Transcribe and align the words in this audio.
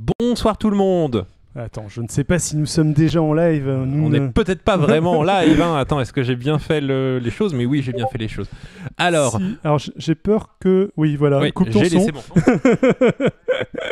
Bonsoir 0.00 0.56
tout 0.56 0.70
le 0.70 0.76
monde. 0.76 1.26
Attends, 1.56 1.86
je 1.88 2.00
ne 2.00 2.08
sais 2.08 2.22
pas 2.24 2.38
si 2.38 2.56
nous 2.56 2.64
sommes 2.64 2.92
déjà 2.92 3.20
en 3.20 3.34
live. 3.34 3.68
euh, 3.68 3.84
Nous, 3.84 4.06
On 4.06 4.08
ne- 4.08 4.18
n'est 4.18 4.28
peut-être 4.30 4.62
pas 4.62 4.76
vraiment 4.76 5.18
en 5.18 5.22
live. 5.24 5.60
hein. 5.60 5.76
Attends, 5.76 6.00
est-ce 6.00 6.12
que 6.12 6.22
j'ai 6.22 6.36
bien 6.36 6.58
fait 6.58 6.80
le- 6.80 7.18
les 7.18 7.30
choses? 7.30 7.52
Mais 7.52 7.66
oui, 7.66 7.82
j'ai 7.82 7.92
bien 7.92 8.06
fait 8.06 8.18
les 8.18 8.28
choses. 8.28 8.48
Alors, 8.96 9.36
Si. 9.38 9.58
alors 9.64 9.78
j'ai 9.96 10.14
peur 10.14 10.56
que. 10.60 10.90
Oui, 10.96 11.16
voilà. 11.16 11.40
oui, 11.40 11.52
coupe 11.52 11.70
ton 11.70 11.80
son. 11.80 11.84
laissé 11.84 12.12
mon 12.12 12.20
son. 12.20 12.34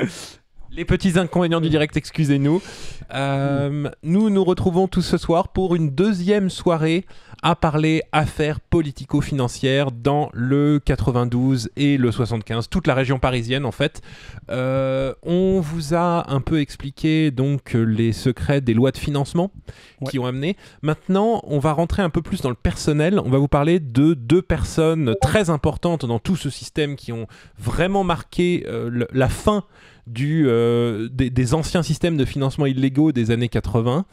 Les 0.79 0.85
petits 0.85 1.19
inconvénients 1.19 1.61
du 1.61 1.71
direct, 1.71 1.97
excusez-nous. 1.97 2.63
Euh, 3.13 3.91
nous 4.05 4.31
nous 4.31 4.45
retrouvons 4.45 4.87
tous 4.87 5.03
ce 5.03 5.19
soir 5.19 5.49
pour 5.49 5.75
une 5.75 5.91
deuxième 5.91 6.51
soirée 6.51 7.05
à 7.43 7.57
parler 7.57 8.03
affaires 8.13 8.61
politico-financières 8.61 9.91
dans 9.91 10.31
le 10.33 10.79
92 10.79 11.71
et 11.77 11.97
le 11.97 12.13
75, 12.13 12.69
toute 12.69 12.87
la 12.87 12.95
région 12.95 13.19
parisienne 13.19 13.65
en 13.65 13.73
fait. 13.73 14.03
Euh, 14.51 15.15
on 15.25 15.59
vous 15.59 15.95
a 15.95 16.33
un 16.33 16.41
peu 16.41 16.61
expliqué 16.61 17.33
donc 17.33 17.73
les 17.75 18.13
secrets 18.13 18.61
des 18.61 18.75
lois 18.75 18.93
de 18.93 18.99
financement 18.99 19.51
qui 20.09 20.21
ont 20.21 20.27
amené. 20.27 20.57
Maintenant, 20.83 21.41
on 21.43 21.59
va 21.59 21.73
rentrer 21.73 22.03
un 22.03 22.11
peu 22.11 22.23
plus 22.23 22.41
dans 22.41 22.51
le 22.51 22.55
personnel. 22.55 23.21
On 23.25 23.31
va 23.31 23.39
vous 23.39 23.49
parler 23.49 23.81
de 23.81 24.15
deux 24.15 24.43
personnes 24.43 25.17
très 25.21 25.51
importantes 25.51 26.07
dans 26.07 26.21
tout 26.21 26.37
ce 26.37 26.51
système 26.51 26.95
qui 26.95 27.11
ont 27.11 27.27
vraiment 27.59 28.05
marqué 28.05 28.65
euh, 28.69 29.07
la 29.13 29.29
fin 29.29 29.65
du, 30.09 30.45
euh, 30.47 31.09
des, 31.13 31.31
des 31.31 31.55
anciens 31.55 31.83
systèmes 31.83 32.17
de 32.17 32.25
financement 32.25 32.67
illégaux 32.67 33.13
des 33.13 33.31
années 33.31 33.49
80. 33.49 34.05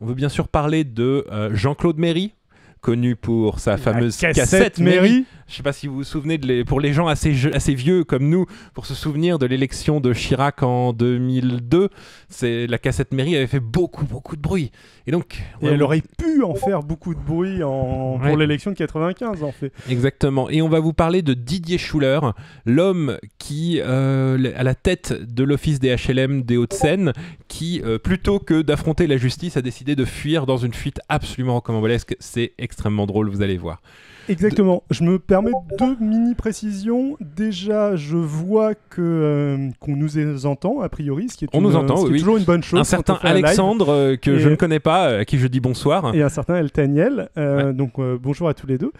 On 0.00 0.06
veut 0.06 0.14
bien 0.14 0.28
sûr 0.28 0.48
parler 0.48 0.84
de 0.84 1.26
euh, 1.30 1.50
Jean-Claude 1.54 1.98
Méry, 1.98 2.34
connu 2.80 3.14
pour 3.16 3.60
sa 3.60 3.72
La 3.72 3.76
fameuse 3.78 4.16
cassette, 4.16 4.78
Méry. 4.78 5.24
Je 5.52 5.58
sais 5.58 5.62
pas 5.62 5.74
si 5.74 5.86
vous 5.86 5.96
vous 5.96 6.04
souvenez, 6.04 6.38
de 6.38 6.46
les- 6.46 6.64
pour 6.64 6.80
les 6.80 6.94
gens 6.94 7.08
assez, 7.08 7.30
vieux 7.74 8.04
comme 8.04 8.26
nous, 8.30 8.46
pour 8.72 8.86
se 8.86 8.94
souvenir 8.94 9.38
de 9.38 9.44
l'élection 9.44 10.00
de 10.00 10.14
Chirac 10.14 10.62
en 10.62 10.94
2002, 10.94 11.90
c'est 12.30 12.66
la 12.66 12.78
cassette 12.78 13.12
mairie 13.12 13.36
avait 13.36 13.46
fait 13.46 13.60
beaucoup, 13.60 14.06
beaucoup 14.06 14.34
de 14.34 14.40
bruit. 14.40 14.70
Et 15.06 15.10
donc, 15.10 15.42
Et 15.60 15.66
elle 15.66 15.82
aurait 15.82 16.00
pu 16.16 16.42
en 16.42 16.54
faire 16.54 16.82
beaucoup 16.82 17.14
de 17.14 17.20
bruit 17.20 17.62
en... 17.62 18.18
Ouais. 18.18 18.28
pour 18.28 18.38
l'élection 18.38 18.70
de 18.70 18.76
95, 18.76 19.42
en 19.42 19.52
fait. 19.52 19.74
Exactement. 19.90 20.48
Et 20.48 20.62
on 20.62 20.70
va 20.70 20.80
vous 20.80 20.94
parler 20.94 21.20
de 21.20 21.34
Didier 21.34 21.76
Schuller, 21.76 22.20
l'homme 22.64 23.18
qui, 23.36 23.78
euh, 23.82 24.52
à 24.56 24.62
la 24.62 24.74
tête 24.74 25.12
de 25.12 25.44
l'office 25.44 25.80
des 25.80 25.94
HLM 25.94 26.44
des 26.44 26.56
Hauts-de-Seine, 26.56 27.12
qui, 27.48 27.82
euh, 27.84 27.98
plutôt 27.98 28.38
que 28.38 28.62
d'affronter 28.62 29.06
la 29.06 29.18
justice, 29.18 29.58
a 29.58 29.62
décidé 29.62 29.96
de 29.96 30.06
fuir 30.06 30.46
dans 30.46 30.56
une 30.56 30.72
fuite 30.72 31.00
absolument 31.10 31.54
rocambolesque. 31.56 32.16
C'est 32.20 32.52
extrêmement 32.56 33.04
drôle, 33.06 33.28
vous 33.28 33.42
allez 33.42 33.58
voir. 33.58 33.82
Exactement. 34.28 34.82
Je 34.90 35.02
me 35.04 35.18
permets 35.18 35.50
deux 35.78 35.96
mini 36.00 36.34
précisions. 36.34 37.16
Déjà, 37.20 37.96
je 37.96 38.16
vois 38.16 38.74
que 38.74 39.00
euh, 39.00 39.68
qu'on 39.80 39.96
nous 39.96 40.46
entend 40.46 40.80
a 40.80 40.88
priori, 40.88 41.28
ce 41.28 41.36
qui 41.36 41.44
est, 41.44 41.48
On 41.52 41.58
une- 41.58 41.64
nous 41.64 41.76
entend, 41.76 41.96
ce 41.96 42.02
qui 42.02 42.08
est 42.08 42.12
oui. 42.12 42.18
toujours 42.20 42.36
une 42.36 42.44
bonne 42.44 42.62
chose. 42.62 42.80
un 42.80 42.84
certain 42.84 43.18
un 43.22 43.34
live. 43.34 43.44
Alexandre, 43.44 43.88
euh, 43.92 44.16
que 44.16 44.38
je 44.38 44.48
ne 44.48 44.54
connais 44.56 44.80
pas, 44.80 45.08
euh, 45.10 45.20
à 45.20 45.24
qui 45.24 45.38
je 45.38 45.46
dis 45.46 45.60
bonsoir. 45.60 46.14
et 46.14 46.22
un 46.22 46.28
certain 46.28 46.56
Eltaniel. 46.56 47.28
Euh, 47.38 47.72
Donc 47.72 47.98
euh, 47.98 48.18
bonjour 48.20 48.48
à 48.48 48.54
tous 48.54 48.66
les 48.66 48.78
deux. 48.78 48.92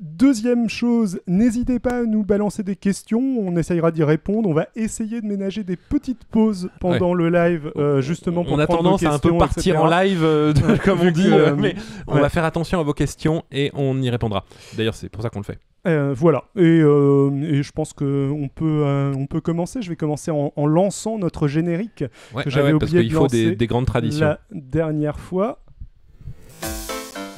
Deuxième 0.00 0.68
chose, 0.68 1.20
n'hésitez 1.26 1.78
pas 1.78 1.98
à 1.98 2.02
nous 2.02 2.24
balancer 2.24 2.62
des 2.62 2.76
questions, 2.76 3.20
on 3.20 3.56
essayera 3.56 3.90
d'y 3.90 4.02
répondre. 4.02 4.48
On 4.48 4.54
va 4.54 4.66
essayer 4.76 5.20
de 5.20 5.26
ménager 5.26 5.64
des 5.64 5.76
petites 5.76 6.24
pauses 6.24 6.68
pendant 6.80 7.14
le 7.14 7.28
live, 7.28 7.72
justement 8.00 8.44
pour 8.44 8.52
on 8.54 8.58
a 8.58 8.66
tendance 8.66 9.02
à 9.04 9.12
un 9.14 9.18
peu 9.18 9.36
partir 9.36 9.74
etc. 9.74 9.76
en 9.78 9.86
live, 9.90 10.22
de- 10.22 10.76
comme 10.84 11.00
on 11.00 11.10
dit, 11.10 11.28
mais 11.58 11.74
on 12.06 12.18
va 12.18 12.28
faire 12.28 12.44
attention 12.44 12.80
à 12.80 12.82
vos 12.82 12.92
questions 12.94 13.42
et 13.52 13.70
on 13.74 13.95
y 14.02 14.10
répondra. 14.10 14.44
D'ailleurs, 14.76 14.94
c'est 14.94 15.08
pour 15.08 15.22
ça 15.22 15.30
qu'on 15.30 15.40
le 15.40 15.44
fait. 15.44 15.58
Euh, 15.86 16.12
voilà, 16.16 16.44
et, 16.56 16.62
euh, 16.62 17.30
et 17.44 17.62
je 17.62 17.70
pense 17.70 17.92
qu'on 17.92 18.50
peut, 18.52 18.82
euh, 18.84 19.14
on 19.16 19.26
peut 19.26 19.40
commencer. 19.40 19.82
Je 19.82 19.88
vais 19.88 19.94
commencer 19.96 20.32
en, 20.32 20.52
en 20.56 20.66
lançant 20.66 21.16
notre 21.16 21.46
générique 21.46 22.02
Ouais, 22.34 22.42
Que 22.42 22.50
j'avais 22.50 22.72
ouais, 22.72 22.78
parce 22.78 22.90
oublié 22.90 23.04
qu'il 23.04 23.12
de 23.12 23.18
faut 23.18 23.28
des, 23.28 23.66
grandes 23.68 23.86
traditions. 23.86 24.26
la 24.26 24.40
dernière 24.50 25.20
fois. 25.20 25.60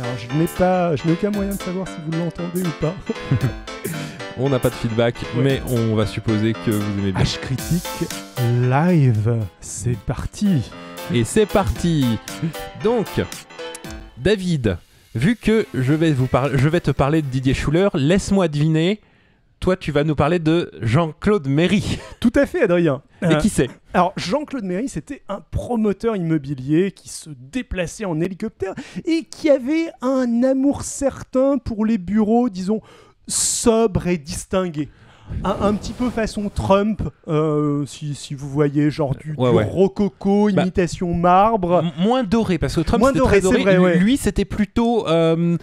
Alors 0.00 0.12
je 0.16 0.34
n'ai 0.38 0.46
pas, 0.46 0.96
je 0.96 1.06
n'ai 1.06 1.12
aucun 1.12 1.30
moyen 1.30 1.50
de 1.50 1.60
savoir 1.60 1.86
si 1.88 1.96
vous 2.06 2.18
l'entendez 2.18 2.62
ou 2.62 2.70
pas. 2.80 2.94
On 4.38 4.48
n'a 4.48 4.60
pas 4.60 4.70
de 4.70 4.74
feedback, 4.76 5.16
Ouais. 5.36 5.42
mais 5.42 5.62
on 5.68 5.96
va 5.96 6.06
supposer 6.06 6.52
que 6.52 6.70
vous 6.70 6.98
aimez 7.00 7.10
bien. 7.10 7.24
H 7.24 7.40
critique 7.40 8.08
live, 8.70 9.36
c'est 9.60 9.98
parti. 9.98 10.70
Et 11.12 11.24
c'est 11.24 11.46
parti 11.46 12.18
Donc, 12.84 13.06
David, 14.16 14.78
vu 15.18 15.36
que 15.36 15.66
je 15.74 15.92
vais, 15.92 16.12
vous 16.12 16.28
parler, 16.28 16.56
je 16.56 16.68
vais 16.68 16.80
te 16.80 16.92
parler 16.92 17.22
de 17.22 17.26
Didier 17.26 17.52
Schuller, 17.52 17.88
laisse-moi 17.94 18.46
deviner, 18.46 19.00
toi 19.58 19.76
tu 19.76 19.90
vas 19.90 20.04
nous 20.04 20.14
parler 20.14 20.38
de 20.38 20.70
Jean-Claude 20.80 21.48
Méry. 21.48 21.98
Tout 22.20 22.32
à 22.36 22.46
fait, 22.46 22.62
Adrien. 22.62 23.02
Et 23.22 23.26
Euh, 23.26 23.34
qui 23.36 23.48
c'est? 23.48 23.68
Alors, 23.92 24.12
Jean-Claude 24.16 24.62
Méry, 24.64 24.88
c'était 24.88 25.22
un 25.28 25.40
promoteur 25.50 26.14
immobilier 26.14 26.92
qui 26.92 27.08
se 27.08 27.30
déplaçait 27.30 28.04
en 28.04 28.20
hélicoptère 28.20 28.74
et 29.04 29.24
qui 29.24 29.50
avait 29.50 29.90
un 30.02 30.44
amour 30.44 30.82
certain 30.82 31.58
pour 31.58 31.84
les 31.84 31.98
bureaux, 31.98 32.48
disons, 32.48 32.80
sobres 33.26 34.06
et 34.06 34.18
distingués. 34.18 34.88
Un, 35.44 35.56
un 35.68 35.74
petit 35.74 35.92
peu 35.92 36.10
façon 36.10 36.50
Trump, 36.52 37.02
euh, 37.28 37.84
si, 37.86 38.14
si 38.14 38.34
vous 38.34 38.48
voyez, 38.48 38.90
genre 38.90 39.14
du, 39.14 39.34
Ouais, 39.38 39.50
du 39.50 39.56
ouais. 39.56 39.64
rococo, 39.64 40.50
Bah, 40.52 40.62
imitation 40.62 41.14
marbre. 41.14 41.84
Moins 41.98 42.24
doré, 42.24 42.58
parce 42.58 42.74
que 42.74 42.80
Trump 42.80 43.04
c'était 43.06 43.18
doré, 43.18 43.40
très 43.40 43.40
doré. 43.42 43.62
vrai, 43.62 43.74
Lui- 43.76 43.84
ouais. 43.84 43.98
Lui, 43.98 44.16
c'était 44.16 44.44
plutôt 44.44 45.06
euh, 45.08 45.56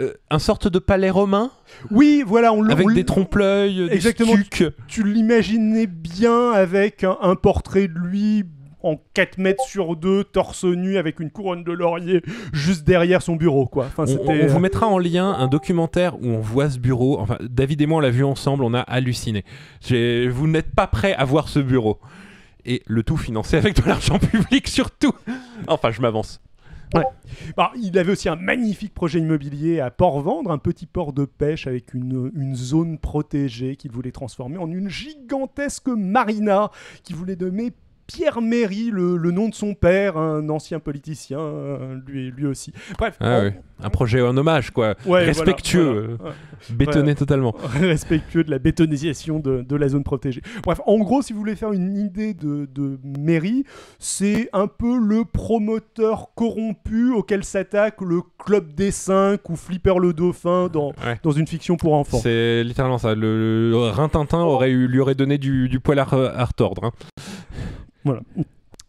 euh, 0.00 0.12
un 0.30 0.38
sorte 0.38 0.68
de 0.68 0.78
palais 0.78 1.10
romain, 1.10 1.50
Oui, 1.90 2.22
voilà, 2.26 2.52
on 2.52 2.60
le 2.62 2.72
avec 2.72 2.86
on 2.86 2.92
des 2.92 3.04
trompe-l'œil, 3.04 3.88
des 3.88 3.94
Exactement. 3.94 4.32
stucs. 4.34 4.64
tu 4.88 5.02
l'imaginais 5.02 5.86
bien 5.86 6.50
avec 6.52 7.04
un, 7.04 7.16
un 7.22 7.34
portrait 7.34 7.88
de 7.88 7.98
lui 7.98 8.44
en 8.82 9.00
4 9.14 9.38
mètres 9.38 9.64
sur 9.64 9.96
2, 9.96 10.24
torse 10.24 10.64
nu, 10.64 10.96
avec 10.96 11.20
une 11.20 11.30
couronne 11.30 11.64
de 11.64 11.72
laurier 11.72 12.22
juste 12.52 12.84
derrière 12.84 13.22
son 13.22 13.36
bureau, 13.36 13.66
quoi. 13.66 13.86
Enfin, 13.86 14.04
On, 14.08 14.46
vous 14.46 14.56
euh, 14.56 14.58
mettra 14.58 14.86
en 14.86 14.98
lien 14.98 15.32
un 15.32 15.48
documentaire 15.48 16.16
où 16.20 16.26
on 16.26 16.40
voit 16.40 16.70
ce 16.70 16.78
bureau. 16.78 17.18
Enfin, 17.20 17.38
David 17.40 17.80
et 17.82 17.86
moi, 17.86 17.98
on 17.98 18.00
l'a 18.00 18.10
vu 18.10 18.24
ensemble, 18.24 18.64
on 18.64 18.74
a 18.74 18.80
halluciné. 18.80 19.44
Vous 19.90 20.46
n'êtes 20.46 20.74
pas 20.74 20.86
prêts 20.86 21.14
à 21.14 21.24
voir 21.24 21.48
ce 21.48 21.58
bureau. 21.58 21.98
Et 22.64 22.82
le 22.86 23.02
tout 23.02 23.16
financé 23.16 23.56
avec 23.56 23.80
de 23.80 23.86
l'argent 23.86 24.18
public, 24.30 24.68
surtout. 24.68 25.12
Enfin, 25.66 25.90
je 25.90 26.00
m'avance. 26.00 26.40
bah, 27.56 27.72
il 27.80 27.98
avait 27.98 28.12
aussi 28.12 28.28
un 28.28 28.36
magnifique 28.36 28.94
projet 28.94 29.18
immobilier 29.18 29.80
à 29.80 29.90
Port-Vendre, 29.90 30.50
un 30.50 30.58
petit 30.58 30.86
port 30.86 31.12
de 31.12 31.24
pêche 31.24 31.66
avec 31.66 31.94
une, 31.94 32.30
une 32.34 32.54
zone 32.54 32.98
protégée 32.98 33.76
qu'il 33.76 33.90
voulait 33.90 34.12
transformer 34.12 34.58
en 34.58 34.70
une 34.70 34.88
gigantesque 34.88 35.88
marina 35.88 36.70
qu'il 37.02 37.16
voulait 37.16 37.36
nommer 37.36 37.72
Pierre 38.06 38.40
Méry, 38.42 38.90
le, 38.90 39.16
le 39.16 39.30
nom 39.30 39.48
de 39.48 39.54
son 39.54 39.74
père, 39.74 40.16
un 40.16 40.48
ancien 40.48 40.80
politicien, 40.80 41.38
euh, 41.40 41.96
lui, 42.06 42.30
lui 42.30 42.46
aussi. 42.46 42.72
Bref, 42.98 43.16
Ah. 43.20 43.42
Un 43.84 43.90
projet 43.90 44.22
en 44.22 44.36
hommage, 44.36 44.70
quoi. 44.70 44.94
ouais, 45.06 45.24
Respectueux, 45.24 46.16
voilà. 46.16 46.30
euh, 46.30 46.34
Ouais. 46.70 46.74
bétonné 46.76 47.14
totalement. 47.16 47.52
respectueux 47.80 48.44
de 48.44 48.50
la 48.52 48.60
bétonisation 48.60 49.40
de, 49.40 49.62
de 49.62 49.76
la 49.76 49.88
zone 49.88 50.04
protégée. 50.04 50.40
Bref, 50.62 50.80
en 50.86 50.98
gros, 50.98 51.20
si 51.20 51.32
vous 51.32 51.40
voulez 51.40 51.56
faire 51.56 51.72
une 51.72 51.96
idée 51.96 52.32
de, 52.32 52.68
de 52.72 52.98
mairie, 53.18 53.64
c'est 53.98 54.48
un 54.52 54.68
peu 54.68 54.96
le 54.98 55.24
promoteur 55.24 56.28
corrompu 56.36 57.10
auquel 57.12 57.42
s'attaque 57.42 58.00
le 58.02 58.20
Club 58.44 58.72
des 58.72 58.90
5 58.92 59.48
ou 59.50 59.56
Flipper 59.56 59.94
le 60.00 60.12
Dauphin 60.12 60.68
dans, 60.68 60.90
Ouais. 61.04 61.18
dans 61.24 61.30
une 61.32 61.46
fiction 61.48 61.76
pour 61.76 61.94
enfants. 61.94 62.18
C'est 62.22 62.62
littéralement 62.62 62.98
ça. 62.98 63.14
Le, 63.16 63.70
le 63.70 63.76
Rintintin 63.76 64.42
aurait 64.42 64.70
eu, 64.70 64.86
lui 64.86 65.00
aurait 65.00 65.14
donné 65.16 65.38
du, 65.38 65.68
du 65.68 65.80
poil 65.80 65.98
à, 65.98 66.02
à 66.02 66.44
retordre. 66.44 66.84
hein. 66.84 66.92
Voilà. 68.04 68.22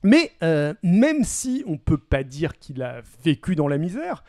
Mais 0.04 0.32
euh, 0.44 0.74
même 0.84 1.24
si 1.24 1.64
on 1.66 1.78
peut 1.78 1.98
pas 1.98 2.24
dire 2.24 2.58
qu'il 2.58 2.82
a 2.82 3.02
vécu 3.24 3.56
dans 3.56 3.68
la 3.68 3.78
misère, 3.78 4.24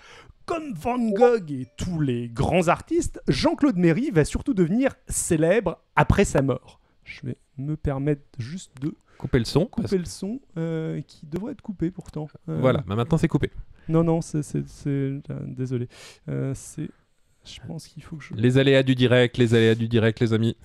comme 0.47 0.73
Van 0.75 0.99
Gogh 0.99 1.51
et 1.51 1.67
tous 1.77 2.01
les 2.01 2.29
grands 2.29 2.69
artistes, 2.69 3.21
Jean-Claude 3.29 3.77
Méry 3.77 4.11
va 4.11 4.25
surtout 4.25 4.55
devenir 4.55 4.95
célèbre 5.09 5.81
après 5.97 6.25
sa 6.25 6.43
mort. 6.43 6.81
Je 7.05 7.21
vais 7.27 7.37
me 7.59 7.77
permettre 7.77 8.23
juste 8.39 8.73
de 8.81 8.95
Coupez 9.19 9.39
le 9.39 9.45
son. 9.45 9.67
parce- 9.67 9.89
couper 9.89 9.99
le 9.99 10.05
son 10.05 10.41
euh, 10.59 11.01
qui 11.03 11.27
devrait 11.27 11.53
être 11.53 11.63
coupé 11.63 11.91
pourtant. 11.91 12.29
Euh, 12.49 12.59
Voilà, 12.61 12.83
maintenant 12.87 13.17
c'est 13.19 13.29
coupé. 13.29 13.51
Non, 13.89 14.03
non, 14.05 14.21
c'est. 14.21 14.41
désolé. 15.47 15.89
C'est. 16.55 16.89
Je 17.45 17.61
pense 17.67 17.87
qu'il 17.89 18.03
faut 18.03 18.17
que 18.17 18.25
je. 18.25 18.35
Les 18.35 18.57
aléas 18.59 18.83
du 18.83 18.95
direct, 18.95 19.37
les 19.39 19.55
aléas 19.55 19.75
du 19.75 19.87
direct, 19.89 20.21
les 20.21 20.33
amis. 20.33 20.57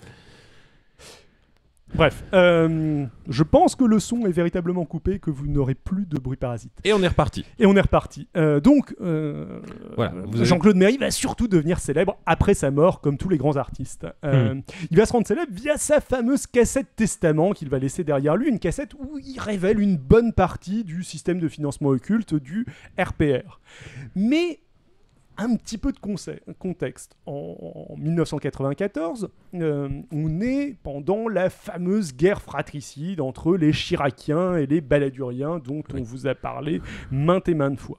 Bref, 1.94 2.24
euh, 2.32 3.04
je 3.28 3.42
pense 3.42 3.74
que 3.74 3.84
le 3.84 3.98
son 3.98 4.24
est 4.26 4.32
véritablement 4.32 4.84
coupé, 4.84 5.18
que 5.18 5.30
vous 5.30 5.46
n'aurez 5.46 5.74
plus 5.74 6.06
de 6.06 6.18
bruit 6.18 6.36
parasite. 6.36 6.72
Et 6.84 6.92
on 6.92 7.02
est 7.02 7.08
reparti. 7.08 7.44
Et 7.58 7.66
on 7.66 7.74
est 7.76 7.80
reparti. 7.80 8.28
Euh, 8.36 8.60
donc, 8.60 8.94
euh, 9.00 9.60
Voilà, 9.96 10.12
vous 10.26 10.36
avez- 10.36 10.44
Jean-Claude 10.44 10.76
Méry 10.76 10.96
va 10.98 11.10
surtout 11.10 11.48
devenir 11.48 11.78
célèbre 11.80 12.16
après 12.26 12.54
sa 12.54 12.70
mort, 12.70 13.00
comme 13.00 13.18
tous 13.18 13.28
les 13.28 13.38
grands 13.38 13.56
artistes. 13.56 14.06
Hmm. 14.22 14.60
Il 14.90 14.96
va 14.96 15.06
se 15.06 15.12
rendre 15.12 15.26
célèbre 15.26 15.52
via 15.52 15.76
sa 15.76 16.00
fameuse 16.00 16.46
cassette 16.46 16.94
testament 16.96 17.52
qu'il 17.52 17.68
va 17.68 17.78
laisser 17.78 18.04
derrière 18.04 18.36
lui, 18.36 18.48
une 18.48 18.58
cassette 18.60 18.94
où 18.94 19.18
il 19.18 19.38
révèle 19.40 19.80
une 19.80 19.96
bonne 19.96 20.32
partie 20.32 20.84
du 20.84 21.02
système 21.02 21.40
de 21.40 21.48
financement 21.48 21.88
occulte 21.90 22.34
du 22.34 22.66
RPR. 22.98 23.60
Mais 24.14 24.60
un 25.40 25.56
petit 25.56 25.78
peu 25.78 25.90
de 25.92 25.98
contexte. 26.58 27.16
En, 27.26 27.96
1994, 27.96 29.30
euh, 29.54 29.88
on 30.12 30.40
est 30.40 30.76
pendant 30.82 31.28
la 31.28 31.48
fameuse 31.50 32.14
guerre 32.14 32.42
fratricide 32.42 33.20
entre 33.20 33.56
les 33.56 33.72
Chiraciens 33.72 34.56
et 34.56 34.66
les 34.66 34.80
Baladuriens, 34.80 35.58
dont 35.58 35.82
on 35.94 36.02
vous 36.02 36.26
a 36.26 36.34
parlé 36.34 36.82
maintes 37.10 37.48
et 37.48 37.54
maintes 37.54 37.80
fois. 37.80 37.98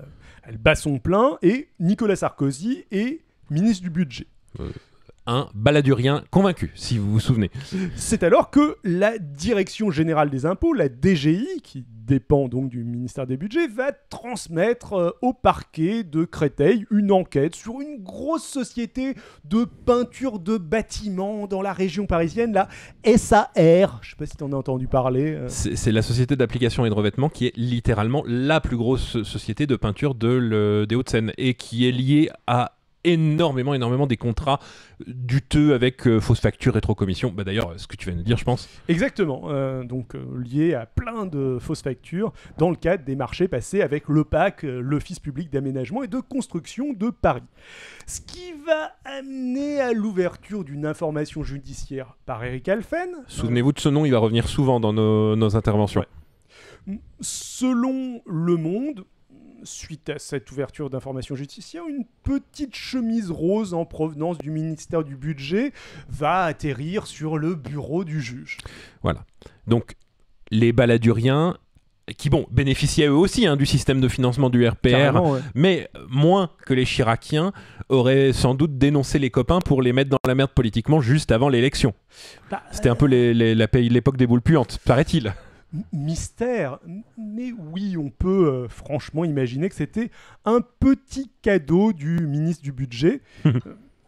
Euh, 0.00 0.04
elle 0.42 0.58
bat 0.58 0.74
son 0.74 0.98
plein 0.98 1.38
et 1.42 1.70
Nicolas 1.80 2.16
Sarkozy 2.16 2.84
est 2.90 3.22
ministre 3.50 3.82
du 3.82 3.90
budget. 3.90 4.26
Un 5.26 5.48
baladurien 5.54 6.24
convaincu, 6.30 6.70
si 6.74 6.98
vous 6.98 7.10
vous 7.12 7.20
souvenez. 7.20 7.50
C'est 7.96 8.22
alors 8.22 8.50
que 8.50 8.76
la 8.84 9.18
Direction 9.18 9.90
générale 9.90 10.30
des 10.30 10.46
impôts, 10.46 10.72
la 10.72 10.88
DGI, 10.88 11.60
qui 11.62 11.84
dépend 12.04 12.48
donc 12.48 12.68
du 12.68 12.84
ministère 12.84 13.26
des 13.26 13.36
Budgets, 13.36 13.66
va 13.66 13.92
transmettre 13.92 14.92
euh, 14.92 15.10
au 15.22 15.32
parquet 15.32 16.04
de 16.04 16.24
Créteil 16.24 16.84
une 16.90 17.10
enquête 17.10 17.54
sur 17.54 17.80
une 17.80 18.02
grosse 18.02 18.44
société 18.44 19.14
de 19.44 19.64
peinture 19.64 20.38
de 20.38 20.58
bâtiments 20.58 21.46
dans 21.46 21.62
la 21.62 21.72
région 21.72 22.06
parisienne, 22.06 22.52
la 22.52 22.68
SAR. 23.16 24.00
Je 24.02 24.08
ne 24.08 24.10
sais 24.10 24.16
pas 24.18 24.26
si 24.26 24.36
tu 24.36 24.44
en 24.44 24.52
as 24.52 24.56
entendu 24.56 24.86
parler. 24.86 25.34
Euh. 25.34 25.48
C'est 25.48 25.92
la 25.92 26.02
société 26.02 26.36
d'application 26.36 26.84
et 26.84 26.90
de 26.90 26.94
revêtement 26.94 27.28
qui 27.28 27.46
est 27.46 27.56
littéralement 27.56 28.22
la 28.26 28.60
plus 28.60 28.76
grosse 28.76 29.22
société 29.22 29.66
de 29.66 29.76
peinture 29.76 30.14
de 30.14 30.84
des 30.88 30.94
Hauts-de-Seine 30.94 31.32
et 31.38 31.54
qui 31.54 31.88
est 31.88 31.92
liée 31.92 32.28
à 32.46 32.73
énormément, 33.04 33.74
énormément 33.74 34.06
des 34.06 34.16
contrats 34.16 34.58
duteux 35.06 35.74
avec 35.74 36.06
euh, 36.06 36.20
fausses 36.20 36.40
factures, 36.40 36.74
rétrocommissions. 36.74 37.30
Bah, 37.30 37.44
D'ailleurs, 37.44 37.74
ce 37.76 37.86
que 37.86 37.96
tu 37.96 38.08
viens 38.08 38.18
de 38.18 38.24
dire, 38.24 38.36
je 38.36 38.44
pense. 38.44 38.68
Exactement. 38.88 39.44
Euh, 39.46 39.84
donc, 39.84 40.14
euh, 40.14 40.24
lié 40.42 40.74
à 40.74 40.86
plein 40.86 41.26
de 41.26 41.58
fausses 41.60 41.82
factures 41.82 42.32
dans 42.58 42.70
le 42.70 42.76
cadre 42.76 43.04
des 43.04 43.16
marchés 43.16 43.48
passés 43.48 43.82
avec 43.82 44.08
l'OPAC, 44.08 44.62
l'Office 44.62 45.20
public 45.20 45.50
d'aménagement 45.50 46.02
et 46.02 46.08
de 46.08 46.20
construction 46.20 46.92
de 46.92 47.10
Paris. 47.10 47.42
Ce 48.06 48.20
qui 48.20 48.52
va 48.66 48.92
amener 49.04 49.80
à 49.80 49.92
l'ouverture 49.92 50.64
d'une 50.64 50.86
information 50.86 51.42
judiciaire 51.42 52.16
par 52.26 52.44
Eric 52.44 52.68
Alphen. 52.68 53.10
Souvenez-vous 53.26 53.72
de 53.72 53.80
ce 53.80 53.88
nom, 53.88 54.04
il 54.04 54.12
va 54.12 54.18
revenir 54.18 54.48
souvent 54.48 54.80
dans 54.80 54.92
nos, 54.92 55.56
interventions. 55.56 56.04
Selon 57.20 58.20
Le 58.26 58.56
Monde, 58.56 59.04
suite 59.64 60.10
à 60.10 60.18
cette 60.18 60.50
ouverture 60.52 60.90
d'informations 60.90 61.34
judiciaires, 61.34 61.84
une 61.88 62.04
petite 62.22 62.74
chemise 62.74 63.30
rose 63.30 63.74
en 63.74 63.84
provenance 63.84 64.38
du 64.38 64.50
ministère 64.50 65.04
du 65.04 65.16
Budget 65.16 65.72
va 66.08 66.44
atterrir 66.44 67.06
sur 67.06 67.38
le 67.38 67.54
bureau 67.54 68.04
du 68.04 68.20
juge. 68.20 68.58
Voilà. 69.02 69.24
Donc, 69.66 69.96
les 70.50 70.72
baladuriens 70.72 71.56
qui 72.18 72.28
bon 72.28 72.46
bénéficiaient 72.50 73.06
eux 73.06 73.14
aussi 73.14 73.46
hein, 73.46 73.56
du 73.56 73.64
système 73.64 74.00
de 74.00 74.08
financement 74.08 74.50
du 74.50 74.66
RPR, 74.68 75.18
mais 75.54 75.88
moins 76.08 76.50
que 76.66 76.74
les 76.74 76.84
Chiraciens 76.84 77.52
auraient 77.88 78.32
sans 78.34 78.54
doute 78.54 78.76
dénoncé 78.76 79.18
les 79.18 79.30
copains 79.30 79.60
pour 79.60 79.80
les 79.80 79.94
mettre 79.94 80.10
dans 80.10 80.18
la 80.26 80.34
merde 80.34 80.50
politiquement 80.50 81.00
juste 81.00 81.32
avant 81.32 81.48
l'élection. 81.48 81.94
Bah, 82.50 82.62
C'était 82.72 82.90
un 82.90 82.94
peu 82.94 83.06
l'époque 83.06 84.18
des 84.18 84.26
boules 84.26 84.42
puantes, 84.42 84.78
paraît-il 84.84 85.34
mystère, 85.92 86.78
mais 87.18 87.52
oui, 87.52 87.96
on 87.96 88.10
peut 88.10 88.46
euh, 88.46 88.68
franchement 88.68 89.24
imaginer 89.24 89.68
que 89.68 89.74
c'était 89.74 90.10
un 90.44 90.60
petit 90.60 91.30
cadeau 91.42 91.92
du 91.92 92.26
ministre 92.26 92.62
du 92.62 92.72
Budget. 92.72 93.20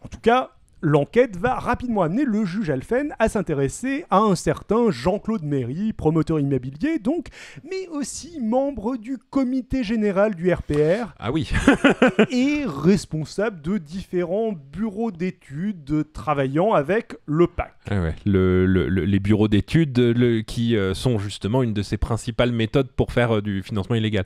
En 0.03 0.09
tout 0.09 0.19
cas, 0.19 0.56
L'enquête 0.81 1.37
va 1.37 1.55
rapidement 1.55 2.03
amener 2.03 2.23
le 2.23 2.45
juge 2.45 2.69
Alphen 2.69 3.15
à 3.17 3.29
s'intéresser 3.29 4.05
à 4.11 4.19
un 4.19 4.35
certain 4.35 4.91
Jean-Claude 4.91 5.43
Méry, 5.43 5.91
promoteur 5.91 6.39
immobilier 6.39 6.99
donc, 6.99 7.27
mais 7.63 7.87
aussi 7.87 8.39
membre 8.39 8.97
du 8.97 9.17
comité 9.17 9.83
général 9.83 10.35
du 10.35 10.53
RPR. 10.53 11.15
Ah 11.17 11.31
oui 11.31 11.51
Et 12.31 12.63
responsable 12.65 13.61
de 13.61 13.79
différents 13.79 14.53
bureaux 14.53 15.11
d'études 15.11 16.05
travaillant 16.13 16.73
avec 16.73 17.15
l'OPAC. 17.25 17.73
Ah 17.89 18.01
ouais, 18.01 18.15
les 18.25 19.19
bureaux 19.19 19.47
d'études 19.47 20.43
qui 20.45 20.75
euh, 20.75 20.93
sont 20.93 21.17
justement 21.17 21.63
une 21.63 21.73
de 21.73 21.81
ses 21.81 21.97
principales 21.97 22.51
méthodes 22.51 22.89
pour 22.95 23.11
faire 23.11 23.37
euh, 23.37 23.41
du 23.41 23.63
financement 23.63 23.95
illégal. 23.95 24.25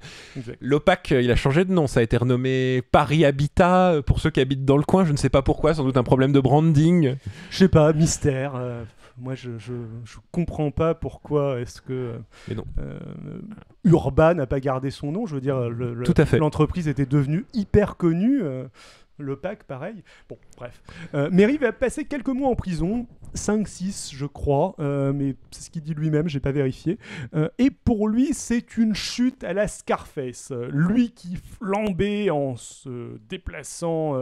L'OPAC, 0.60 1.14
euh, 1.14 1.22
il 1.22 1.32
a 1.32 1.36
changé 1.36 1.64
de 1.64 1.72
nom, 1.72 1.88
ça 1.88 2.02
a 2.02 2.04
été 2.04 2.18
renommé 2.18 2.82
Paris 2.92 3.24
Habitat 3.24 4.02
pour 4.06 4.20
ceux 4.20 4.32
qui 4.32 4.42
habitent 4.42 4.66
dans 4.66 4.78
le 4.78 4.84
coin, 4.84 5.06
je 5.06 5.12
ne 5.12 5.18
sais 5.18 5.30
pas 5.30 5.42
pourquoi, 5.42 5.74
sans 5.74 5.84
doute 5.84 5.98
un 5.98 6.04
problème 6.04 6.34
de 6.34 6.41
branding 6.42 7.16
Je 7.50 7.58
sais 7.58 7.68
pas, 7.68 7.94
mystère. 7.94 8.56
Euh, 8.56 8.84
moi, 9.18 9.36
je, 9.36 9.52
je, 9.60 9.74
comprends 10.32 10.72
pas 10.72 10.96
pourquoi 10.96 11.60
est-ce 11.60 11.82
que 11.82 12.16
euh, 12.50 13.00
Urban 13.84 14.36
n'a 14.36 14.48
pas 14.48 14.60
gardé 14.60 14.90
son 14.90 15.12
nom. 15.12 15.26
Je 15.26 15.36
veux 15.36 15.42
dire, 15.42 15.60
l'entreprise 16.40 16.88
était 16.88 17.06
devenue 17.06 17.46
hyper 17.54 17.98
connue. 17.98 18.42
Euh, 19.22 19.26
le 19.32 19.36
PAC, 19.36 19.64
pareil. 19.64 20.04
Bon, 20.30 20.38
bref. 20.58 20.82
Euh, 21.14 21.30
Mary 21.32 21.58
va 21.58 21.72
passer 21.72 22.06
quelques 22.06 22.30
mois 22.30 22.50
en 22.50 22.56
prison, 22.56 23.08
5-6 23.36 24.14
je 24.14 24.26
crois, 24.26 24.76
euh, 24.80 25.14
mais 25.14 25.36
c'est 25.52 25.64
ce 25.64 25.70
qu'il 25.70 25.82
dit 25.82 25.94
lui-même, 25.94 26.28
j'ai 26.28 26.40
pas 26.40 26.52
vérifié. 26.52 26.98
Euh, 27.34 27.50
et 27.58 27.70
pour 27.72 28.08
lui, 28.08 28.34
c'est 28.34 28.78
une 28.78 28.96
chute 28.96 29.44
à 29.44 29.54
la 29.54 29.68
Scarface. 29.68 30.52
Lui 30.70 31.12
qui 31.12 31.38
flambait 31.38 32.30
en 32.30 32.56
se 32.56 33.18
déplaçant 33.30 34.16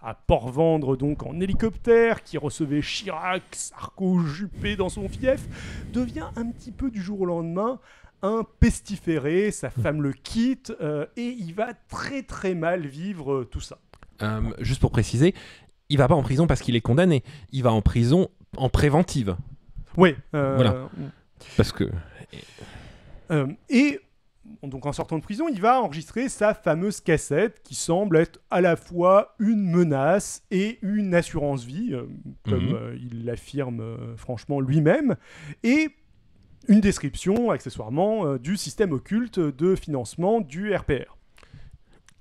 à 0.00 0.14
Port-Vendre, 0.14 0.96
donc 0.96 1.24
en 1.24 1.40
hélicoptère, 1.40 2.22
qui 2.22 2.38
recevait 2.38 2.80
Chirac, 2.80 3.42
Sarko, 3.52 4.20
Juppé 4.20 4.76
dans 4.76 4.88
son 4.88 5.08
fief, 5.08 5.46
devient 5.92 6.28
un 6.36 6.50
petit 6.50 6.72
peu 6.72 6.90
du 6.90 7.02
jour 7.02 7.22
au 7.22 7.26
lendemain 7.26 7.80
un 8.22 8.42
pestiféré, 8.58 9.50
sa 9.50 9.68
femme 9.68 10.00
le 10.00 10.12
quitte, 10.12 10.72
et 11.16 11.28
il 11.28 11.52
va 11.52 11.74
très 11.88 12.22
très 12.22 12.54
mal 12.54 12.86
vivre 12.86 13.44
tout 13.44 13.60
ça. 13.60 13.78
Euh, 14.22 14.40
juste 14.60 14.80
pour 14.80 14.90
préciser, 14.90 15.34
il 15.88 15.98
va 15.98 16.08
pas 16.08 16.14
en 16.14 16.22
prison 16.22 16.46
parce 16.46 16.60
qu'il 16.60 16.76
est 16.76 16.80
condamné. 16.80 17.22
Il 17.52 17.62
va 17.62 17.72
en 17.72 17.82
prison 17.82 18.28
en 18.56 18.68
préventive. 18.68 19.36
Oui. 19.96 20.14
Euh, 20.34 20.56
voilà. 20.56 20.88
Parce 21.56 21.72
que. 21.72 21.90
Euh, 23.30 23.46
et 23.68 24.00
donc 24.62 24.86
en 24.86 24.92
sortant 24.92 25.18
de 25.18 25.22
prison, 25.22 25.46
il 25.48 25.60
va 25.60 25.80
enregistrer 25.80 26.28
sa 26.28 26.54
fameuse 26.54 27.00
cassette 27.00 27.60
qui 27.62 27.74
semble 27.74 28.16
être 28.16 28.40
à 28.50 28.60
la 28.60 28.76
fois 28.76 29.34
une 29.38 29.70
menace 29.70 30.42
et 30.50 30.78
une 30.82 31.14
assurance 31.14 31.64
vie, 31.64 31.94
comme 32.44 32.70
mhm. 32.70 32.98
il 32.98 33.24
l'affirme 33.24 34.16
franchement 34.16 34.60
lui-même, 34.60 35.16
et 35.62 35.88
une 36.68 36.80
description 36.80 37.50
accessoirement 37.50 38.36
du 38.36 38.56
système 38.56 38.92
occulte 38.92 39.38
de 39.38 39.74
financement 39.74 40.40
du 40.40 40.74
RPR 40.74 41.14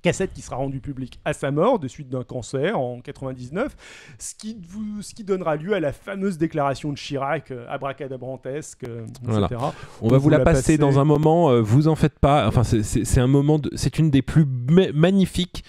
cassette 0.03 0.33
qui 0.33 0.41
sera 0.41 0.57
rendue 0.57 0.81
publique 0.81 1.19
à 1.25 1.33
sa 1.33 1.49
mort 1.49 1.79
de 1.79 1.87
suite 1.87 2.09
d'un 2.09 2.23
cancer 2.23 2.77
en 2.77 2.99
99, 2.99 3.75
ce 4.19 4.35
qui, 4.35 4.61
ce 5.01 5.13
qui 5.15 5.23
donnera 5.23 5.55
lieu 5.55 5.73
à 5.73 5.79
la 5.79 5.91
fameuse 5.91 6.37
déclaration 6.37 6.91
de 6.91 6.97
Chirac, 6.97 7.49
euh, 7.49 7.65
abracadabrantesque, 7.69 8.83
euh, 8.83 9.07
etc. 9.23 9.61
On, 10.01 10.09
va 10.09 10.17
vous 10.17 10.29
la, 10.29 10.39
passer, 10.39 10.77
dans 10.77 10.99
un 10.99 11.05
moment, 11.05 11.49
euh, 11.49 11.61
vous 11.61 11.87
en 11.87 11.95
faites 11.95 12.19
pas. 12.19 12.47
Enfin, 12.47 12.63
c'est 12.63 13.19
un 13.19 13.27
moment, 13.27 13.59
c'est 13.75 13.97
une 13.97 14.11
des 14.11 14.21
plus 14.21 14.45
magnifiques 14.93 15.63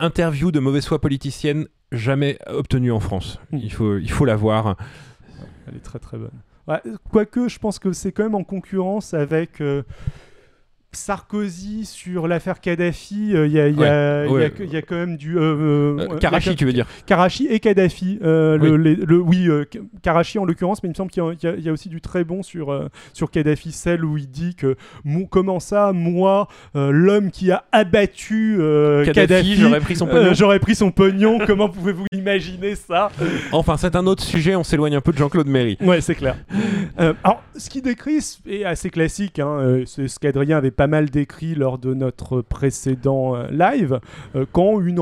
interviews 0.00 0.50
de 0.50 0.58
mauvaise 0.58 0.86
foi 0.86 1.00
politicienne 1.00 1.68
jamais 1.92 2.38
obtenues 2.46 2.90
en 2.90 3.00
France. 3.00 3.38
Hmm. 3.52 3.58
Il 3.58 3.72
faut, 3.72 3.98
il 3.98 4.10
faut 4.10 4.24
la 4.24 4.36
voir. 4.36 4.76
Elle 5.66 5.76
est 5.76 5.84
très 5.84 5.98
très 5.98 6.16
bonne. 6.16 6.30
quoique, 7.10 7.48
je 7.48 7.58
pense 7.58 7.78
que 7.78 7.92
c'est 7.92 8.12
quand 8.12 8.24
même 8.24 8.34
en 8.34 8.44
concurrence 8.44 9.14
avec 9.14 9.62
Sarkozy 10.92 11.84
sur 11.84 12.28
l'affaire 12.28 12.62
Kadhafi, 12.62 13.32
il 13.32 13.52
y, 13.52 13.60
a 13.60 14.82
quand 14.82 14.96
même 14.96 15.18
du. 15.18 15.36
Euh, 15.36 15.98
euh, 15.98 16.18
Karachi, 16.18 16.56
tu 16.56 16.64
veux 16.64 16.72
dire 16.72 16.86
Karachi 17.04 17.46
et 17.50 17.60
Kadhafi. 17.60 18.18
Euh, 18.22 18.58
oui, 18.58 18.96
le, 19.06 19.18
oui 19.18 19.48
Karachi 20.02 20.38
en 20.38 20.46
l'occurrence, 20.46 20.82
mais 20.82 20.88
il 20.88 20.92
me 20.92 20.94
semble 20.94 21.10
qu'il 21.10 21.22
y, 21.42 21.68
a 21.68 21.72
aussi 21.72 21.90
du 21.90 22.00
très 22.00 22.24
bon 22.24 22.42
sur, 22.42 22.88
sur 23.12 23.30
Kadhafi, 23.30 23.72
celle 23.72 24.02
où 24.02 24.16
il 24.16 24.30
dit 24.30 24.54
que 24.54 24.76
comment 25.30 25.60
ça, 25.60 25.92
moi, 25.92 26.48
l'homme 26.74 27.30
qui 27.30 27.50
a 27.50 27.64
abattu 27.70 28.58
Kadhafi, 29.12 29.56
j'aurais 29.56 29.80
pris 29.80 29.96
son 29.96 30.06
pognon. 30.06 30.32
j'aurais 30.32 30.58
pris 30.58 30.74
son 30.74 30.90
pognon. 30.90 31.38
comment 31.46 31.68
pouvez-vous 31.68 32.06
imaginer 32.12 32.74
ça? 32.74 33.10
Enfin, 33.52 33.76
c'est 33.76 33.94
un 33.94 34.06
autre 34.06 34.22
sujet, 34.22 34.56
on 34.56 34.64
s'éloigne 34.64 34.96
un 34.96 35.02
peu 35.02 35.12
de 35.12 35.18
Jean-Claude 35.18 35.48
Méry. 35.48 35.76
Ouais, 35.82 36.00
c'est 36.00 36.14
clair. 36.14 36.36
alors, 36.96 37.42
ce 37.56 37.68
qui 37.68 37.82
décrit 37.82 38.20
est 38.48 38.64
assez 38.64 38.88
classique. 38.88 39.38
Hein, 39.38 39.82
c'est 39.84 40.08
ce 40.08 40.18
qu'Adrien 40.18 40.56
avait 40.56 40.77
pas 40.78 40.86
mal 40.86 41.10
décrit 41.10 41.56
lors 41.56 41.76
de 41.76 41.92
notre 41.92 42.40
précédent 42.40 43.34
euh, 43.34 43.48
live, 43.50 43.98
euh, 44.36 44.46
quand 44.52 44.80
une, 44.80 45.00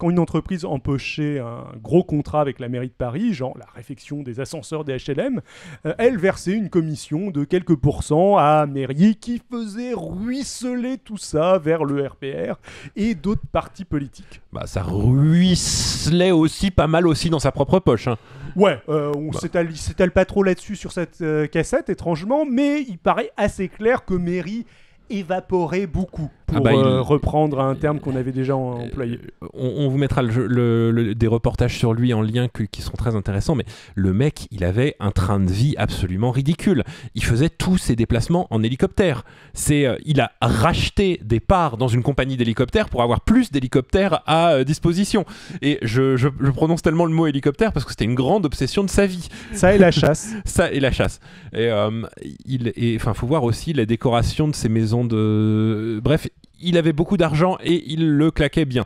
quand 0.00 0.08
une 0.08 0.18
entreprise 0.18 0.64
empochait 0.64 1.40
un 1.40 1.66
gros 1.82 2.02
contrat 2.02 2.40
avec 2.40 2.58
la 2.58 2.70
mairie 2.70 2.88
de 2.88 2.94
Paris, 2.94 3.34
genre 3.34 3.56
la 3.58 3.66
réfection 3.74 4.22
des 4.22 4.40
ascenseurs 4.40 4.82
des 4.82 4.96
HLM, 4.96 5.42
euh, 5.84 5.92
elle 5.98 6.16
versait 6.16 6.52
une 6.52 6.70
commission 6.70 7.30
de 7.30 7.44
quelques 7.44 7.76
pourcents 7.76 8.38
à 8.38 8.64
mairie 8.64 9.16
qui 9.16 9.42
faisait 9.52 9.92
ruisseler 9.94 10.96
tout 10.96 11.18
ça 11.18 11.58
vers 11.58 11.84
le 11.84 12.06
RPR 12.06 12.54
et 12.96 13.14
d'autres 13.14 13.46
partis 13.52 13.84
politiques. 13.84 14.40
Bah 14.54 14.62
ça 14.64 14.82
ruisselait 14.82 16.30
aussi 16.30 16.70
pas 16.70 16.86
mal 16.86 17.06
aussi 17.06 17.28
dans 17.28 17.38
sa 17.38 17.52
propre 17.52 17.78
poche. 17.78 18.08
Hein. 18.08 18.16
Ouais, 18.56 18.80
euh, 18.88 19.12
on 19.14 19.28
bah. 19.28 19.38
s'étale 19.74 20.12
pas 20.12 20.24
trop 20.24 20.42
là-dessus 20.42 20.76
sur 20.76 20.92
cette 20.92 21.20
euh, 21.20 21.46
cassette, 21.46 21.90
étrangement, 21.90 22.46
mais 22.46 22.80
il 22.80 22.96
paraît 22.96 23.32
assez 23.36 23.68
clair 23.68 24.06
que 24.06 24.14
Mairie 24.14 24.64
évaporait 25.10 25.86
beaucoup. 25.86 26.30
Pour 26.50 26.58
Ah 26.58 26.60
bah, 26.60 26.72
il- 26.72 26.78
euh, 26.78 27.00
reprendre 27.00 27.60
un 27.60 27.74
terme 27.74 28.00
qu'on 28.00 28.16
avait 28.16 28.32
déjà 28.32 28.54
employé. 28.56 29.18
Euh, 29.42 29.46
on, 29.54 29.84
on 29.84 29.88
vous 29.88 29.98
mettra 29.98 30.22
le 30.22 30.30
jeu- 30.30 30.46
le- 30.46 30.90
le- 30.90 31.14
des 31.14 31.26
reportages 31.26 31.76
sur 31.78 31.92
lui 31.94 32.12
en 32.14 32.22
lien 32.22 32.48
que- 32.48 32.62
qui 32.64 32.82
seront 32.82 32.96
très 32.96 33.16
intéressants, 33.16 33.54
mais 33.54 33.64
le 33.94 34.12
mec, 34.12 34.46
il 34.50 34.64
avait 34.64 34.96
un 35.00 35.10
train 35.10 35.40
de 35.40 35.50
vie 35.50 35.74
absolument 35.78 36.30
ridicule. 36.30 36.84
Il 37.14 37.24
faisait 37.24 37.48
tous 37.48 37.78
ses 37.78 37.96
déplacements 37.96 38.46
en 38.50 38.62
hélicoptère. 38.62 39.24
C'est, 39.54 39.86
euh, 39.86 39.96
il 40.04 40.20
a 40.20 40.32
racheté 40.40 41.20
des 41.24 41.40
parts 41.40 41.76
dans 41.76 41.88
une 41.88 42.02
compagnie 42.02 42.36
d'hélicoptères 42.36 42.88
pour 42.88 43.02
avoir 43.02 43.20
plus 43.22 43.50
d'hélicoptères 43.50 44.22
à 44.26 44.52
euh, 44.52 44.64
disposition. 44.64 45.24
Et 45.62 45.78
je, 45.82 46.16
je- 46.16 46.28
je 46.40 46.50
prononce 46.50 46.82
tellement 46.82 47.06
le 47.06 47.12
mot 47.14 47.26
hélicoptère 47.26 47.72
parce 47.72 47.84
que 47.84 47.90
c'était 47.92 48.04
une 48.04 48.14
grande 48.14 48.44
obsession 48.44 48.84
de 48.84 48.90
sa 48.90 49.06
vie. 49.06 49.28
Ça 49.52 49.74
et 49.74 49.78
la 49.78 49.90
chasse. 49.90 50.34
Ça 50.44 50.70
et 50.72 50.80
la 50.80 50.90
chasse. 50.92 51.20
Et 51.52 51.68
euh, 51.70 52.02
il, 52.46 52.72
enfin, 52.96 53.14
faut 53.14 53.26
voir 53.26 53.44
aussi 53.44 53.72
la 53.72 53.86
décoration 53.86 54.48
de 54.48 54.54
ses 54.54 54.68
maisons 54.68 55.04
de. 55.04 56.00
Bref, 56.02 56.28
il 56.60 56.76
avait 56.78 56.92
beaucoup 56.92 57.16
d'argent 57.16 57.56
et 57.62 57.90
il 57.92 58.08
le 58.08 58.30
claquait 58.30 58.64
bien. 58.64 58.84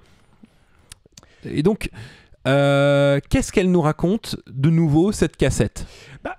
Et 1.45 1.63
donc, 1.63 1.91
euh, 2.47 3.21
qu'est-ce 3.29 3.53
qu'elle 3.53 3.71
nous 3.71 3.81
raconte 3.81 4.37
de 4.47 4.71
nouveau 4.71 5.13
cette 5.13 5.37
cassette? 5.37 5.87
Bah, 6.23 6.37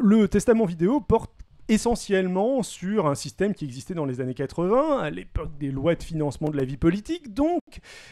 le 0.00 0.28
testament 0.28 0.64
vidéo 0.64 1.00
porte 1.00 1.30
essentiellement 1.68 2.62
sur 2.62 3.06
un 3.06 3.14
système 3.14 3.54
qui 3.54 3.64
existait 3.64 3.94
dans 3.94 4.04
les 4.04 4.20
années 4.20 4.34
80, 4.34 4.98
à 5.00 5.10
l'époque 5.10 5.56
des 5.58 5.70
lois 5.70 5.94
de 5.94 6.02
financement 6.02 6.50
de 6.50 6.56
la 6.56 6.64
vie 6.64 6.76
politique, 6.76 7.34
donc, 7.34 7.60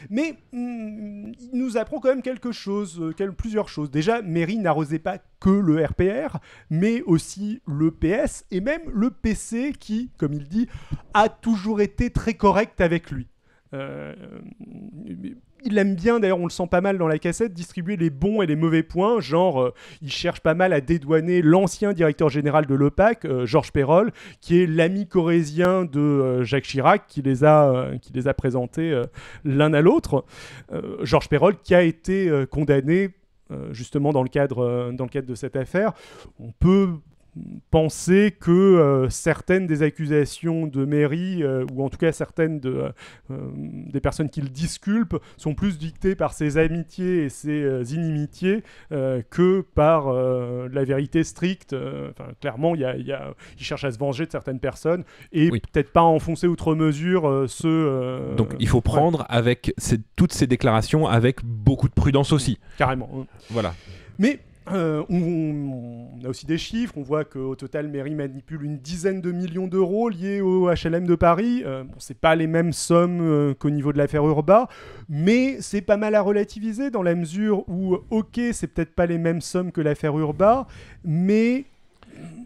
mais 0.09 0.35
hum, 0.53 1.31
il 1.39 1.51
nous 1.53 1.77
apprend 1.77 1.99
quand 1.99 2.09
même 2.09 2.21
quelque 2.21 2.51
chose, 2.51 2.99
euh, 3.01 3.31
plusieurs 3.31 3.69
choses. 3.69 3.91
Déjà, 3.91 4.21
Mairie 4.21 4.57
n'arrosait 4.57 4.99
pas 4.99 5.19
que 5.39 5.49
le 5.49 5.83
RPR, 5.83 6.37
mais 6.69 7.01
aussi 7.03 7.61
le 7.67 7.91
PS 7.91 8.45
et 8.51 8.61
même 8.61 8.81
le 8.93 9.11
PC 9.11 9.73
qui, 9.79 10.09
comme 10.17 10.33
il 10.33 10.47
dit, 10.47 10.67
a 11.13 11.29
toujours 11.29 11.81
été 11.81 12.09
très 12.09 12.33
correct 12.33 12.81
avec 12.81 13.11
lui. 13.11 13.27
Euh, 13.73 14.13
il 15.65 15.77
aime 15.77 15.95
bien, 15.95 16.19
d'ailleurs, 16.19 16.39
on 16.39 16.45
le 16.45 16.51
sent 16.51 16.67
pas 16.69 16.81
mal 16.81 16.97
dans 16.97 17.07
la 17.07 17.17
cassette, 17.17 17.53
distribuer 17.53 17.97
les 17.97 18.09
bons 18.11 18.41
et 18.41 18.45
les 18.45 18.55
mauvais 18.55 18.83
points. 18.83 19.19
Genre, 19.19 19.61
euh, 19.61 19.73
il 20.01 20.11
cherche 20.11 20.39
pas 20.39 20.53
mal 20.53 20.73
à 20.73 20.79
dédouaner 20.79 21.41
l'ancien 21.41 21.91
directeur 21.91 22.29
général 22.29 22.67
de 22.67 22.75
l'OPAC, 22.75 23.25
euh, 23.25 23.45
Georges 23.45 23.71
Perrol, 23.71 24.11
qui 24.41 24.61
est 24.61 24.67
l'ami 24.67 25.07
corésien 25.07 25.85
de 25.85 25.99
euh, 25.99 26.43
Jacques 26.43 26.65
Chirac, 26.65 27.07
qui 27.07 27.21
les 27.21 27.43
a, 27.43 27.89
qui 28.01 28.13
les 28.13 28.27
a 28.27 28.33
présentés 28.33 29.01
l'un 29.43 29.73
à 29.73 29.81
l'autre. 29.81 30.25
Georges 31.01 31.29
Perrol 31.29 31.55
qui 31.57 31.73
a 31.73 31.81
été 31.81 32.31
condamné 32.51 33.09
justement 33.71 34.11
dans 34.11 34.23
le, 34.23 34.29
cadre, 34.29 34.91
dans 34.91 35.05
le 35.05 35.09
cadre 35.09 35.27
de 35.27 35.35
cette 35.35 35.55
affaire. 35.55 35.93
On 36.39 36.51
peut 36.51 36.89
penser 37.71 38.33
que 38.39 38.51
euh, 38.51 39.09
certaines 39.09 39.67
des 39.67 39.83
accusations 39.83 40.67
de 40.67 40.85
mairie, 40.85 41.43
euh, 41.43 41.65
ou 41.73 41.83
en 41.83 41.89
tout 41.89 41.97
cas 41.97 42.11
certaines 42.11 42.59
de, 42.59 42.91
euh, 43.31 43.37
des 43.55 43.99
personnes 43.99 44.29
qui 44.29 44.41
le 44.41 44.47
disculpent, 44.49 45.17
sont 45.37 45.53
plus 45.53 45.77
dictées 45.77 46.15
par 46.15 46.33
ses 46.33 46.57
amitiés 46.57 47.23
et 47.25 47.29
ses 47.29 47.93
inimitiés 47.93 48.63
que 49.29 49.61
par 49.61 50.11
la 50.13 50.83
vérité 50.83 51.23
stricte. 51.23 51.73
Enfin, 51.73 52.29
clairement, 52.39 52.75
il 52.75 52.81
y 52.81 52.85
a, 52.85 52.95
il 52.95 53.05
y 53.05 53.11
a- 53.11 53.33
il 53.57 53.63
cherche 53.63 53.83
à 53.83 53.91
se 53.91 53.97
venger 53.97 54.25
de 54.25 54.31
certaines 54.31 54.59
personnes 54.59 55.03
et 55.31 55.49
Oui. 55.51 55.61
peut-être 55.71 55.91
pas 55.91 56.01
enfoncer 56.03 56.47
outre 56.47 56.75
mesure 56.75 57.45
ceux. 57.47 57.67
euh, 57.67 58.35
Donc, 58.35 58.53
il 58.59 58.67
faut 58.67 58.81
prendre 58.81 59.25
avec 59.29 59.73
ces- 59.77 59.99
toutes 60.15 60.33
ces 60.33 60.47
déclarations 60.47 61.07
avec 61.07 61.43
beaucoup 61.43 61.87
de 61.89 61.93
prudence 61.93 62.31
aussi. 62.31 62.57
carrément. 62.77 63.25
Voilà. 63.49 63.73
Mais 64.19 64.39
euh, 64.71 65.03
on, 65.09 66.09
on 66.21 66.25
a 66.25 66.29
aussi 66.29 66.45
des 66.45 66.57
chiffres. 66.57 66.93
On 66.97 67.03
voit 67.03 67.23
qu'au 67.23 67.55
total, 67.55 67.87
Mairie 67.87 68.15
manipule 68.15 68.63
une 68.63 68.77
dizaine 68.77 69.21
de 69.21 69.31
millions 69.31 69.67
d'euros 69.67 70.09
liés 70.09 70.41
au 70.41 70.69
HLM 70.69 71.05
de 71.05 71.15
Paris. 71.15 71.63
Euh, 71.65 71.83
bon, 71.83 71.93
c'est 71.99 72.19
pas 72.19 72.35
les 72.35 72.47
mêmes 72.47 72.73
sommes 72.73 73.21
euh, 73.21 73.53
qu'au 73.53 73.69
niveau 73.69 73.93
de 73.93 73.97
l'affaire 73.97 74.25
Urba, 74.25 74.67
mais 75.09 75.57
c'est 75.61 75.81
pas 75.81 75.97
mal 75.97 76.15
à 76.15 76.21
relativiser 76.21 76.89
dans 76.89 77.03
la 77.03 77.15
mesure 77.15 77.67
où, 77.69 77.97
ok, 78.09 78.39
c'est 78.53 78.67
peut-être 78.67 78.95
pas 78.95 79.05
les 79.05 79.17
mêmes 79.17 79.41
sommes 79.41 79.71
que 79.71 79.81
l'affaire 79.81 80.17
Urba, 80.17 80.67
mais 81.03 81.65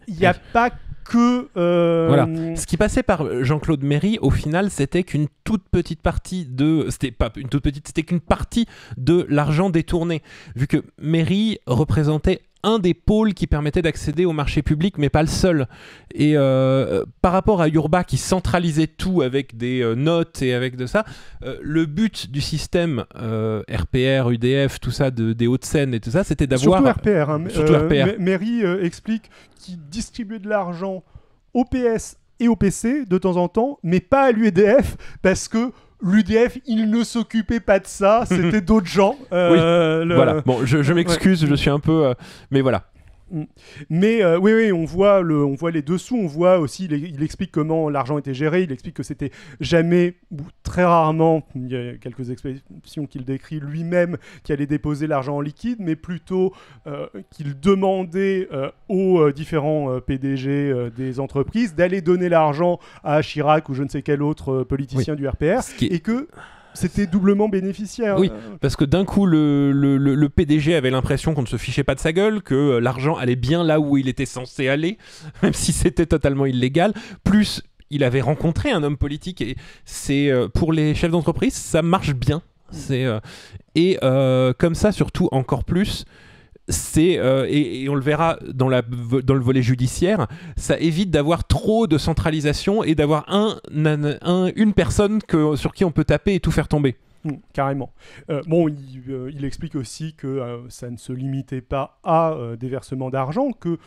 il 0.08 0.16
n'y 0.16 0.26
a 0.26 0.34
pas 0.34 0.72
que. 1.10 1.50
euh, 1.58 2.06
Voilà. 2.08 2.28
Ce 2.56 2.66
qui 2.66 2.78
passait 2.78 3.04
par 3.04 3.44
Jean-Claude 3.44 3.84
Méry, 3.84 4.18
au 4.22 4.30
final, 4.32 4.70
c'était 4.70 5.04
qu'une 5.04 5.28
toute 5.44 5.64
petite 5.70 6.02
partie 6.02 6.46
de. 6.46 6.86
C'était 6.90 7.12
pas 7.12 7.32
une 7.36 7.50
toute 7.50 7.64
petite, 7.64 7.88
c'était 7.88 8.04
qu'une 8.04 8.20
partie 8.22 8.66
de 8.98 9.26
l'argent 9.30 9.70
détourné. 9.70 10.22
Vu 10.56 10.68
que 10.68 10.84
Méry 11.02 11.60
représentait 11.66 12.42
un 12.64 12.80
des 12.80 12.94
pôles 12.94 13.34
qui 13.34 13.48
permettait 13.48 13.82
d'accéder 13.82 14.26
au 14.26 14.34
marché 14.34 14.62
public, 14.62 14.98
mais 14.98 15.10
pas 15.10 15.22
le 15.22 15.28
seul. 15.30 15.68
Et 16.14 16.34
euh, 16.36 17.06
par 17.22 17.32
rapport 17.32 17.62
à 17.62 17.70
Urba 17.70 18.04
qui 18.04 18.18
centralisait 18.18 18.88
tout 18.88 19.22
avec 19.22 19.56
des 19.58 19.82
euh, 19.82 19.96
notes 19.96 20.42
et 20.42 20.54
avec 20.54 20.76
de 20.76 20.86
ça, 20.86 21.06
euh, 21.44 21.58
le 21.62 21.86
but 21.86 22.30
du 22.32 22.42
système 22.42 23.06
RPR, 23.16 24.30
UDF, 24.32 24.80
tout 24.80 24.92
ça, 24.92 25.12
de, 25.12 25.34
des 25.34 25.48
Hauts-de-Seine 25.48 25.94
et 25.94 26.00
tout 26.00 26.12
ça, 26.12 26.24
c'était 26.24 26.48
d'avoir. 26.48 26.84
Surtout 26.84 27.00
RPR. 27.00 27.30
hein. 27.30 27.44
Surtout 27.50 27.74
RPR. 27.76 28.06
Ma- 28.06 28.18
Mairie 28.18 28.62
explique 28.82 29.30
qu'il 29.60 29.78
distribuait 29.90 30.40
de 30.40 30.50
l'argent 30.50 31.04
au 31.54 31.66
PS 31.66 32.18
et 32.40 32.48
au 32.48 32.56
PC 32.56 33.06
de 33.06 33.18
temps 33.18 33.38
en 33.38 33.48
temps, 33.48 33.80
mais 33.84 34.00
pas 34.00 34.24
à 34.28 34.32
l'UDF 34.32 34.96
parce 35.22 35.48
que 35.48 35.72
l'UDF, 36.02 36.58
il 36.66 36.90
ne 36.90 37.04
s'occupait 37.04 37.60
pas 37.60 37.80
de 37.80 37.88
ça, 37.88 38.24
c'était 38.26 38.62
d'autres 38.62 38.88
gens. 38.88 39.16
Euh, 39.34 40.06
le- 40.06 40.16
Voilà. 40.16 40.42
Bon, 40.46 40.66
je, 40.66 40.82
je 40.82 40.94
m'excuse, 40.94 41.46
je 41.46 41.56
suis 41.56 41.70
un 41.70 41.80
peu. 41.80 42.06
euh, 42.08 42.14
mais 42.52 42.62
voilà. 42.62 42.84
Mais 43.90 44.24
euh, 44.24 44.38
oui, 44.38 44.54
oui, 44.54 44.72
on 44.72 44.86
voit, 44.86 45.22
le, 45.22 45.44
on 45.44 45.56
voit 45.56 45.72
les 45.72 45.82
dessous, 45.82 46.16
on 46.18 46.28
voit 46.28 46.60
aussi, 46.60 46.86
il, 46.86 46.94
il 46.94 47.24
explique 47.24 47.52
comment 47.52 47.90
l'argent 47.90 48.18
était 48.18 48.34
géré, 48.34 48.64
il 48.64 48.72
explique 48.72 48.96
que 48.96 49.04
c'était 49.04 49.32
jamais, 49.60 50.16
ou 50.32 50.42
très 50.64 50.84
rarement, 50.84 51.48
il 51.56 51.70
y 51.70 51.76
a 51.76 51.94
quelques 51.96 52.30
expressions 52.30 53.06
qu'il 53.08 53.26
décrit 53.26 53.60
lui-même, 53.60 54.18
qui 54.44 54.52
allait 54.52 54.66
déposer 54.66 55.08
l'argent 55.08 55.38
en 55.38 55.42
liquide, 55.42 55.78
mais 55.80 55.96
plutôt 55.96 56.54
euh, 56.88 57.08
qu'il 57.32 57.60
demandait 57.60 58.48
euh, 58.52 58.70
aux 58.88 59.32
différents 59.32 60.00
PDG 60.00 60.90
des 60.96 61.20
entreprises 61.20 61.76
d'aller 61.76 62.02
donner 62.02 62.30
l'argent 62.30 62.80
à 63.04 63.22
Chirac 63.22 63.70
ou 63.70 63.74
je 63.74 63.84
ne 63.84 63.90
sais 63.90 64.02
quel 64.02 64.22
autre 64.22 64.64
politicien 64.64 65.16
du 65.16 65.28
RPR, 65.28 65.62
qui 65.78 65.86
et 65.86 66.00
que 66.00 66.28
c'était 66.80 67.08
doublement 67.08 67.50
bénéficiaire. 67.50 68.18
Oui. 68.18 68.32
Parce 68.62 68.76
que 68.76 68.86
d'un 68.86 69.04
coup, 69.04 69.26
le, 69.26 70.28
PDG 70.34 70.76
avait 70.76 70.90
l'impression 70.90 71.34
qu'on 71.34 71.42
ne 71.42 71.48
se 71.48 71.58
fichait 71.58 71.84
pas 71.84 71.96
de 71.96 72.00
sa 72.00 72.14
gueule, 72.14 72.42
que 72.42 72.56
euh, 72.56 72.80
l'argent 72.80 73.16
allait 73.16 73.36
bien 73.36 73.64
là 73.64 73.80
où 73.80 73.98
il 73.98 74.08
était 74.08 74.26
censé 74.26 74.70
aller, 74.70 74.98
même 75.44 75.54
si 75.54 75.74
c'était 75.74 76.06
totalement 76.06 76.46
illégal. 76.46 76.94
Plus, 77.24 77.62
il 77.90 78.04
avait 78.04 78.22
rencontré 78.22 78.72
un 78.72 78.84
homme 78.84 78.98
politique 78.98 79.42
et 79.42 79.56
c'est 79.84 80.30
euh, 80.30 80.48
pour 80.48 80.72
les 80.72 80.96
chefs 80.96 81.12
d'entreprise, 81.12 81.54
ça 81.54 81.82
marche 81.82 82.14
bien. 82.14 82.42
C'est 82.72 83.04
euh, 83.04 83.20
et 83.76 83.98
comme 84.58 84.76
ça, 84.76 84.92
surtout 84.92 85.28
encore 85.32 85.64
plus. 85.64 86.06
C'est 86.70 87.18
euh, 87.18 87.46
et, 87.50 87.90
on 87.90 87.96
le 87.96 88.02
verra 88.02 88.38
dans, 88.54 88.70
la, 88.70 88.82
dans 88.82 89.34
le 89.34 89.40
volet 89.40 89.62
judiciaire, 89.64 90.28
ça 90.56 90.78
évite 90.80 91.10
d'avoir 91.10 91.46
trop 91.48 91.88
de 91.88 91.98
centralisation 91.98 92.84
et 92.84 92.94
d'avoir 92.96 93.26
un, 93.28 93.60
un- 93.74 94.18
un- 94.22 94.52
une 94.56 94.74
personne 94.74 95.22
que, 95.24 95.56
sur 95.56 95.74
qui 95.74 95.84
on 95.84 95.92
peut 95.92 96.04
taper 96.04 96.36
et 96.36 96.40
tout 96.40 96.52
faire 96.52 96.68
tomber. 96.68 96.96
Mm, 97.26 97.32
carrément. 97.54 97.92
Euh, 98.30 98.42
bon, 98.48 98.68
il, 98.70 99.04
euh, 99.10 99.32
il 99.34 99.44
explique 99.46 99.76
aussi 99.76 100.14
que 100.14 100.62
ça 100.70 100.90
ne 100.90 100.98
se 100.98 101.12
limitait 101.12 101.62
pas 101.62 102.00
à 102.04 102.38
des 102.60 102.70
versements 102.70 103.10
d'argent, 103.10 103.52
que 103.52 103.78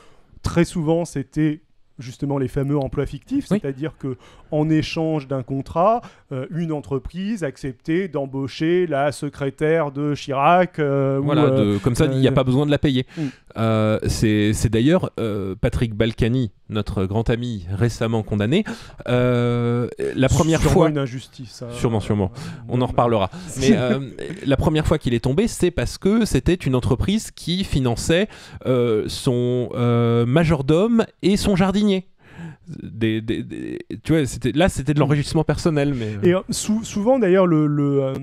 très 0.43 0.65
souvent 0.65 1.05
c'était 1.05 1.61
justement 2.03 2.37
les 2.39 2.49
fameux 2.49 2.77
emplois 2.79 3.07
fictifs, 3.07 3.47
Oui. 3.51 3.59
c'est-à-dire 3.63 3.93
que 3.99 4.17
en 4.51 4.69
échange 4.69 5.29
d'un 5.29 5.43
contrat, 5.43 6.03
euh, 6.33 6.47
une 6.51 6.73
entreprise 6.73 7.43
acceptait 7.45 8.09
d'embaucher 8.09 8.87
la 8.87 9.11
secrétaire 9.13 9.91
de 9.93 10.15
Chirac. 10.15 10.79
euh, 10.79 11.21
Voilà, 11.23 11.45
euh, 11.45 11.75
de- 11.75 11.79
comme 11.79 11.95
ça, 11.95 12.05
il 12.07 12.19
n'y 12.19 12.29
a 12.29 12.33
pas 12.33 12.45
besoin 12.45 12.67
de 12.67 12.71
la 12.71 12.79
payer. 12.79 13.07
Mm. 13.17 13.23
C'est 14.09 14.69
d'ailleurs 14.71 15.11
Patrick 15.61 15.95
Balkany, 15.95 16.51
notre 16.69 17.05
grand 17.07 17.29
ami 17.31 17.67
récemment 17.71 18.23
condamné, 18.23 18.65
la 19.07 20.29
première 20.29 20.61
sûrement 20.61 20.73
fois. 20.75 20.89
une 20.91 20.99
injustice. 20.99 21.63
hein. 21.63 21.69
Sûrement, 21.73 22.01
sûrement. 22.01 22.31
On 22.69 22.81
en 22.81 22.87
reparlera. 22.87 23.31
Mais 23.61 23.77
la 24.47 24.57
première 24.57 24.87
fois 24.87 24.99
qu'il 24.99 25.15
est 25.15 25.21
tombé, 25.25 25.49
c'est 25.49 25.71
parce 25.71 25.99
que 25.99 26.25
c'était 26.25 26.55
une 26.55 26.75
entreprise 26.75 27.31
qui 27.31 27.65
finançait 27.65 28.29
son 29.07 29.69
majordome 30.27 31.05
et 31.23 31.37
son 31.37 31.57
jardinier. 31.57 31.92
Tu 32.71 34.13
vois, 34.13 34.23
là, 34.55 34.69
c'était 34.69 34.95
de 34.95 35.01
l'enrichissement 35.01 35.45
personnel, 35.45 35.95
mais 35.95 36.29
Et 36.29 36.35
euh, 36.35 36.41
sou- 36.51 36.85
souvent, 36.85 37.19
d'ailleurs, 37.19 37.47
le, 37.47 37.67
le, 37.67 38.03
euh, 38.03 38.15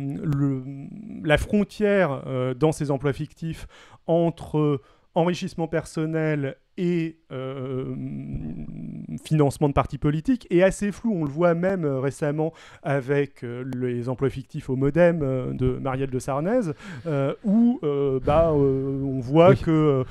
la 1.24 1.38
frontière 1.38 2.24
euh, 2.28 2.54
dans 2.54 2.72
ces 2.72 2.92
emplois 2.92 3.14
fictifs 3.14 3.68
entre 4.08 4.82
enrichissement 5.16 5.68
personnel 5.68 6.56
et 6.78 7.18
euh, 7.32 7.96
financement 9.24 9.70
de 9.70 9.74
partis 9.74 9.98
politiques 9.98 10.48
est 10.50 10.64
assez 10.64 10.92
flou. 10.92 11.14
On 11.16 11.24
le 11.24 11.30
voit 11.30 11.54
même 11.54 11.86
récemment 11.86 12.54
avec 12.84 13.44
les 13.44 14.10
emplois 14.10 14.30
fictifs 14.30 14.70
au 14.70 14.76
modem 14.76 15.20
de 15.20 15.78
Marielle 15.82 16.10
de 16.10 16.20
Sarnez, 16.20 16.72
où 17.44 17.80
bah, 18.26 18.52
on 18.54 19.20
voit 19.20 19.56
que... 19.56 20.04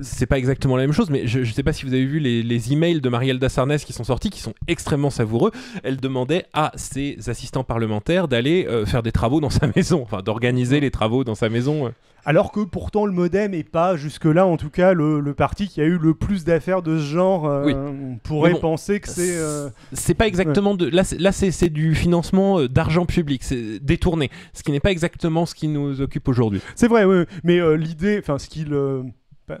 c'est 0.00 0.26
pas 0.26 0.38
exactement 0.38 0.76
la 0.76 0.82
même 0.82 0.92
chose, 0.92 1.10
mais 1.10 1.26
je 1.26 1.40
ne 1.40 1.44
sais 1.44 1.62
pas 1.62 1.72
si 1.72 1.84
vous 1.84 1.92
avez 1.92 2.06
vu 2.06 2.18
les, 2.18 2.42
les 2.42 2.72
emails 2.72 3.00
de 3.00 3.08
Marielle 3.08 3.38
de 3.38 3.48
Sarnez 3.48 3.78
qui 3.78 3.92
sont 3.92 4.04
sortis, 4.04 4.30
qui 4.30 4.40
sont 4.40 4.54
extrêmement 4.66 5.10
savoureux. 5.10 5.50
Elle 5.82 5.98
demandait 5.98 6.46
à 6.52 6.72
ses 6.76 7.28
assistants 7.28 7.64
parlementaires 7.64 8.28
d'aller 8.28 8.66
faire 8.86 9.02
des 9.02 9.12
travaux 9.12 9.40
dans 9.40 9.50
sa 9.50 9.66
maison, 9.76 10.02
enfin 10.02 10.22
d'organiser 10.22 10.80
les 10.80 10.90
travaux 10.90 11.24
dans 11.24 11.34
sa 11.34 11.48
maison. 11.48 11.92
Alors 12.24 12.52
que 12.52 12.60
pourtant 12.60 13.06
le 13.06 13.12
modem 13.12 13.52
n'est 13.52 13.64
pas 13.64 13.96
jusque-là, 13.96 14.44
en 14.44 14.56
tout 14.56 14.70
cas, 14.70 14.92
le, 14.92 15.32
parti 15.32 15.68
qui 15.68 15.80
a 15.80 15.84
eu 15.84 15.96
le 15.96 16.14
plus 16.14 16.44
d'affaires 16.44 16.82
de 16.82 16.98
ce 16.98 17.04
genre. 17.04 17.46
Euh, 17.46 17.90
on 18.30 18.37
pourrait 18.38 18.60
penser 18.60 19.00
que 19.00 19.08
c'est. 19.08 19.36
Euh, 19.36 19.68
c'est 19.92 20.14
pas 20.14 20.26
exactement 20.26 20.74
de. 20.74 20.86
Là, 20.88 21.02
là 21.18 21.32
c'est 21.32 21.70
du 21.70 21.94
financement 21.94 22.60
euh, 22.60 22.68
d'argent 22.68 23.06
public, 23.06 23.42
c'est 23.42 23.78
détourné. 23.80 24.30
Ce 24.52 24.62
qui 24.62 24.72
n'est 24.72 24.80
pas 24.80 24.90
exactement 24.90 25.46
ce 25.46 25.54
qui 25.54 25.68
nous 25.68 26.00
occupe 26.00 26.28
aujourd'hui. 26.28 26.60
C'est 26.74 26.88
vrai, 26.88 27.04
oui. 27.04 27.24
Mais 27.44 27.58
l'idée, 27.76 28.18
enfin, 28.20 28.38
ce 28.38 28.48
qu'il. 28.48 28.76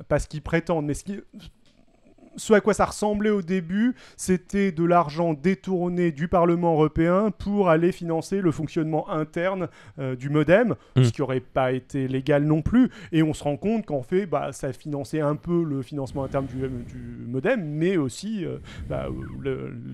pas 0.08 0.18
ce 0.18 0.28
qu'ils 0.28 0.42
prétendent, 0.42 0.86
mais 0.86 0.94
ce 0.94 1.04
qui 1.04 1.18
ce 2.38 2.54
à 2.54 2.60
quoi 2.60 2.74
ça 2.74 2.86
ressemblait 2.86 3.30
au 3.30 3.42
début, 3.42 3.94
c'était 4.16 4.72
de 4.72 4.84
l'argent 4.84 5.34
détourné 5.34 6.12
du 6.12 6.28
Parlement 6.28 6.72
européen 6.72 7.30
pour 7.36 7.68
aller 7.68 7.92
financer 7.92 8.40
le 8.40 8.50
fonctionnement 8.50 9.10
interne 9.10 9.68
euh, 9.98 10.16
du 10.16 10.30
modem, 10.30 10.74
hmm. 10.96 11.04
ce 11.04 11.12
qui 11.12 11.20
n'aurait 11.20 11.40
pas 11.40 11.72
été 11.72 12.08
légal 12.08 12.44
non 12.44 12.62
plus. 12.62 12.90
Et 13.12 13.22
on 13.22 13.34
se 13.34 13.44
rend 13.44 13.56
compte 13.56 13.86
qu'en 13.86 14.02
fait, 14.02 14.26
bah, 14.26 14.52
ça 14.52 14.72
finançait 14.72 15.20
un 15.20 15.36
peu 15.36 15.62
le 15.64 15.82
financement 15.82 16.24
interne 16.24 16.46
du, 16.46 16.68
modem, 17.26 17.62
mais 17.64 17.96
aussi 17.96 18.44
euh, 18.44 18.58
bah, 18.88 19.08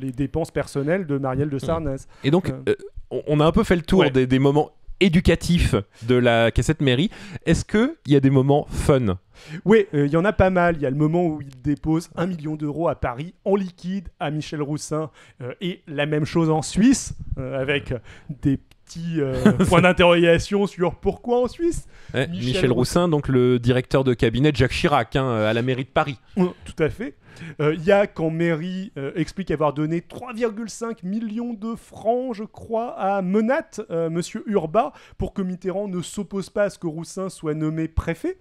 les 0.01 0.13
dépenses 0.13 0.51
personnelles 0.51 1.07
de 1.07 1.19
Marielle 1.19 1.51
de 1.51 1.57
hmm. 1.57 1.61
Sarnez. 1.61 1.97
Et 2.23 2.31
donc, 2.31 2.53
euh, 2.69 2.75
on 3.11 3.41
a 3.41 3.47
un 3.47 3.53
peu 3.53 3.65
fait 3.65 3.77
le 3.77 3.83
tour 3.83 4.11
des, 4.11 4.27
des 4.27 4.39
moments 4.39 4.71
éducatifs 5.01 5.75
de 6.03 6.15
la 6.15 6.51
cassette 6.51 6.81
mairie. 6.81 7.11
Est-ce 7.47 7.65
qu'il 7.65 7.95
y 8.07 8.17
a 8.17 8.21
des 8.21 8.31
moments 8.31 8.67
fun 8.71 9.19
oui, 9.65 9.87
euh, 9.95 10.07
il 10.07 10.13
y 10.13 10.17
en 10.17 10.25
a 10.25 10.33
pas 10.33 10.51
mal. 10.51 10.77
Il 10.77 10.83
y 10.83 10.87
a 10.87 10.91
le 10.91 10.97
moment 10.97 11.27
où 11.27 11.41
il 11.41 11.63
dépose 11.63 12.11
un 12.17 12.27
million 12.27 12.57
d'euros 12.57 12.89
à 12.89 12.95
Paris 12.95 13.35
en 13.45 13.57
liquide 13.57 14.09
à 14.21 14.31
Michel 14.31 14.63
Roussin 14.63 15.11
euh, 15.41 15.53
et 15.61 15.83
la 15.87 16.07
même 16.07 16.25
chose 16.25 16.51
en 16.51 16.63
Suisse 16.63 17.15
euh, 17.39 17.61
avec 17.61 17.95
des 18.43 18.57
petits 18.57 19.21
points 19.69 19.83
d'interrogation 19.83 20.67
sur 20.67 20.95
pourquoi 20.97 21.43
en 21.43 21.49
Suisse. 21.49 21.87
Michel, 22.15 22.71
Roussin, 22.71 23.09
donc 23.09 23.29
le 23.29 23.59
directeur 23.59 24.05
de 24.05 24.15
cabinet 24.15 24.53
de 24.53 24.57
Jacques 24.57 24.73
Chirac 24.73 25.17
hein, 25.17 25.29
à 25.29 25.53
la 25.53 25.63
mairie 25.63 25.85
de 25.85 25.89
Paris. 25.89 26.19
tout 26.37 26.83
à 26.83 26.89
fait. 26.89 27.15
Il 27.59 27.83
y 27.83 27.91
a 27.91 28.07
quand 28.07 28.31
mairie 28.31 28.93
explique 29.17 29.51
avoir 29.51 29.73
donné 29.73 30.01
3,5 30.01 30.99
millions 31.03 31.55
de 31.55 31.75
francs, 31.75 32.35
je 32.35 32.45
crois, 32.45 32.97
à 32.97 33.23
Menat, 33.23 33.81
Monsieur 34.11 34.45
Urba, 34.47 34.93
pour 35.19 35.33
que 35.33 35.43
Mitterrand 35.43 35.89
ne 35.89 36.01
s'oppose 36.01 36.51
pas 36.51 36.65
à 36.65 36.71
ce 36.71 36.79
que 36.79 36.87
Roussin 36.87 37.31
soit 37.31 37.55
nommé 37.55 37.89
préfet. 37.89 38.39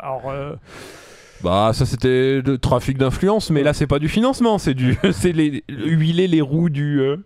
Alors. 0.00 0.30
Euh, 0.30 0.54
bah 1.42 1.70
ça 1.72 1.86
c'était 1.86 2.42
le 2.42 2.58
trafic 2.58 2.98
d'influence, 2.98 3.50
mais 3.50 3.62
là 3.62 3.72
c'est 3.72 3.86
pas 3.86 3.98
du 3.98 4.08
financement, 4.08 4.58
c'est 4.58 4.74
du 4.74 4.98
c'est 5.12 5.32
les, 5.32 5.64
huiler 5.70 6.28
les 6.28 6.42
roues 6.42 6.68
du, 6.68 7.00
euh, 7.00 7.16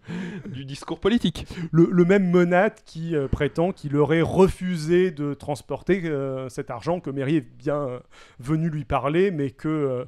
du 0.47 0.65
discours 0.65 1.01
politique. 1.01 1.47
Le, 1.73 2.05
même 2.05 2.31
Monat 2.31 2.71
qui 2.71 3.17
euh, 3.17 3.27
prétend 3.27 3.73
qu'il 3.73 3.97
aurait 3.97 4.23
refusé 4.23 5.11
de 5.11 5.35
transporter 5.35 6.03
cet 6.49 6.71
argent, 6.71 7.01
que 7.01 7.11
Mairie 7.11 7.37
est 7.37 7.57
bien 7.59 8.01
venu 8.39 8.69
lui 8.69 8.85
parler, 8.85 9.31
mais 9.31 9.51
que 9.51 9.69
euh, 9.69 10.05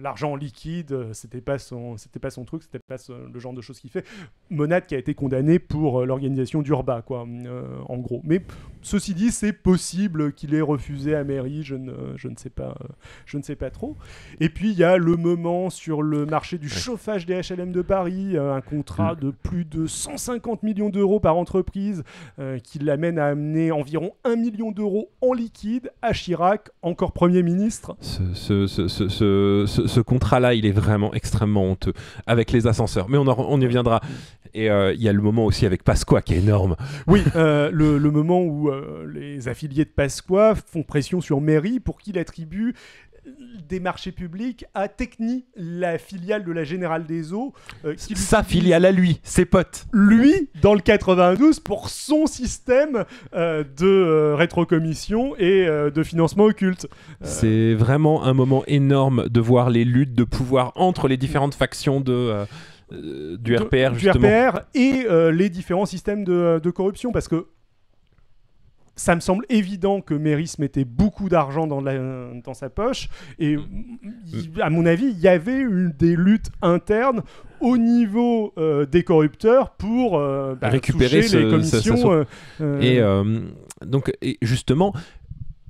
l'argent 0.00 0.36
liquide, 0.36 0.92
euh, 0.92 1.12
c'était 1.12 1.40
pas 1.40 1.58
son, 1.58 1.96
c'était 1.96 2.18
pas 2.18 2.30
son 2.30 2.44
truc, 2.44 2.62
c'était 2.62 2.78
pas 2.78 2.96
le 3.32 3.38
genre 3.38 3.52
de 3.52 3.60
choses 3.60 3.80
qu'il 3.80 3.90
fait. 3.90 4.04
Monade 4.50 4.86
qui 4.86 4.94
a 4.94 4.98
été 4.98 5.14
condamné 5.14 5.58
pour 5.58 6.00
euh, 6.00 6.04
l'organisation 6.06 6.62
d'Urba, 6.62 7.02
quoi, 7.02 7.26
en 7.88 7.98
gros. 7.98 8.20
Mais 8.24 8.42
ceci 8.82 9.14
dit, 9.14 9.30
c'est 9.30 9.52
possible 9.52 10.32
qu'il 10.32 10.54
ait 10.54 10.60
refusé 10.60 11.14
à 11.14 11.24
mairie, 11.24 11.62
je 11.62 11.74
ne, 11.74 12.16
je 12.16 12.28
ne 12.28 12.36
sais 12.36 12.50
pas, 12.50 12.76
je 13.26 13.38
ne 13.38 13.42
sais 13.42 13.56
pas 13.56 13.70
trop. 13.70 13.96
Et 14.40 14.48
puis 14.48 14.70
il 14.70 14.78
y 14.78 14.84
a 14.84 14.96
le 14.96 15.16
moment 15.16 15.70
sur 15.70 16.02
le 16.02 16.26
marché 16.26 16.58
du 16.58 16.68
chauffage 16.68 17.26
des 17.26 17.40
HLM 17.40 17.72
de 17.72 17.82
Paris, 17.82 18.36
un 18.36 18.60
contrat 18.60 19.14
mm. 19.14 19.20
de 19.20 19.30
plus 19.30 19.64
de 19.64 19.86
150 19.86 20.62
millions 20.62 20.88
d'euros 20.88 21.20
par 21.20 21.36
entreprise, 21.36 22.02
qui 22.62 22.78
l'amène 22.78 23.18
à 23.18 23.26
amener 23.26 23.72
environ 23.72 24.12
1 24.24 24.36
million 24.36 24.72
d'euros 24.72 25.10
en 25.20 25.32
liquide 25.32 25.90
à 26.02 26.12
Chirac, 26.12 26.70
encore 26.82 27.12
Premier 27.12 27.42
ministre. 27.42 27.96
ce 28.00 28.34
ce, 28.34 28.59
contrat-là, 30.00 30.54
il 30.54 30.66
est 30.66 30.72
vraiment 30.72 31.12
extrêmement 31.14 31.64
honteux 31.64 31.92
avec 32.26 32.52
les 32.52 32.66
ascenseurs. 32.66 33.08
Mais 33.08 33.18
on, 33.18 33.60
y 33.60 33.64
reviendra. 33.66 34.00
Et 34.52 34.70
euh, 34.70 34.92
il 34.94 35.02
y 35.02 35.08
a 35.08 35.12
le 35.12 35.22
moment 35.22 35.44
aussi 35.44 35.64
avec 35.66 35.84
Pasqua 35.84 36.22
qui 36.22 36.34
est 36.34 36.38
énorme. 36.38 36.76
Oui, 37.06 37.22
euh, 37.36 37.70
le, 37.72 37.98
moment 38.10 38.40
où 38.40 38.68
euh, 38.68 39.06
les 39.12 39.48
affiliés 39.48 39.84
de 39.84 39.90
Pasqua 39.90 40.54
font 40.54 40.82
pression 40.82 41.20
sur 41.20 41.40
Mairie 41.40 41.78
pour 41.78 41.98
qu'il 41.98 42.18
attribue 42.18 42.74
des 43.68 43.80
marchés 43.80 44.12
publics 44.12 44.64
à 44.74 44.88
Techni, 44.88 45.44
la 45.56 45.98
filiale 45.98 46.44
de 46.44 46.52
la 46.52 46.64
Générale 46.64 47.06
des 47.06 47.32
Eaux. 47.32 47.52
Euh, 47.84 47.94
Sa 47.96 48.42
filiale 48.42 48.84
à 48.84 48.92
lui, 48.92 49.20
ses 49.22 49.44
potes. 49.44 49.86
Lui, 49.92 50.50
dans 50.60 50.74
le 50.74 50.80
92, 50.80 51.60
pour 51.60 51.88
son 51.88 52.26
système 52.26 53.04
euh, 53.34 53.62
de 53.62 53.86
euh, 53.86 54.34
rétrocommission 54.34 55.36
et 55.36 55.66
de 55.66 56.02
financement 56.02 56.44
occulte. 56.44 56.88
C'est 57.22 57.74
vraiment 57.74 58.24
un 58.24 58.34
moment 58.34 58.64
énorme 58.66 59.28
de 59.28 59.40
voir 59.40 59.70
les 59.70 59.84
luttes 59.84 60.14
de 60.14 60.24
pouvoir 60.24 60.72
entre 60.74 61.08
les 61.08 61.16
différentes 61.16 61.54
factions 61.54 62.00
de... 62.00 62.44
du 62.90 63.56
RPR, 63.56 63.94
justement. 63.94 64.28
Du 64.28 64.48
RPR 64.48 64.60
et 64.74 65.06
les 65.32 65.48
différents 65.48 65.86
systèmes 65.86 66.24
de, 66.24 66.60
de 66.62 66.70
corruption, 66.70 67.12
parce 67.12 67.28
que 67.28 67.46
ça 69.00 69.14
me 69.14 69.20
semble 69.20 69.46
évident 69.48 70.02
que 70.02 70.12
Méris 70.12 70.56
mettait 70.58 70.84
beaucoup 70.84 71.30
d'argent 71.30 71.66
dans, 71.66 71.80
dans 71.80 72.54
sa 72.54 72.68
poche. 72.68 73.08
Et 73.38 73.56
à 74.60 74.68
mon 74.68 74.84
avis, 74.84 75.06
il 75.06 75.18
y 75.18 75.26
avait 75.26 75.58
une, 75.58 75.90
des 75.90 76.14
luttes 76.16 76.50
internes 76.60 77.22
au 77.60 77.78
niveau 77.78 78.52
euh, 78.58 78.84
des 78.84 79.02
corrupteurs 79.02 79.70
pour 79.70 80.18
euh, 80.18 80.54
bah, 80.54 80.68
récupérer 80.68 81.22
les 81.22 81.48
commissions. 81.48 82.24
Euh, 82.60 82.80
et 82.80 83.00
donc, 83.86 84.12
et 84.20 84.36
justement, 84.42 84.92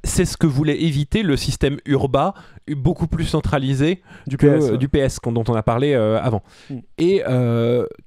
c'est 0.02 0.24
ce 0.24 0.36
que 0.36 0.48
voulait 0.48 0.82
éviter 0.82 1.22
le 1.22 1.36
système 1.36 1.76
Urba, 1.86 2.34
beaucoup 2.68 3.06
plus 3.06 3.26
centralisé 3.26 4.02
du 4.26 4.38
PS, 4.38 4.72
du 4.72 4.88
PS 4.88 5.20
dont 5.24 5.44
on 5.46 5.54
a 5.54 5.62
parlé 5.62 5.94
avant. 5.94 6.42
Mm. 6.68 6.78
Et 6.98 7.22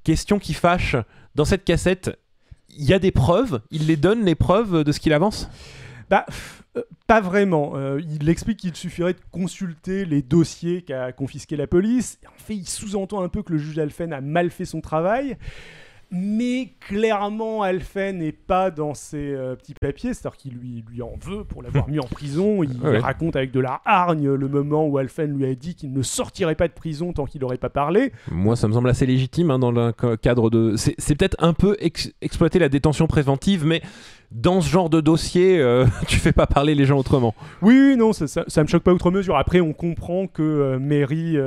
question 0.04 0.38
qui 0.38 0.54
fâche, 0.54 0.98
dans 1.34 1.46
cette 1.46 1.64
cassette, 1.64 2.12
il 2.78 2.86
y 2.86 2.94
a 2.94 3.00
des 3.00 3.12
preuves 3.12 3.62
Il 3.72 3.88
les 3.88 3.98
donne, 3.98 4.26
les 4.26 4.36
preuves 4.36 4.84
de 4.84 4.92
ce 4.92 5.00
qu'il 5.00 5.14
avance? 5.14 5.50
Bah, 6.10 6.26
euh, 6.78 6.84
pas 7.08 7.22
vraiment. 7.22 7.74
Euh, 7.76 8.02
il 8.02 8.30
explique 8.30 8.60
qu'il 8.60 8.76
suffirait 8.76 9.14
de 9.14 9.20
consulter 9.32 10.06
les 10.06 10.22
dossiers 10.22 10.82
qu'a 10.82 11.12
confisqué 11.12 11.56
la 11.56 11.68
police. 11.68 12.20
En 12.28 12.44
fait, 12.44 12.56
il 12.56 12.68
sous-entend 12.68 13.22
un 13.22 13.30
peu 13.30 13.44
que 13.44 13.54
le 13.54 13.60
juge 13.60 13.80
Alphen 13.80 14.14
a 14.14 14.22
mal 14.22 14.50
fait 14.50 14.66
son 14.66 14.82
travail 14.82 15.38
mais 16.16 16.70
clairement 16.80 17.64
Alphen 17.64 18.20
n'est 18.20 18.32
pas 18.32 18.70
dans 18.70 18.94
ses 18.94 19.34
euh, 19.34 19.56
petits 19.56 19.74
papiers, 19.74 20.14
c'est-à-dire 20.14 20.38
qu'il 20.38 20.54
lui, 20.54 20.86
lui 20.88 21.02
en 21.02 21.14
veut 21.20 21.44
pour 21.44 21.64
l'avoir 21.64 21.90
mis 21.90 22.00
en 22.00 22.04
prison. 22.12 22.62
Il 22.62 22.78
raconte 22.98 23.36
avec 23.36 23.52
de 23.52 23.60
la 23.60 23.82
hargne 23.84 24.32
le 24.32 24.48
moment 24.48 24.86
où 24.86 25.00
Alphen 25.00 25.36
lui 25.36 25.46
a 25.46 25.56
dit 25.56 25.74
qu'il 25.74 25.92
ne 25.92 26.04
sortirait 26.04 26.54
pas 26.54 26.68
de 26.68 26.74
prison 26.74 27.14
tant 27.14 27.26
qu'il 27.26 27.42
n'aurait 27.42 27.58
pas 27.58 27.72
parlé. 27.72 28.14
Moi, 28.32 28.56
ça 28.56 28.68
me 28.68 28.74
semble 28.74 28.90
assez 28.90 29.08
légitime 29.08 29.50
hein, 29.50 29.58
dans 29.58 29.72
le 29.72 29.92
cadre 30.18 30.52
de. 30.52 30.76
C'est 30.76 31.16
peut-être 31.16 31.38
un 31.40 31.54
peu 31.54 31.76
exploiter 32.22 32.60
la 32.60 32.70
détention 32.70 33.08
préventive, 33.08 33.66
mais 33.66 33.82
dans 34.30 34.62
ce 34.62 34.70
genre 34.70 34.92
de 34.92 35.02
dossier, 35.02 35.60
euh, 35.60 35.86
tu 36.08 36.18
fais 36.18 36.32
pas 36.32 36.46
parler 36.46 36.76
les 36.76 36.86
gens 36.86 37.00
autrement. 37.00 37.34
Oui, 37.64 37.96
non, 37.98 38.14
ça, 38.14 38.28
ça, 38.28 38.62
me 38.64 38.68
choque 38.68 38.84
pas 38.84 38.94
outre 38.94 39.10
mesure. 39.10 39.36
Après, 39.36 39.62
on 39.62 39.74
comprend 39.74 40.28
que 40.28 40.44
euh, 40.44 40.80
Mary 40.80 41.38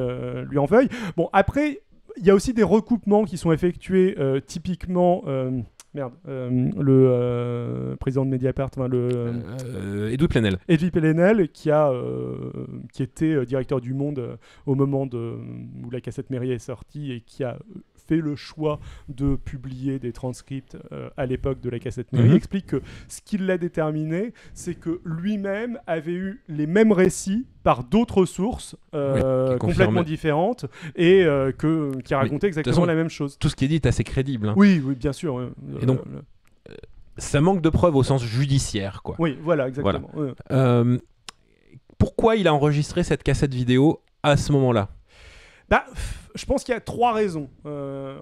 lui 0.51 0.59
en 0.59 0.67
veuille. 0.67 0.89
Bon, 1.17 1.29
après, 1.33 1.83
il 2.19 2.25
y 2.25 2.31
a 2.31 2.35
aussi 2.35 2.53
des 2.53 2.63
recoupements 2.63 3.25
qui 3.25 3.37
sont 3.37 3.53
effectués 3.53 4.17
euh, 4.19 4.41
typiquement. 4.41 5.23
Euh, 5.27 5.61
merde, 5.95 6.13
euh, 6.29 6.71
le 6.79 7.97
président 7.97 8.25
de 8.25 8.31
Mediapart, 8.31 8.71
enfin 8.77 8.89
le. 8.89 9.43
Edouard 10.11 10.29
Plenel. 10.29 10.59
Edouard 10.69 10.91
Plenel, 10.93 11.49
qui, 11.51 11.71
a, 11.71 11.93
qui 12.93 13.03
était 13.03 13.45
directeur 13.47 13.81
du 13.81 13.95
Monde 13.95 14.39
au 14.67 14.75
moment 14.75 15.07
de, 15.07 15.39
où 15.85 15.91
la 15.91 16.01
cassette 16.01 16.31
mairie 16.31 16.53
est 16.53 16.59
sortie 16.59 17.13
et 17.13 17.21
qui 17.21 17.45
a 17.45 17.59
fait 18.07 18.17
le 18.17 18.37
choix 18.37 18.81
de 19.09 19.37
publier 19.37 19.99
des 19.99 20.13
transcripts 20.13 20.77
euh, 20.93 21.09
à 21.17 21.27
l'époque 21.27 21.61
de 21.61 21.71
la 21.71 21.79
cassette 21.79 22.13
mairie, 22.13 22.29
mhm. 22.31 22.37
explique 22.37 22.67
que 22.67 22.83
ce 23.09 23.21
qui 23.21 23.39
l'a 23.39 23.59
déterminé, 23.59 24.33
c'est 24.55 24.75
que 24.75 25.01
lui-même 25.05 25.79
avait 25.87 26.13
eu 26.13 26.43
les 26.49 26.67
mêmes 26.67 26.93
récits 26.93 27.47
par 27.63 27.85
d'autres 27.85 28.25
sources 28.25 28.77
euh, 28.95 29.59
complètement 29.59 30.03
différentes 30.03 30.67
et 30.95 31.25
euh, 31.25 31.53
que, 31.53 32.01
qui 32.03 32.15
racontaient 32.15 32.47
exactement 32.47 32.87
la 32.87 32.95
même 32.95 33.11
chose. 33.11 33.39
Tout 33.39 33.49
ce 33.49 33.57
qui 33.57 33.65
est 33.65 33.69
dit 33.69 33.77
est 33.77 33.87
assez 33.87 34.05
crédible. 34.05 34.51
Hein. 34.51 34.55
Oui, 34.57 34.81
oui, 34.85 34.95
bien 34.95 35.13
sûr. 35.13 35.51
Et 35.81 35.87
donc, 35.87 36.01
ça 37.17 37.41
manque 37.41 37.63
de 37.63 37.71
preuves 37.71 37.97
au 37.97 38.03
sens 38.03 38.23
judiciaire, 38.23 39.03
quoi. 39.03 39.17
Oui, 39.19 39.37
voilà, 39.43 39.69
exactement. 39.69 40.11
pourquoi 41.99 42.37
il 42.37 42.47
a 42.47 42.55
enregistré 42.55 43.03
cette 43.03 43.23
cassette 43.23 43.55
vidéo 43.55 44.01
à 44.23 44.37
ce 44.37 44.53
moment-là? 44.53 44.91
Bah, 45.69 45.85
je 46.37 46.47
pense 46.47 46.65
qu'il 46.65 46.73
y 46.73 46.77
a 46.77 46.81
trois 46.81 47.13
raisons. 47.13 47.49
Euh, 47.65 48.19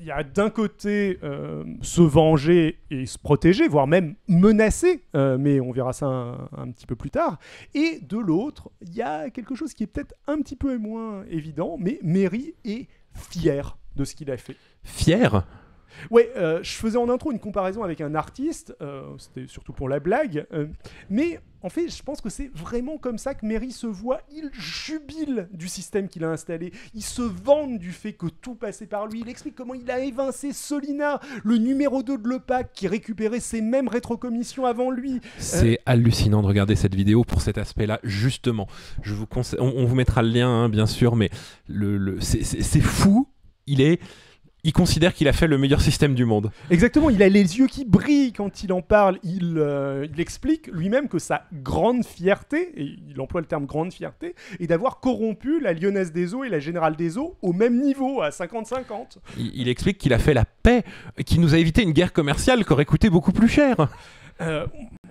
il 0.00 0.06
y 0.06 0.10
a 0.10 0.22
d'un 0.22 0.50
côté 0.50 1.18
euh, 1.22 1.64
se 1.82 2.00
venger 2.00 2.78
et 2.90 3.06
se 3.06 3.18
protéger, 3.18 3.68
voire 3.68 3.86
même 3.86 4.14
menacer, 4.28 5.04
euh, 5.14 5.36
mais 5.38 5.60
on 5.60 5.72
verra 5.72 5.92
ça 5.92 6.06
un, 6.06 6.48
un 6.56 6.70
petit 6.70 6.86
peu 6.86 6.96
plus 6.96 7.10
tard. 7.10 7.38
Et 7.74 8.00
de 8.02 8.18
l'autre, 8.18 8.70
il 8.80 8.94
y 8.94 9.02
a 9.02 9.30
quelque 9.30 9.54
chose 9.54 9.74
qui 9.74 9.84
est 9.84 9.86
peut-être 9.86 10.14
un 10.26 10.38
petit 10.38 10.56
peu 10.56 10.78
moins 10.78 11.24
évident, 11.30 11.76
mais 11.78 11.98
Mary 12.02 12.54
est 12.64 12.88
fier 13.14 13.76
de 13.96 14.04
ce 14.04 14.14
qu'il 14.14 14.30
a 14.30 14.36
fait. 14.36 14.56
Fier 14.82 15.44
Ouais, 16.10 16.30
euh, 16.36 16.60
je 16.62 16.72
faisais 16.72 16.98
en 16.98 17.08
intro 17.08 17.32
une 17.32 17.40
comparaison 17.40 17.82
avec 17.82 18.00
un 18.00 18.14
artiste, 18.14 18.74
euh, 18.80 19.02
c'était 19.18 19.46
surtout 19.46 19.72
pour 19.72 19.88
la 19.88 20.00
blague, 20.00 20.46
euh, 20.52 20.66
mais 21.10 21.40
en 21.62 21.68
fait, 21.68 21.88
je 21.88 22.02
pense 22.02 22.20
que 22.20 22.28
c'est 22.28 22.50
vraiment 22.54 22.98
comme 22.98 23.18
ça 23.18 23.34
que 23.34 23.46
Mary 23.46 23.70
se 23.70 23.86
voit. 23.86 24.20
Il 24.32 24.50
jubile 24.52 25.48
du 25.52 25.68
système 25.68 26.08
qu'il 26.08 26.24
a 26.24 26.30
installé. 26.30 26.72
Il 26.92 27.02
se 27.02 27.22
vante 27.22 27.78
du 27.78 27.92
fait 27.92 28.14
que 28.14 28.26
tout 28.26 28.56
passait 28.56 28.86
par 28.86 29.06
lui. 29.06 29.20
Il 29.20 29.28
explique 29.28 29.54
comment 29.54 29.74
il 29.74 29.88
a 29.90 30.00
évincé 30.00 30.52
Solina, 30.52 31.20
le 31.44 31.58
numéro 31.58 32.02
2 32.02 32.18
de 32.18 32.28
l'EPAC, 32.28 32.72
qui 32.72 32.88
récupérait 32.88 33.38
ses 33.38 33.60
mêmes 33.60 33.86
rétrocommissions 33.86 34.66
avant 34.66 34.90
lui. 34.90 35.20
C'est 35.38 35.78
hallucinant 35.86 36.42
de 36.42 36.48
regarder 36.48 36.74
cette 36.74 36.96
vidéo 36.96 37.22
pour 37.22 37.42
cet 37.42 37.58
aspect-là, 37.58 38.00
justement. 38.02 38.66
Je 39.02 39.14
vous 39.14 39.26
conseille, 39.26 39.60
on, 39.60 39.84
vous 39.84 39.94
mettra 39.94 40.22
le 40.22 40.30
lien, 40.30 40.48
hein, 40.48 40.68
bien 40.68 40.86
sûr, 40.86 41.14
mais 41.14 41.30
c'est 42.20 42.80
fou. 42.80 43.28
Il 43.68 43.80
est. 43.80 44.00
Il 44.64 44.72
considère 44.72 45.12
qu'il 45.12 45.26
a 45.26 45.32
fait 45.32 45.48
le 45.48 45.58
meilleur 45.58 45.80
système 45.80 46.14
du 46.14 46.24
monde. 46.24 46.52
Exactement, 46.70 47.10
il 47.10 47.20
a 47.20 47.28
les 47.28 47.58
yeux 47.58 47.66
qui 47.66 47.84
brillent 47.84 48.32
quand 48.32 48.62
il 48.62 48.72
en 48.72 48.80
parle. 48.80 49.18
Il, 49.24 49.58
euh, 49.58 50.06
il 50.14 50.20
explique 50.20 50.68
lui-même 50.68 51.08
que 51.08 51.18
sa 51.18 51.46
grande 51.52 52.04
fierté, 52.04 52.70
et 52.76 52.94
il 53.08 53.20
emploie 53.20 53.40
le 53.40 53.48
terme 53.48 53.66
grande 53.66 53.92
fierté, 53.92 54.36
est 54.60 54.68
d'avoir 54.68 55.00
corrompu 55.00 55.58
la 55.58 55.72
Lyonnaise 55.72 56.12
des 56.12 56.32
Eaux 56.32 56.44
et 56.44 56.48
la 56.48 56.60
Générale 56.60 56.94
des 56.94 57.18
Eaux 57.18 57.36
au 57.42 57.52
même 57.52 57.82
niveau, 57.82 58.22
à 58.22 58.28
50-50. 58.28 59.16
Il, 59.36 59.50
il 59.52 59.68
explique 59.68 59.98
qu'il 59.98 60.12
a 60.12 60.20
fait 60.20 60.32
la 60.32 60.44
paix, 60.44 60.84
qu'il 61.26 61.40
nous 61.40 61.56
a 61.56 61.58
évité 61.58 61.82
une 61.82 61.92
guerre 61.92 62.12
commerciale 62.12 62.64
qui 62.64 62.72
aurait 62.72 62.84
coûté 62.84 63.10
beaucoup 63.10 63.32
plus 63.32 63.48
cher. 63.48 63.88
Euh, 64.42 64.66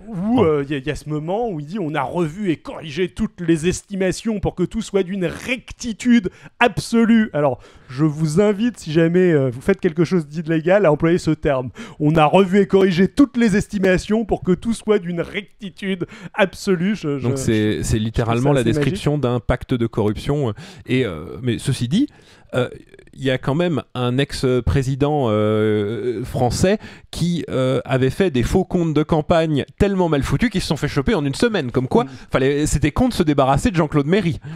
où 0.08 0.42
euh, 0.42 0.64
il 0.66 0.70
y, 0.72 0.74
a- 0.74 0.78
il 0.78 0.86
y 0.86 0.90
a 0.90 0.96
ce 0.96 1.08
moment 1.08 1.48
où 1.48 1.60
il 1.60 1.66
dit 1.66 1.78
on 1.78 1.94
a 1.94 2.02
revu 2.02 2.50
et 2.50 2.56
corrigé 2.56 3.08
toutes 3.08 3.40
les 3.40 3.68
estimations 3.68 4.40
pour 4.40 4.54
que 4.56 4.64
tout 4.64 4.82
soit 4.82 5.04
d'une 5.04 5.24
rectitude 5.24 6.28
absolue. 6.58 7.30
Alors, 7.32 7.60
je 7.88 8.04
vous 8.04 8.40
invite, 8.40 8.78
si 8.80 8.90
jamais 8.92 9.32
euh, 9.32 9.48
vous 9.50 9.60
faites 9.60 9.80
quelque 9.80 10.04
chose 10.04 10.26
d'illégal, 10.26 10.86
à 10.86 10.92
employer 10.92 11.18
ce 11.18 11.30
terme. 11.30 11.70
On 12.00 12.16
a 12.16 12.24
revu 12.24 12.58
et 12.60 12.66
corrigé 12.66 13.06
toutes 13.08 13.36
les 13.36 13.56
estimations 13.56 14.24
pour 14.24 14.42
que 14.42 14.52
tout 14.52 14.74
soit 14.74 14.98
d'une 14.98 15.20
rectitude 15.20 16.06
absolue. 16.34 16.96
Je- 16.96 17.18
je- 17.18 17.28
Donc 17.28 17.38
c'est 17.38 17.80
littéralement 17.98 18.52
la 18.52 18.64
description 18.64 19.18
d'un 19.18 19.38
pacte 19.40 19.72
de 19.72 19.86
corruption. 19.86 20.48
euh, 20.48 20.52
Et 20.86 21.06
euh, 21.06 21.36
mais 21.42 21.58
ceci 21.58 21.86
dit, 21.88 22.08
euh, 22.54 22.68
il 23.14 23.24
y 23.24 23.30
a 23.30 23.38
quand 23.38 23.54
même 23.54 23.82
un 23.94 24.18
ex-président 24.18 25.26
euh, 25.28 26.24
français 26.24 26.78
qui 27.10 27.44
euh, 27.50 27.80
avait 27.84 28.10
fait 28.10 28.30
des 28.30 28.42
faux 28.42 28.64
comptes 28.64 28.94
de 28.94 29.02
campagne 29.02 29.64
tellement 29.78 30.08
mal 30.08 30.22
foutus 30.22 30.50
qu'ils 30.50 30.60
se 30.62 30.68
sont 30.68 30.76
fait 30.76 30.88
choper 30.88 31.14
en 31.14 31.24
une 31.24 31.34
semaine. 31.34 31.70
Comme 31.70 31.88
quoi, 31.88 32.04
Mm. 32.04 32.08
fallait, 32.30 32.66
c'était 32.66 32.90
con 32.92 33.08
de 33.08 33.12
se 33.14 33.22
débarrasser 33.22 33.70
de 33.70 33.76
Jean-Claude 33.76 34.06
Méry. 34.06 34.40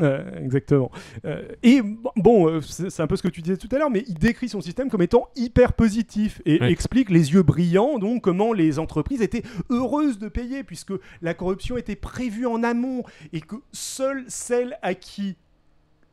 Euh, 0.00 0.22
exactement. 0.40 0.92
Euh, 1.24 1.42
et 1.64 1.80
bon, 2.14 2.48
euh, 2.48 2.60
c'est 2.60 2.88
c'est 2.88 3.02
un 3.02 3.08
peu 3.08 3.16
ce 3.16 3.22
que 3.24 3.26
tu 3.26 3.42
disais 3.42 3.56
tout 3.56 3.68
à 3.72 3.78
l'heure, 3.78 3.90
mais 3.90 4.04
il 4.06 4.14
décrit 4.14 4.48
son 4.48 4.60
système 4.60 4.90
comme 4.90 5.02
étant 5.02 5.26
hyper 5.34 5.72
positif 5.72 6.40
et 6.46 6.58
Oui. 6.60 6.68
explique 6.70 7.10
les 7.10 7.32
yeux 7.32 7.42
brillants, 7.42 7.98
donc 7.98 8.22
comment 8.22 8.52
les 8.52 8.78
entreprises 8.78 9.22
étaient 9.22 9.42
heureuses 9.70 10.20
de 10.20 10.28
payer 10.28 10.62
puisque 10.62 10.92
la 11.20 11.34
corruption 11.34 11.76
était 11.76 11.96
prévue 11.96 12.46
en 12.46 12.62
amont 12.62 13.02
et 13.32 13.40
que 13.40 13.56
seules 13.72 14.24
celles 14.28 14.78
à 14.82 14.94
qui 14.94 15.34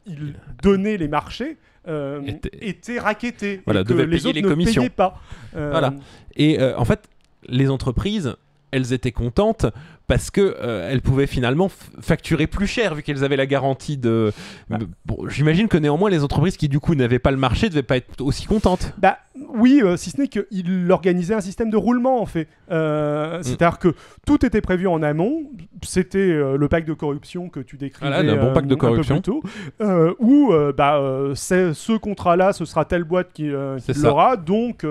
il 0.05 0.35
donnait 0.61 0.97
les 0.97 1.07
marchés 1.07 1.57
euh, 1.87 2.21
Était- 2.23 2.67
étaient 2.67 2.99
racketées 2.99 3.61
Voilà, 3.65 3.81
et 3.81 3.83
que 3.83 3.93
les 3.93 4.07
payer 4.07 4.25
autres 4.27 4.35
les 4.35 4.41
ne 4.41 4.47
commissions. 4.49 4.81
payaient 4.81 4.89
pas. 4.89 5.21
Euh, 5.55 5.69
Voilà. 5.71 5.93
Et 6.35 6.59
euh, 6.59 6.75
en 6.77 6.85
fait, 6.85 7.07
les 7.47 7.69
entreprises, 7.69 8.35
elles 8.71 8.91
étaient 8.93 9.11
contentes 9.11 9.67
parce 10.07 10.29
que 10.31 10.55
euh, 10.61 10.89
elles 10.91 11.01
pouvaient 11.01 11.27
finalement 11.27 11.69
facturer 11.99 12.47
plus 12.47 12.67
cher 12.67 12.95
vu 12.95 13.01
qu'elles 13.03 13.23
avaient 13.23 13.35
la 13.35 13.45
garantie 13.45 13.97
de. 13.97 14.31
Ah. 14.71 14.77
Bon, 15.05 15.27
J'imagine 15.27 15.67
que 15.67 15.77
néanmoins 15.77 16.09
les 16.09 16.23
entreprises 16.23 16.57
qui 16.57 16.69
du 16.69 16.79
coup 16.79 16.95
n'avaient 16.95 17.19
pas 17.19 17.31
le 17.31 17.37
marché 17.37 17.69
devaient 17.69 17.81
pas 17.83 17.97
être 17.97 18.21
aussi 18.21 18.45
contentes. 18.45 18.93
Bah 18.97 19.17
oui, 19.53 19.81
euh, 19.83 19.97
si 19.97 20.11
ce 20.11 20.21
n'est 20.21 20.27
qu'il 20.27 20.91
organisait 20.91 21.33
un 21.33 21.41
système 21.41 21.69
de 21.69 21.77
roulement 21.77 22.21
en 22.21 22.25
fait. 22.25 22.43
Mm. 22.43 22.71
Euh, 22.71 23.39
C'est-à-dire 23.41 23.79
que 23.79 23.93
tout 24.25 24.45
était 24.45 24.61
prévu 24.61 24.87
en 24.87 25.01
amont. 25.03 25.43
C'était 25.83 26.27
le 26.27 26.67
pacte 26.67 26.87
de 26.87 26.93
corruption 26.93 27.49
que 27.49 27.59
tu 27.59 27.77
décrivais. 27.77 28.11
Voilà, 28.11 28.33
un 28.33 28.45
bon 28.47 28.53
pacte 28.53 28.67
de 28.67 28.75
corruption. 28.75 29.21
tôt, 29.21 29.41
où 30.19 30.51
bah, 30.77 30.99
ce 31.35 31.97
contrat-là, 31.97 32.53
ce 32.53 32.65
sera 32.65 32.85
telle 32.85 33.03
boîte 33.03 33.29
qui, 33.33 33.49
qui 33.85 34.01
l'aura. 34.01 34.37
Donc, 34.37 34.85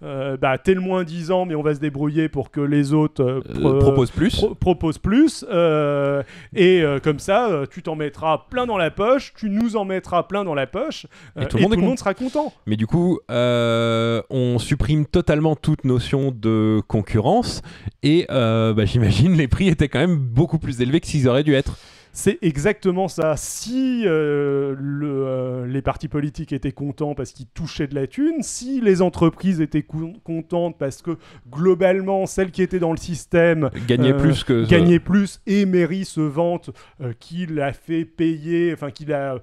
bah, 0.00 0.58
t'es 0.58 0.74
le 0.74 0.80
moins 0.80 1.04
10 1.04 1.30
ans, 1.30 1.44
mais 1.46 1.54
on 1.54 1.62
va 1.62 1.74
se 1.74 1.80
débrouiller 1.80 2.28
pour 2.28 2.50
que 2.50 2.60
les 2.60 2.92
autres 2.92 3.22
euh, 3.22 3.40
Euh, 3.50 3.60
pro- 3.60 3.78
propose 3.78 4.10
plus. 4.10 4.44
Pro- 4.54 4.72
proposent 4.72 4.98
plus. 4.98 5.44
euh, 5.50 6.22
et 6.54 6.82
euh, 6.82 6.98
comme 6.98 7.18
ça, 7.18 7.48
euh, 7.48 7.66
tu 7.70 7.82
t'en 7.82 7.94
mettras 7.96 8.46
plein 8.50 8.66
dans 8.66 8.78
la 8.78 8.90
poche, 8.90 9.32
tu 9.36 9.48
nous 9.50 9.76
en 9.76 9.84
mettras 9.84 10.24
plein 10.24 10.44
dans 10.44 10.54
la 10.54 10.66
poche. 10.66 11.06
Et 11.40 11.46
tout 11.46 11.58
le 11.58 11.76
monde 11.76 11.98
sera 11.98 12.14
content. 12.14 12.52
Mais 12.66 12.76
du 12.76 12.86
coup, 12.86 13.20
on 13.28 14.56
supprime 14.58 15.06
totalement 15.06 15.56
toute 15.56 15.84
notion 15.84 16.32
de 16.34 16.80
concurrence 16.88 17.62
et 18.02 18.26
bah, 18.28 18.84
j'imagine 18.84 19.34
les 19.34 19.48
prix 19.48 19.68
étaient 19.68 19.88
quand 19.88 20.00
même 20.00 20.16
beaucoup 20.16 20.58
plus 20.58 20.80
élevés 20.80 21.00
que 21.00 21.06
s'ils 21.06 21.28
auraient 21.28 21.44
dû 21.44 21.54
être. 21.54 21.78
C'est 22.14 22.38
exactement 22.42 23.08
ça. 23.08 23.36
Si 23.38 24.02
euh, 24.04 24.76
le, 24.78 25.24
euh, 25.26 25.66
les 25.66 25.80
partis 25.80 26.08
politiques 26.08 26.52
étaient 26.52 26.72
contents 26.72 27.14
parce 27.14 27.32
qu'ils 27.32 27.46
touchaient 27.46 27.86
de 27.86 27.94
la 27.94 28.06
thune, 28.06 28.42
si 28.42 28.82
les 28.82 29.00
entreprises 29.00 29.62
étaient 29.62 29.86
contentes 30.22 30.76
parce 30.78 31.00
que 31.00 31.16
globalement 31.50 32.26
celles 32.26 32.50
qui 32.50 32.60
étaient 32.60 32.78
dans 32.78 32.92
le 32.92 32.98
système 32.98 33.70
Gagner 33.88 34.12
Euh, 34.12 34.18
plus 34.18 34.44
que. 34.44 34.68
gagnaient 34.68 34.98
plus 34.98 35.40
et 35.46 35.64
Mairie 35.64 36.04
se 36.04 36.20
vante 36.20 36.70
qu'il 37.18 37.58
a 37.60 37.72
fait 37.72 38.04
payer, 38.04 38.74
enfin 38.74 38.90
qu'il 38.90 39.12
a 39.14 39.38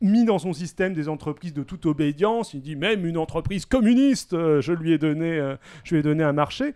mis 0.00 0.24
dans 0.24 0.38
son 0.38 0.52
système 0.52 0.94
des 0.94 1.08
entreprises 1.08 1.54
de 1.54 1.62
toute 1.62 1.86
obédience. 1.86 2.54
Il 2.54 2.60
dit 2.60 2.74
même 2.76 3.06
une 3.06 3.18
entreprise 3.18 3.66
communiste, 3.66 4.32
je 4.32 4.72
lui 4.72 4.92
ai 4.92 4.98
donné, 4.98 5.54
je 5.84 5.94
lui 5.94 6.00
ai 6.00 6.02
donné 6.02 6.24
un 6.24 6.32
marché. 6.32 6.74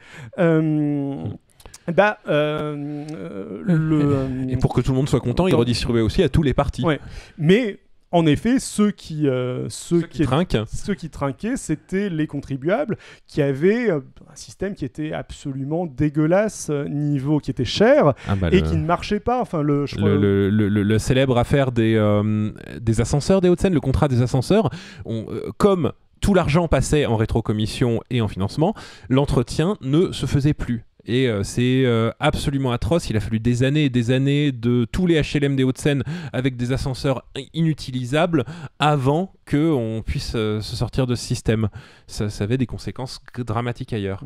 Bah, 1.94 2.18
euh, 2.28 3.04
euh, 3.12 3.60
le, 3.64 4.50
Et 4.50 4.56
pour 4.56 4.72
que 4.74 4.80
tout 4.80 4.92
le 4.92 4.96
monde 4.96 5.08
soit 5.08 5.20
content, 5.20 5.46
il 5.48 5.54
redistribuait 5.54 6.02
aussi 6.02 6.22
à 6.22 6.28
tous 6.28 6.42
les 6.42 6.54
partis. 6.54 6.84
Ouais. 6.84 7.00
Mais 7.38 7.78
en 8.14 8.26
effet, 8.26 8.58
ceux 8.60 8.90
qui, 8.90 9.26
euh, 9.26 9.68
ceux 9.70 10.00
Ceux 10.02 10.06
qui 10.06 10.18
qui, 10.18 10.24
trinquent. 10.24 10.58
ceux 10.72 10.94
qui 10.94 11.08
trinquaient, 11.08 11.56
c'était 11.56 12.10
les 12.10 12.26
contribuables 12.26 12.98
qui 13.26 13.40
avaient 13.40 13.90
euh, 13.90 14.00
un 14.30 14.34
système 14.36 14.74
qui 14.74 14.84
était 14.84 15.12
absolument 15.12 15.86
dégueulasse, 15.86 16.68
niveau 16.70 17.38
qui 17.38 17.50
était 17.50 17.64
cher 17.64 18.12
Ah 18.28 18.36
bah, 18.36 18.48
et 18.52 18.60
le- 18.60 18.68
qui 18.68 18.76
ne 18.76 18.84
marchait 18.84 19.20
pas. 19.20 19.40
Enfin, 19.40 19.62
le, 19.62 19.86
je 19.86 19.96
crois- 19.96 20.10
le, 20.10 20.18
le- 20.18 20.50
le- 20.50 20.68
le- 20.68 20.82
le 20.82 20.98
célèbre 20.98 21.38
affaire 21.38 21.72
des, 21.72 21.94
euh, 21.96 22.50
des 22.80 23.00
ascenseurs 23.00 23.40
des 23.40 23.48
Hauts-de-Seine, 23.48 23.74
le 23.74 23.80
contrat 23.80 24.08
des 24.08 24.20
ascenseurs, 24.20 24.68
on- 25.06 25.26
comme 25.56 25.92
tout 26.20 26.34
l'argent 26.34 26.68
passait 26.68 27.04
en 27.06 27.16
rétrocommission 27.16 28.00
et 28.10 28.20
en 28.20 28.28
financement, 28.28 28.74
l'entretien 29.08 29.76
ne 29.80 30.12
se 30.12 30.26
faisait 30.26 30.54
plus. 30.54 30.84
Et 31.04 31.28
euh, 31.28 31.42
c'est 31.42 31.84
euh, 31.84 32.10
absolument 32.20 32.72
atroce. 32.72 33.10
Il 33.10 33.16
a 33.16 33.20
fallu 33.20 33.40
des 33.40 33.62
années 33.62 33.86
et 33.86 33.90
des 33.90 34.10
années 34.10 34.52
de 34.52 34.86
tous 34.90 35.06
les 35.06 35.20
HLM 35.20 35.56
des 35.56 35.64
Hauts-de-Seine 35.64 36.02
avec 36.32 36.56
des 36.56 36.72
ascenseurs 36.72 37.24
inutilisables 37.54 38.44
avant 38.78 39.32
qu'on 39.50 40.02
puisse 40.04 40.32
euh, 40.36 40.60
se 40.60 40.76
sortir 40.76 41.06
de 41.06 41.14
ce 41.14 41.24
système. 41.24 41.68
Ça, 42.06 42.30
ça 42.30 42.44
avait 42.44 42.58
des 42.58 42.66
conséquences 42.66 43.20
dramatiques 43.36 43.92
ailleurs. 43.92 44.24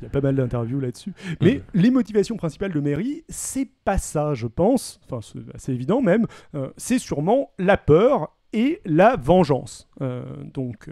Il 0.00 0.04
y 0.04 0.06
a 0.06 0.10
pas 0.10 0.20
mal 0.20 0.36
d'interviews 0.36 0.78
là-dessus. 0.78 1.14
Mais 1.40 1.62
les 1.72 1.90
motivations 1.90 2.36
principales 2.36 2.72
de 2.72 2.80
Mary, 2.80 3.24
c'est 3.28 3.68
pas 3.84 3.96
ça, 3.96 4.34
je 4.34 4.46
pense. 4.46 5.00
Enfin, 5.06 5.20
c'est 5.22 5.54
assez 5.54 5.72
évident 5.72 6.02
même. 6.02 6.26
C'est 6.76 6.98
sûrement 6.98 7.50
la 7.58 7.78
peur 7.78 8.36
et 8.52 8.80
la 8.84 9.16
vengeance. 9.16 9.88
Donc, 10.52 10.88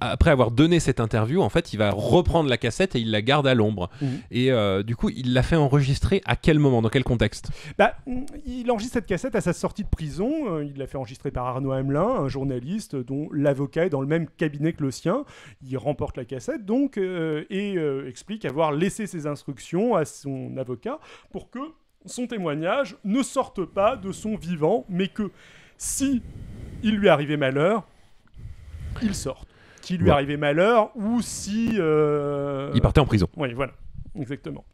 Après 0.00 0.30
avoir 0.30 0.50
donné 0.50 0.80
cette 0.80 1.00
interview, 1.00 1.40
en 1.40 1.48
fait, 1.48 1.72
il 1.72 1.76
va 1.76 1.90
reprendre 1.90 2.48
la 2.50 2.56
cassette 2.56 2.96
et 2.96 3.00
il 3.00 3.10
la 3.10 3.22
garde 3.22 3.46
à 3.46 3.54
l'ombre. 3.54 3.90
Mhm. 4.00 4.08
Et 4.30 4.50
euh, 4.50 4.82
du 4.82 4.96
coup, 4.96 5.08
il 5.10 5.32
l'a 5.32 5.42
fait 5.42 5.56
enregistrer 5.56 6.20
à 6.24 6.34
quel 6.36 6.58
moment, 6.58 6.82
dans 6.82 6.88
quel 6.88 7.04
contexte? 7.04 7.50
Bah, 7.78 7.94
mm, 8.06 8.24
il 8.46 8.70
enregistre 8.70 8.94
cette 8.94 9.06
cassette 9.06 9.36
à 9.36 9.40
sa 9.40 9.52
sortie 9.52 9.84
de 9.84 9.88
prison. 9.88 10.56
Euh, 10.56 10.64
il 10.64 10.78
l'a 10.78 10.86
fait 10.86 10.98
enregistrer 10.98 11.30
par 11.30 11.46
Arnaud 11.46 11.72
Hamelin, 11.72 12.08
un 12.08 12.28
journaliste 12.28 12.96
dont 12.96 13.28
l'avocat 13.32 13.86
est 13.86 13.90
dans 13.90 14.00
le 14.00 14.06
même 14.06 14.26
cabinet 14.28 14.72
que 14.72 14.82
le 14.82 14.90
sien. 14.90 15.24
Il 15.62 15.76
remporte 15.78 16.16
la 16.16 16.24
cassette 16.24 16.64
donc 16.64 16.98
euh, 16.98 17.44
et 17.50 17.76
euh, 17.76 18.08
explique 18.08 18.44
avoir 18.44 18.72
laissé 18.72 19.06
ses 19.06 19.26
instructions 19.26 19.94
à 19.94 20.04
son 20.04 20.56
avocat 20.56 20.98
pour 21.30 21.50
que 21.50 21.60
son 22.06 22.26
témoignage 22.26 22.96
ne 23.04 23.22
sorte 23.22 23.64
pas 23.64 23.96
de 23.96 24.12
son 24.12 24.36
vivant, 24.36 24.84
mais 24.88 25.08
que 25.08 25.30
si 25.76 26.22
il 26.82 26.96
lui 26.96 27.08
arrivait 27.08 27.36
malheur, 27.36 27.86
il 29.02 29.14
sorte. 29.14 29.48
Lui 29.96 30.04
Ouais. 30.06 30.10
arrivait 30.10 30.36
malheur 30.36 30.90
ou 30.96 31.22
si 31.22 31.70
euh, 31.78 32.70
Il 32.74 32.80
partait 32.80 33.00
en 33.00 33.06
prison. 33.06 33.28
oui, 33.36 33.52
voilà, 33.54 33.72
exactement. 34.18 34.64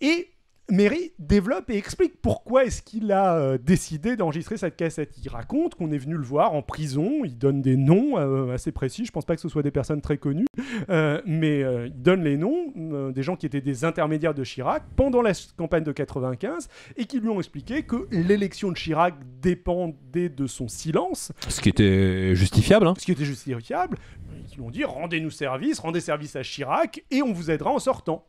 Et 0.00 0.28
Méry 0.70 1.12
développe 1.18 1.68
et 1.70 1.76
explique 1.76 2.20
pourquoi 2.22 2.64
est-ce 2.64 2.82
qu'il 2.82 3.10
a 3.12 3.36
euh, 3.36 3.58
décidé 3.58 4.16
d'enregistrer 4.16 4.56
cette 4.56 4.76
cassette. 4.76 5.14
Il 5.22 5.28
raconte 5.28 5.74
qu'on 5.74 5.90
est 5.90 5.98
venu 5.98 6.14
le 6.14 6.22
voir 6.22 6.54
en 6.54 6.62
prison, 6.62 7.24
il 7.24 7.38
donne 7.38 7.60
des 7.62 7.76
noms 7.76 8.18
euh, 8.18 8.54
assez 8.54 8.72
précis, 8.72 9.04
je 9.04 9.12
pense 9.12 9.24
pas 9.24 9.34
que 9.34 9.42
ce 9.42 9.48
soit 9.48 9.62
des 9.62 9.70
personnes 9.70 10.00
très 10.00 10.18
connues, 10.18 10.46
euh, 10.88 11.20
mais 11.26 11.60
il 11.60 12.02
donne 12.02 12.22
les 12.22 12.36
noms 12.36 12.72
des 13.10 13.22
gens 13.22 13.36
qui 13.36 13.46
étaient 13.46 13.60
des 13.60 13.84
intermédiaires 13.84 14.34
de 14.34 14.44
Chirac 14.44 14.82
pendant 14.96 15.22
la 15.22 15.32
campagne 15.56 15.84
de 15.84 15.92
95 15.92 16.68
et 16.96 17.04
qui 17.04 17.20
lui 17.20 17.28
ont 17.28 17.38
expliqué 17.38 17.82
que 17.82 18.06
l'élection 18.10 18.70
de 18.70 18.76
Chirac 18.76 19.14
dépendait 19.40 20.28
de 20.28 20.46
son 20.46 20.68
silence, 20.68 21.32
Ce 21.48 21.60
qui 21.60 21.68
était 21.68 22.34
justifiable. 22.34 22.86
hein. 22.86 22.94
ce 22.98 23.04
qui 23.04 23.12
était 23.12 23.24
justifiable. 23.24 23.98
Ils 24.50 24.56
lui 24.56 24.62
ont 24.62 24.70
dit 24.70 24.84
rendez-nous 24.84 25.30
service, 25.30 25.78
rendez 25.78 26.00
service 26.00 26.36
à 26.36 26.42
Chirac 26.42 27.04
et 27.10 27.22
on 27.22 27.32
vous 27.32 27.50
aidera 27.50 27.70
en 27.70 27.78
sortant. 27.78 28.26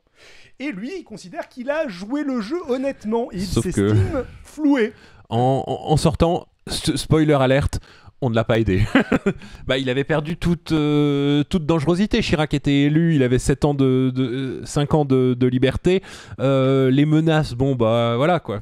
Et 0.60 0.72
lui, 0.72 0.92
il 1.00 1.04
considère 1.04 1.50
qu'il 1.50 1.70
a 1.72 1.88
joué 1.88 2.24
le 2.24 2.40
jeu 2.42 2.58
honnêtement 2.70 3.30
il 3.32 3.40
que- 3.40 3.62
s'estime 3.62 4.24
floué. 4.44 4.94
En, 5.30 5.64
en- 5.66 5.92
en 5.92 5.98
sortant, 5.98 6.48
spoiler 6.68 7.34
alerte, 7.34 7.80
on 8.22 8.30
ne 8.30 8.36
l'a 8.36 8.44
pas 8.44 8.60
aidé. 8.60 8.84
bah, 9.68 9.80
il 9.80 9.90
avait 9.90 10.04
perdu 10.04 10.38
toute, 10.38 10.72
euh, 10.74 11.44
toute 11.50 11.66
dangerosité. 11.66 12.22
Chirac 12.22 12.54
était 12.54 12.82
élu, 12.84 13.16
il 13.16 13.24
avait 13.24 13.40
7 13.40 13.66
ans 13.66 13.74
de, 13.74 14.12
de, 14.14 14.62
5 14.64 14.94
ans 14.94 15.06
de, 15.06 15.34
de 15.34 15.48
liberté. 15.48 16.04
Euh, 16.40 16.92
les 16.92 17.06
menaces, 17.08 17.54
bon, 17.54 17.74
bah 17.76 18.14
voilà 18.18 18.40
quoi. 18.40 18.62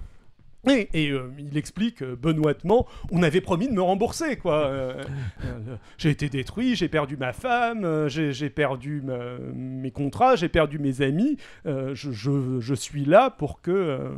Et, 0.68 1.10
euh, 1.12 1.32
il 1.38 1.58
explique 1.58 2.04
euh, 2.04 2.16
benoîtement 2.16 2.86
on 3.12 3.24
avait 3.24 3.40
promis 3.42 3.68
de 3.68 3.74
me 3.74 3.82
rembourser, 3.82 4.36
quoi. 4.36 4.66
Euh, 4.66 5.04
j'ai 5.98 6.10
été 6.10 6.28
détruit, 6.30 6.76
j'ai 6.76 6.90
perdu 6.90 7.16
ma 7.16 7.32
femme, 7.34 8.08
j'ai 8.08 8.50
perdu 8.50 9.02
mes 9.54 9.92
contrats, 9.92 10.36
j'ai 10.36 10.50
perdu 10.50 10.80
mes 10.80 11.02
amis. 11.02 11.38
je 11.66 12.74
suis 12.76 13.06
là 13.06 13.30
pour 13.30 13.62
que. 13.62 14.12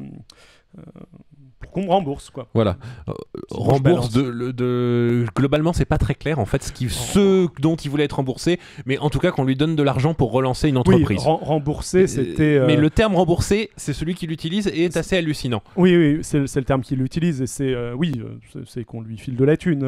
Pour 1.62 1.71
qu'on 1.71 1.84
me 1.84 1.89
rembourse, 1.89 2.30
quoi. 2.30 2.47
Voilà. 2.54 2.78
Euh, 3.08 3.13
rembourse 3.52 4.10
de, 4.12 4.21
le- 4.21 4.54
de- 4.54 5.26
Globalement, 5.36 5.74
c'est 5.74 5.86
pas 5.86 5.97
très 5.97 6.15
clair 6.15 6.39
en 6.39 6.45
fait 6.45 6.63
ce, 6.63 6.71
qui, 6.71 6.89
ce 6.89 7.47
dont 7.62 7.76
il 7.76 7.89
voulait 7.89 8.04
être 8.06 8.17
remboursé, 8.17 8.60
mais 8.86 8.97
en 8.97 9.10
tout 9.10 9.19
cas 9.19 9.32
qu'on 9.32 9.43
lui 9.43 9.56
donne 9.56 9.76
de 9.76 9.84
l'argent 9.84 10.13
pour 10.13 10.32
relancer 10.32 10.69
une 10.69 10.76
Oui, 10.78 10.82
entreprise. 10.95 11.19
ren- 11.19 11.39
rembourser, 11.41 12.08
c'était. 12.08 12.60
Mais 12.67 12.78
euh, 12.78 12.82
le 12.82 12.89
terme 12.89 13.15
remboursé, 13.15 13.69
c'est 13.78 13.93
celui 13.93 14.15
qu'il 14.15 14.32
utilise 14.32 14.67
et 14.67 14.84
est 14.86 14.97
assez 14.97 15.15
hallucinant. 15.17 15.62
Oui, 15.76 15.95
oui, 15.95 16.19
c'est 16.24 16.39
le- 16.39 16.63
terme 16.63 16.82
qu'il 16.82 17.02
utilise 17.02 17.41
et 17.41 17.47
c'est 17.47 17.74
euh, 17.74 17.93
oui, 17.95 18.13
euh, 18.56 18.62
c'est- 18.67 18.84
qu'on 18.84 19.02
lui 19.02 19.17
file 19.17 19.36
de 19.36 19.43
la 19.45 19.58
thune. 19.58 19.84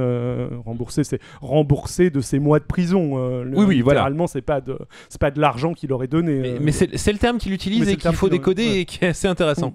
rembourser, 0.66 1.04
c'est 1.04 1.20
rembourser 1.42 2.10
de 2.10 2.22
ses 2.22 2.40
mois 2.40 2.60
de 2.60 2.66
prison. 2.66 3.18
le- 3.44 3.58
Oui, 3.58 3.66
oui, 3.66 3.82
voilà. 3.82 4.02
Littéralement, 4.02 4.28
c'est 4.28 4.42
pas 4.42 4.62
de, 4.62 4.78
c'est 5.10 5.20
pas 5.20 5.32
de 5.32 5.40
l'argent 5.40 5.74
qu'il 5.74 5.92
aurait 5.94 6.08
donné. 6.08 6.36
Mais, 6.40 6.56
mais 6.60 6.72
c'est 6.72 7.12
le 7.12 7.18
terme 7.18 7.38
qu'il 7.38 7.54
utilise 7.54 7.88
et 7.90 7.96
qu'il 7.98 8.12
faut 8.14 8.30
décoder 8.30 8.66
ouais. 8.68 8.80
et 8.82 8.86
qui 8.86 9.04
est 9.04 9.10
assez 9.10 9.28
intéressant. 9.28 9.74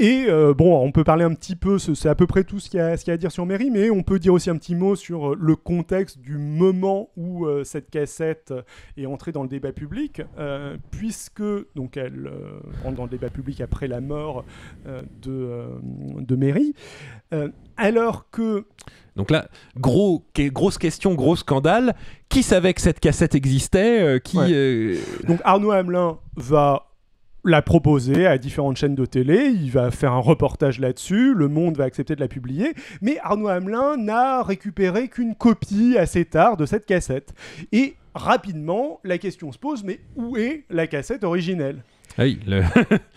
Et 0.00 0.26
euh, 0.28 0.54
bon, 0.54 0.78
on 0.80 0.92
peut 0.92 1.02
parler 1.02 1.24
un 1.24 1.34
petit 1.34 1.56
peu, 1.56 1.78
ce- 1.78 1.94
c'est 1.94 2.08
à 2.08 2.14
peu 2.14 2.28
près 2.28 2.44
tout 2.44 2.60
ce 2.60 2.70
qu'il 2.70 2.78
y, 2.78 2.82
a- 2.82 2.94
y 2.94 3.10
à 3.10 3.16
dire 3.16 3.32
sur 3.32 3.44
Mary, 3.46 3.68
mais 3.70 3.90
on 3.90 4.04
peut 4.04 4.20
dire 4.20 4.32
aussi 4.32 4.48
un 4.48 4.56
petit 4.56 4.76
mot 4.76 4.94
sur 4.94 5.32
euh, 5.32 5.36
le 5.40 5.56
contexte 5.56 6.18
du 6.18 6.38
moment 6.38 7.10
où 7.16 7.46
euh, 7.46 7.64
cette 7.64 7.90
cassette 7.90 8.54
est 8.96 9.06
entrée 9.06 9.32
dans 9.32 9.42
le 9.42 9.48
débat 9.48 9.72
public, 9.72 10.22
euh, 10.38 10.76
puisque 10.92 11.42
donc 11.74 11.96
elle 11.96 12.30
rentre 12.84 12.96
dans 12.96 13.04
le 13.04 13.10
débat 13.10 13.28
public 13.30 13.60
après 13.60 13.88
la 13.88 14.00
mort 14.00 14.44
de, 15.22 15.66
de 16.20 16.36
Mary, 16.36 16.74
alors 17.76 18.30
que 18.30 18.66
Donc 19.16 19.30
là, 19.30 19.48
gros, 19.76 20.24
grosse 20.36 20.78
question, 20.78 21.14
gros 21.14 21.34
scandale. 21.36 21.94
Qui 22.28 22.42
savait 22.42 22.74
que 22.74 22.80
cette 22.80 23.00
cassette 23.00 23.34
existait 23.34 24.20
Qui 24.22 24.36
Ouais. 24.38 24.98
Donc 25.26 25.40
Arnaud 25.44 25.70
Hamelin 25.72 26.18
va 26.36 26.87
la 27.48 27.62
proposer 27.62 28.26
à 28.26 28.38
différentes 28.38 28.76
chaînes 28.76 28.94
de 28.94 29.06
télé, 29.06 29.46
il 29.46 29.70
va 29.70 29.90
faire 29.90 30.12
un 30.12 30.18
reportage 30.20 30.78
là-dessus, 30.78 31.34
Le 31.34 31.48
Monde 31.48 31.76
va 31.76 31.84
accepter 31.84 32.14
de 32.14 32.20
la 32.20 32.28
publier, 32.28 32.74
mais 33.00 33.18
Arnaud 33.22 33.48
Hamelin 33.48 33.96
n'a 33.96 34.42
récupéré 34.42 35.08
qu'une 35.08 35.34
copie 35.34 35.96
assez 35.98 36.24
tard 36.24 36.56
de 36.56 36.66
cette 36.66 36.86
cassette. 36.86 37.32
Et 37.72 37.94
rapidement, 38.14 39.00
la 39.04 39.18
question 39.18 39.50
se 39.52 39.58
pose, 39.58 39.82
mais 39.84 40.00
où 40.16 40.36
est 40.36 40.64
la 40.70 40.86
cassette 40.86 41.24
originelle? 41.24 41.82
Ah 42.16 42.24
oui, 42.24 42.38
le- 42.46 42.62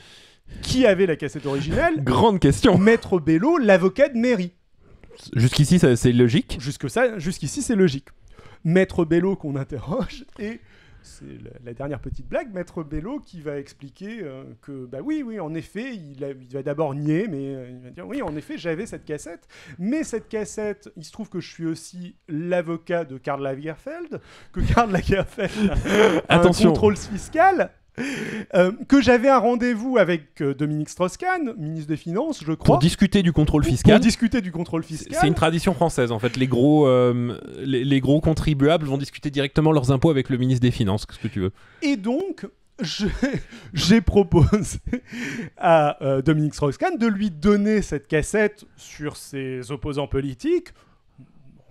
Qui 0.62 0.86
avait 0.86 1.06
la 1.06 1.16
cassette 1.16 1.46
originelle? 1.46 2.04
Grande 2.04 2.40
question. 2.40 2.78
Maître 2.78 3.20
Bello, 3.20 3.58
l'avocat 3.58 4.10
de 4.10 4.18
mairie. 4.18 4.52
Jusqu'ici, 5.36 5.80
c'est 5.80 6.12
logique? 6.12 6.58
Jusque 6.60 6.90
ça, 6.90 7.18
jusqu'ici, 7.20 7.62
c'est 7.62 7.76
logique. 7.76 8.08
Maître 8.64 9.06
Bello 9.06 9.36
qu'on 9.36 9.56
interroge 9.56 10.26
et 10.40 10.60
c'est 11.04 11.26
la, 11.66 11.74
dernière 11.74 12.00
petite 12.00 12.28
blague, 12.28 12.54
Maître 12.54 12.84
Bello 12.84 13.20
qui 13.20 13.42
va 13.42 13.58
expliquer 13.58 14.22
euh, 14.24 14.44
que 14.62 14.86
bah 14.86 15.00
oui, 15.04 15.24
oui, 15.26 15.40
en 15.40 15.54
effet, 15.54 15.96
il, 15.96 16.24
a- 16.24 16.30
il 16.32 16.48
va 16.54 16.64
d'abord 16.64 16.94
nier, 16.96 17.28
mais 17.28 17.56
euh, 17.56 17.70
il 17.70 17.80
va 17.84 17.90
dire 17.90 18.08
oui, 18.08 18.22
en 18.22 18.36
effet, 18.36 18.58
j'avais 18.58 18.86
cette 18.86 19.06
cassette, 19.06 19.48
mais 19.80 20.04
cette 20.04 20.30
cassette, 20.30 20.92
il 20.96 21.04
se 21.04 21.12
trouve 21.12 21.30
que 21.30 21.40
je 21.40 21.50
suis 21.50 21.66
aussi 21.66 22.16
l'avocat 22.28 23.06
de 23.06 23.18
Karl 23.18 23.42
Lagerfeld, 23.42 24.22
que 24.52 24.60
Karl 24.74 24.92
Lagerfeld 24.92 25.72
a 26.30 26.36
Attention. 26.36 26.70
un 26.70 26.72
contrôle 26.74 26.98
fiscal. 26.98 27.72
Euh, 28.54 28.72
que 28.88 29.02
j'avais 29.02 29.30
un 29.30 29.38
rendez-vous 29.38 29.98
avec 29.98 30.42
euh, 30.42 30.54
Dominique 30.54 30.90
Strauss-Kahn, 30.90 31.54
ministre 31.58 31.90
des 31.90 31.98
Finances, 31.98 32.44
je 32.46 32.54
crois, 32.54 32.66
Pour 32.66 32.80
discuter 32.80 33.22
du 33.22 33.34
contrôle 33.34 33.64
pour 33.64 33.72
fiscal. 33.72 34.00
discuter 34.00 34.42
du 34.42 34.52
contrôle 34.52 34.84
C'est 34.84 34.96
fiscal. 34.96 35.18
c'est 35.22 35.28
une 35.28 35.34
tradition 35.34 35.74
française 35.74 36.12
en 36.12 36.20
fait. 36.20 36.38
Les 36.38 36.48
gros, 36.48 36.88
euh, 36.88 37.38
les, 37.60 37.84
les 37.84 38.00
gros 38.00 38.22
contribuables 38.22 38.86
vont 38.88 38.98
discuter 38.98 39.30
directement 39.30 39.72
leurs 39.72 39.92
impôts 39.92 40.10
avec 40.10 40.30
le 40.30 40.38
ministre 40.38 40.62
des 40.62 40.72
Finances. 40.72 41.06
Qu'est-ce 41.06 41.20
que 41.20 41.28
tu 41.28 41.42
veux 41.42 41.52
Et 41.82 41.98
donc, 41.98 42.48
j'ai 43.74 44.02
proposé 44.02 44.80
à 45.58 45.98
Dominique 46.26 46.54
Strauss-Kahn 46.56 46.98
de 46.98 47.08
lui 47.08 47.30
donner 47.30 47.82
cette 47.82 48.08
cassette 48.08 48.66
sur 48.76 49.18
ses 49.18 49.72
opposants 49.72 50.08
politiques, 50.08 50.70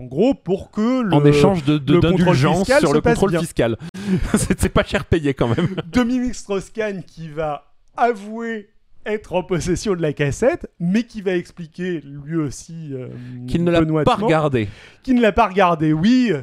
en 0.01 0.05
gros 0.07 0.35
pour 0.35 0.71
que 0.71 1.03
le 1.03 1.13
En 1.15 1.25
échange 1.25 1.65
de- 1.65 1.79
de- 1.79 1.99
d'indulgence 2.01 2.71
sur 2.79 2.93
le 2.93 3.01
contrôle 3.01 3.31
bien. 3.33 3.41
fiscal. 3.41 3.77
c'est 4.59 4.69
pas 4.73 4.85
cher 4.85 5.05
payé 5.05 5.35
quand 5.35 5.49
même. 5.49 5.69
Dominique 5.93 6.35
Strauss-Kahn 6.35 7.03
qui 7.05 7.29
va 7.29 7.73
avouer 7.97 8.71
être 9.07 9.35
en 9.35 9.43
possession 9.43 9.95
de 9.95 10.03
la 10.03 10.13
cassette, 10.13 10.71
mais 10.79 11.03
qui 11.05 11.21
va 11.23 11.35
expliquer 11.35 12.01
lui 12.05 12.37
aussi 12.37 12.91
euh, 12.93 13.09
Qu'il 13.47 13.65
ne 13.65 13.71
l'a 13.71 13.83
pas 14.05 14.15
regardé. 14.15 14.69
qui 15.03 15.15
ne 15.15 15.21
l'a 15.21 15.33
pas 15.33 15.49
regardé. 15.49 15.93
Oui, 15.93 16.29
euh, 16.33 16.41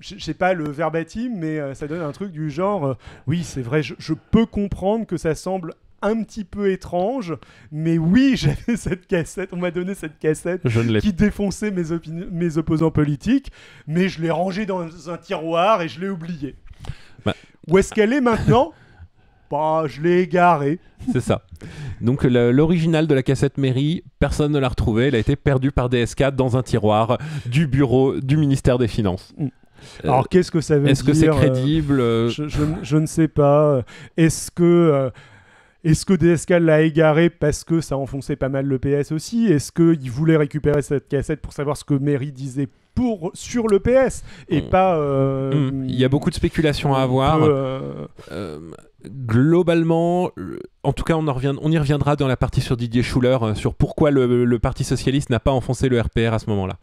je 0.00 0.14
je 0.18 0.24
sais 0.24 0.34
pas 0.34 0.52
le 0.54 0.68
verbatim, 0.70 1.30
mais 1.36 1.58
euh, 1.58 1.74
ça 1.74 1.86
donne 1.86 2.02
un 2.02 2.12
truc 2.12 2.30
du 2.32 2.50
genre 2.50 2.86
euh, 2.86 2.94
oui, 3.26 3.42
c'est 3.42 3.62
vrai, 3.62 3.82
je, 3.82 3.94
je 3.98 4.12
peux 4.14 4.46
comprendre 4.46 5.06
que 5.06 5.16
ça 5.16 5.34
semble 5.34 5.74
un 6.02 6.22
petit 6.22 6.44
peu 6.44 6.70
étrange, 6.70 7.34
mais 7.72 7.98
oui, 7.98 8.32
j'avais 8.36 8.76
cette 8.76 9.06
cassette, 9.06 9.50
on 9.52 9.56
m'a 9.56 9.70
donné 9.70 9.94
cette 9.94 10.18
cassette 10.18 10.60
Je 10.64 10.80
ne 10.80 11.00
qui 11.00 11.12
défonçait 11.12 11.70
mes, 11.70 11.82
mes 12.30 12.58
opposants 12.58 12.90
politiques, 12.90 13.50
mais 13.86 14.08
je 14.08 14.20
l'ai 14.22 14.30
rangée 14.30 14.66
dans 14.66 15.10
un 15.10 15.16
tiroir 15.16 15.82
et 15.82 15.88
je 15.88 16.00
l'ai 16.00 16.08
oubliée. 16.08 16.56
Bah. 17.24 17.34
Où 17.68 17.78
est-ce 17.78 17.92
qu'elle 17.92 18.12
est 18.12 18.20
maintenant? 18.20 18.72
Bah, 19.50 19.84
je 19.86 20.02
l'ai 20.02 20.20
égarée. 20.20 20.78
C'est 21.10 21.22
ça. 21.22 21.40
Donc 22.02 22.24
l'original 22.24 23.06
de 23.06 23.14
la 23.14 23.22
cassette 23.22 23.56
mairie, 23.56 24.04
personne 24.18 24.52
ne 24.52 24.58
l'a 24.58 24.68
retrouvé. 24.68 25.06
Elle 25.06 25.14
a 25.14 25.18
été 25.18 25.36
perdue 25.36 25.72
par 25.72 25.88
DSK 25.88 26.32
dans 26.32 26.58
un 26.58 26.62
tiroir 26.62 27.16
du 27.46 27.66
bureau 27.66 28.20
du 28.20 28.36
ministère 28.36 28.76
des 28.76 28.88
Finances. 28.88 29.32
Mm. 29.38 29.46
Euh, 29.46 29.48
Alors 30.08 30.28
qu'est-ce 30.28 30.50
que 30.50 30.60
ça 30.60 30.78
veut 30.78 30.88
Est-ce 30.88 31.02
que 31.02 31.14
c'est 31.14 31.22
dire, 31.22 31.36
euh, 31.36 31.40
crédible 31.40 32.00
euh, 32.00 32.28
je, 32.28 32.46
je- 32.46 32.58
je 32.82 32.96
ne 32.98 33.06
sais 33.06 33.28
pas. 33.28 33.82
Est-ce 34.18 34.50
que, 34.50 34.62
euh, 34.64 35.10
est-ce 35.90 36.04
que 36.06 36.14
DSK 36.14 36.50
l'a 36.60 36.82
égaré 36.82 37.30
parce 37.30 37.64
que 37.64 37.80
ça 37.80 37.96
enfonçait 37.96 38.36
pas 38.36 38.48
mal 38.48 38.66
le 38.66 38.78
PS 38.78 39.12
aussi? 39.12 39.46
Est-ce 39.46 39.72
qu'il 39.72 40.10
voulait 40.10 40.36
récupérer 40.36 40.82
cette 40.82 41.08
cassette 41.08 41.40
pour 41.40 41.52
savoir 41.52 41.76
ce 41.76 41.84
que 41.84 41.94
Mary 41.94 42.32
disait 42.32 42.68
pour, 42.94 43.30
sur 43.34 43.68
le 43.68 43.78
PS 43.78 44.24
et 44.48 44.60
Mm. 44.60 44.68
pas. 44.70 44.96
euh, 44.98 45.70
hmm, 45.70 45.84
Il 45.88 45.94
y 45.94 46.04
a 46.04 46.08
beaucoup 46.08 46.30
de 46.30 46.34
spéculations 46.34 46.94
à 46.94 47.00
avoir. 47.02 47.42
euh, 47.44 48.06
Euh, 48.32 48.58
globalement, 49.32 50.30
euh, 50.38 50.58
en 50.82 50.92
tout 50.92 51.04
cas, 51.04 51.14
on, 51.14 51.28
en 51.28 51.32
revient- 51.32 51.54
on 51.62 51.70
y 51.70 51.78
reviendra 51.78 52.16
dans 52.16 52.26
la 52.26 52.36
partie 52.36 52.60
sur 52.60 52.76
Didier 52.76 53.04
Schuller, 53.04 53.38
euh, 53.42 53.54
sur 53.54 53.74
pourquoi 53.74 54.10
le, 54.10 54.44
le 54.44 54.58
Parti 54.58 54.82
Socialiste 54.82 55.30
n'a 55.30 55.38
pas 55.38 55.52
enfoncé 55.52 55.88
le 55.88 56.00
RPR 56.00 56.32
à 56.34 56.38
ce 56.40 56.50
moment-là. 56.50 56.78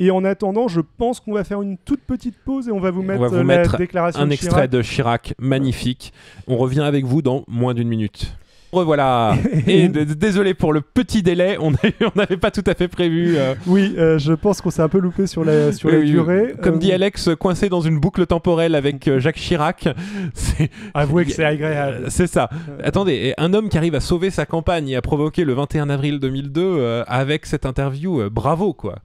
Et 0.00 0.10
en 0.10 0.24
attendant, 0.24 0.66
je 0.66 0.80
pense 0.80 1.20
qu'on 1.20 1.32
va 1.34 1.44
faire 1.44 1.62
une 1.62 1.78
toute 1.78 2.00
petite 2.00 2.36
pause 2.44 2.68
et 2.68 2.72
on 2.72 2.80
va 2.80 2.90
vous 2.90 3.02
mettre, 3.02 3.20
va 3.20 3.28
vous 3.28 3.36
euh, 3.36 3.44
mettre 3.44 3.72
la 3.72 3.78
déclaration 3.78 4.20
Un 4.20 4.26
de 4.26 4.32
extrait 4.32 4.66
de 4.68 4.82
Chirac, 4.82 5.34
magnifique. 5.38 6.12
On 6.48 6.56
revient 6.56 6.80
avec 6.80 7.04
vous 7.04 7.22
dans 7.22 7.44
moins 7.46 7.74
d'une 7.74 7.88
minute. 7.88 8.34
Revoilà. 8.72 9.34
Et 9.66 9.88
désolé 9.88 10.54
pour 10.54 10.72
le 10.72 10.80
petit 10.80 11.22
délai, 11.22 11.56
on 11.60 11.72
n'avait 12.16 12.36
pas 12.36 12.50
tout 12.50 12.62
à 12.66 12.74
fait 12.74 12.88
prévu. 12.88 13.36
euh, 13.36 13.54
Oui, 13.66 13.94
euh, 13.98 14.18
je 14.18 14.32
pense 14.32 14.60
qu'on 14.60 14.70
s'est 14.70 14.82
un 14.82 14.88
peu 14.88 14.98
loupé 14.98 15.26
sur 15.26 15.44
la, 15.44 15.72
sur 15.72 15.90
la 15.90 15.98
oui, 15.98 16.10
durée. 16.10 16.54
Comme 16.62 16.76
Euh, 16.76 16.78
dit 16.78 16.92
Alex, 16.92 17.30
coincé 17.38 17.68
dans 17.68 17.80
une 17.80 17.98
boucle 17.98 18.26
temporelle 18.26 18.74
avec 18.74 19.08
euh, 19.08 19.18
Jacques 19.18 19.36
Chirac. 19.36 19.88
C'est 20.34 20.70
Avouez 20.94 21.24
que 21.24 21.32
c'est 21.32 21.44
agréable. 21.44 22.04
Euh, 22.04 22.06
C'est 22.08 22.26
ça. 22.26 22.48
Euh, 22.68 22.78
Attendez, 22.84 23.34
un 23.38 23.54
homme 23.54 23.68
qui 23.68 23.76
arrive 23.78 23.94
à 23.94 24.00
sauver 24.00 24.30
sa 24.30 24.46
campagne 24.46 24.88
et 24.90 24.96
à 24.96 25.02
provoquer 25.02 25.44
le 25.44 25.52
21 25.54 25.90
avril 25.90 26.18
2002 26.20 26.60
euh, 26.62 27.04
avec 27.06 27.46
cette 27.46 27.66
interview, 27.66 28.20
euh, 28.20 28.30
bravo 28.30 28.72
quoi. 28.72 28.96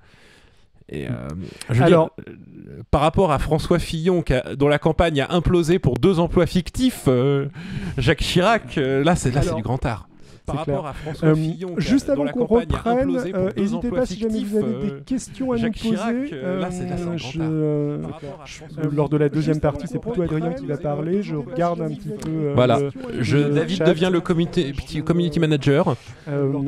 Et, 0.90 1.08
euh, 1.08 1.12
je 1.72 1.82
Alors- 1.82 2.12
dire, 2.18 2.26
euh, 2.30 2.82
par 2.92 3.02
rapport 3.02 3.32
à 3.32 3.40
François 3.40 3.80
Fillon, 3.80 4.22
a- 4.30 4.56
dont 4.56 4.68
la 4.68 4.78
campagne 4.80 5.20
a 5.22 5.32
implosé 5.34 5.80
pour 5.80 5.96
deux 5.98 6.20
emplois 6.20 6.46
fictifs, 6.46 7.06
euh, 7.08 7.48
Jacques 7.98 8.20
Chirac, 8.20 8.78
euh, 8.78 9.04
là 9.04 9.16
c'est 9.16 9.32
là 9.32 9.42
c'est 9.42 9.56
du 9.56 9.62
grand 9.64 9.84
art. 9.86 10.08
Par 10.46 10.58
c'est 10.60 10.64
clair. 10.66 10.76
rapport 10.76 10.88
à 10.90 10.94
François 10.94 11.28
Euh, 11.30 11.36
Fillon, 11.36 11.74
juste 11.78 12.10
avant 12.10 12.28
qu'on 12.28 12.46
reprenne, 12.46 13.18
euh, 13.34 13.50
n'hésitez 13.58 13.90
pas 13.90 14.06
si 14.06 14.20
jamais 14.20 14.44
vous 14.44 14.58
avez 14.58 14.74
euh, 14.74 14.82
des 14.98 15.04
questions 15.04 15.52
à 15.52 15.58
Jacques 15.58 15.84
nous 15.84 15.92
poser. 15.92 16.32
Là, 16.32 16.70
là, 16.70 16.70
je, 17.18 18.90
lors 18.96 19.10
de 19.10 19.18
la 19.18 19.30
deuxième 19.30 19.60
partie, 19.60 19.88
c'est 19.88 20.00
plutôt 20.00 20.22
Adrien 20.22 20.54
qui 20.54 20.66
va 20.66 20.78
parler. 20.78 21.24
Je 21.24 21.36
regarde 21.36 21.82
un 21.82 21.90
petit 21.90 22.10
peu. 22.10 22.52
Voilà. 22.54 22.80
Je, 23.20 23.38
David 23.38 23.84
devient 23.84 24.10
le 24.12 24.22
comité, 24.22 24.72
petit 24.74 25.02
community 25.04 25.40
manager. 25.40 25.96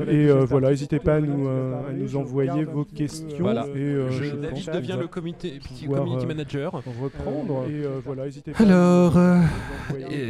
Et 0.10 0.28
voilà, 0.46 0.70
n'hésitez 0.70 1.00
pas 1.00 1.16
à 1.16 1.20
nous, 1.22 1.48
à 1.48 1.92
nous 1.94 2.16
envoyer 2.16 2.64
vos 2.64 2.84
questions. 2.84 3.38
Voilà. 3.40 3.66
Et 3.76 3.96
Je, 4.10 4.24
je 4.24 4.36
David 4.36 4.70
devient 4.74 4.98
le 5.00 5.08
comité, 5.08 5.60
community 5.88 6.26
manager. 6.26 6.82
reprendre. 7.02 7.66
Et 7.70 7.84
voilà, 8.06 8.26
n'hésitez 8.26 8.52
pas. 8.52 8.64
Alors, 8.64 9.18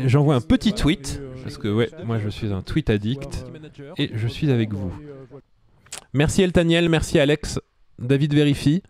j'envoie 0.06 0.36
un 0.36 0.42
petit 0.42 0.74
tweet, 0.74 1.22
Et, 1.22 1.37
parce 1.48 1.58
que 1.58 1.70
ouais, 1.70 1.90
moi 2.04 2.20
je 2.20 2.28
suis 2.28 2.52
un 2.52 2.62
tweet 2.62 2.90
addict, 2.90 3.46
et 3.98 4.12
je 4.14 4.28
suis 4.28 4.52
avec 4.52 4.74
vous. 4.74 4.92
Merci 6.12 6.42
Eltaniel, 6.42 6.90
merci 6.90 7.20
Alex. 7.20 7.58
David 8.00 8.34
vérifie. 8.34 8.84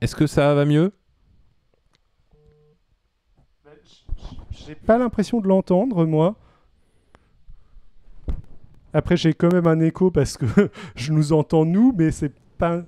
Est-ce 0.00 0.14
que 0.14 0.28
ça 0.28 0.54
va 0.54 0.64
mieux? 0.64 0.92
J'ai 4.52 4.76
pas 4.76 4.96
l'impression 4.96 5.40
de 5.40 5.48
l'entendre, 5.48 6.06
moi. 6.06 6.36
Après, 8.92 9.16
j'ai 9.16 9.34
quand 9.34 9.52
même 9.52 9.66
un 9.66 9.80
écho 9.80 10.12
parce 10.12 10.36
que 10.36 10.46
je 10.94 11.12
nous 11.12 11.32
entends 11.32 11.64
nous, 11.64 11.92
mais 11.98 12.12
c'est 12.12 12.32
pas. 12.58 12.84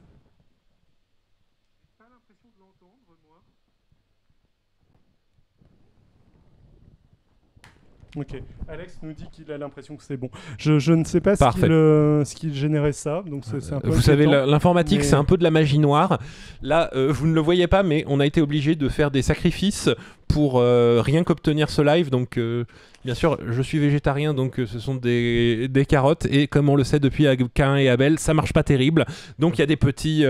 Ok. 8.16 8.42
Alex 8.68 8.98
nous 9.02 9.12
dit 9.12 9.26
qu'il 9.30 9.50
a 9.52 9.58
l'impression 9.58 9.96
que 9.96 10.02
c'est 10.02 10.16
bon. 10.16 10.30
Je, 10.58 10.80
je 10.80 10.92
ne 10.92 11.04
sais 11.04 11.20
pas 11.20 11.36
ce 11.36 11.44
qu'il, 11.54 11.70
euh, 11.70 12.24
générait 12.52 12.92
ça, 12.92 13.22
donc 13.24 13.44
c'est 13.44 13.72
un 13.72 13.80
peu. 13.80 13.90
Vous 13.90 14.00
savez, 14.00 14.26
l'informatique, 14.26 14.98
mais- 14.98 15.04
c'est 15.04 15.14
un 15.16 15.24
peu 15.24 15.36
de 15.36 15.44
la 15.44 15.50
magie 15.52 15.78
noire. 15.78 16.18
Là, 16.60 16.90
euh, 16.94 17.12
vous 17.12 17.28
ne 17.28 17.34
le 17.34 17.40
voyez 17.40 17.68
pas, 17.68 17.82
mais 17.84 18.04
on 18.08 18.18
a 18.18 18.26
été 18.26 18.40
obligé 18.40 18.74
de 18.74 18.88
faire 18.88 19.12
des 19.12 19.22
sacrifices 19.22 19.88
pour 20.26 20.58
euh, 20.58 21.00
rien 21.04 21.22
qu'obtenir 21.22 21.70
ce 21.70 21.82
live. 21.82 22.10
Donc, 22.10 22.36
euh, 22.36 22.64
bien 23.04 23.14
sûr, 23.14 23.38
je 23.46 23.62
suis 23.62 23.78
végétarien, 23.78 24.34
donc 24.34 24.54
ce 24.56 24.78
sont 24.80 24.96
des, 24.96 25.68
des 25.68 25.86
carottes. 25.86 26.26
Et 26.30 26.48
comme 26.48 26.68
on 26.68 26.74
le 26.76 26.84
sait 26.84 26.98
depuis 27.00 27.26
Cain 27.54 27.76
et 27.76 27.88
Abel, 27.88 28.18
ça 28.18 28.34
marche 28.34 28.52
pas 28.52 28.64
terrible. 28.64 29.06
Donc, 29.38 29.56
il 29.58 29.60
y 29.60 29.62
a 29.62 29.66
des 29.66 29.76
petits 29.76 30.24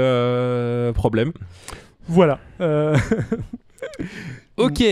problèmes. 0.94 1.32
Voilà. 2.08 2.38
Ok. 4.60 4.82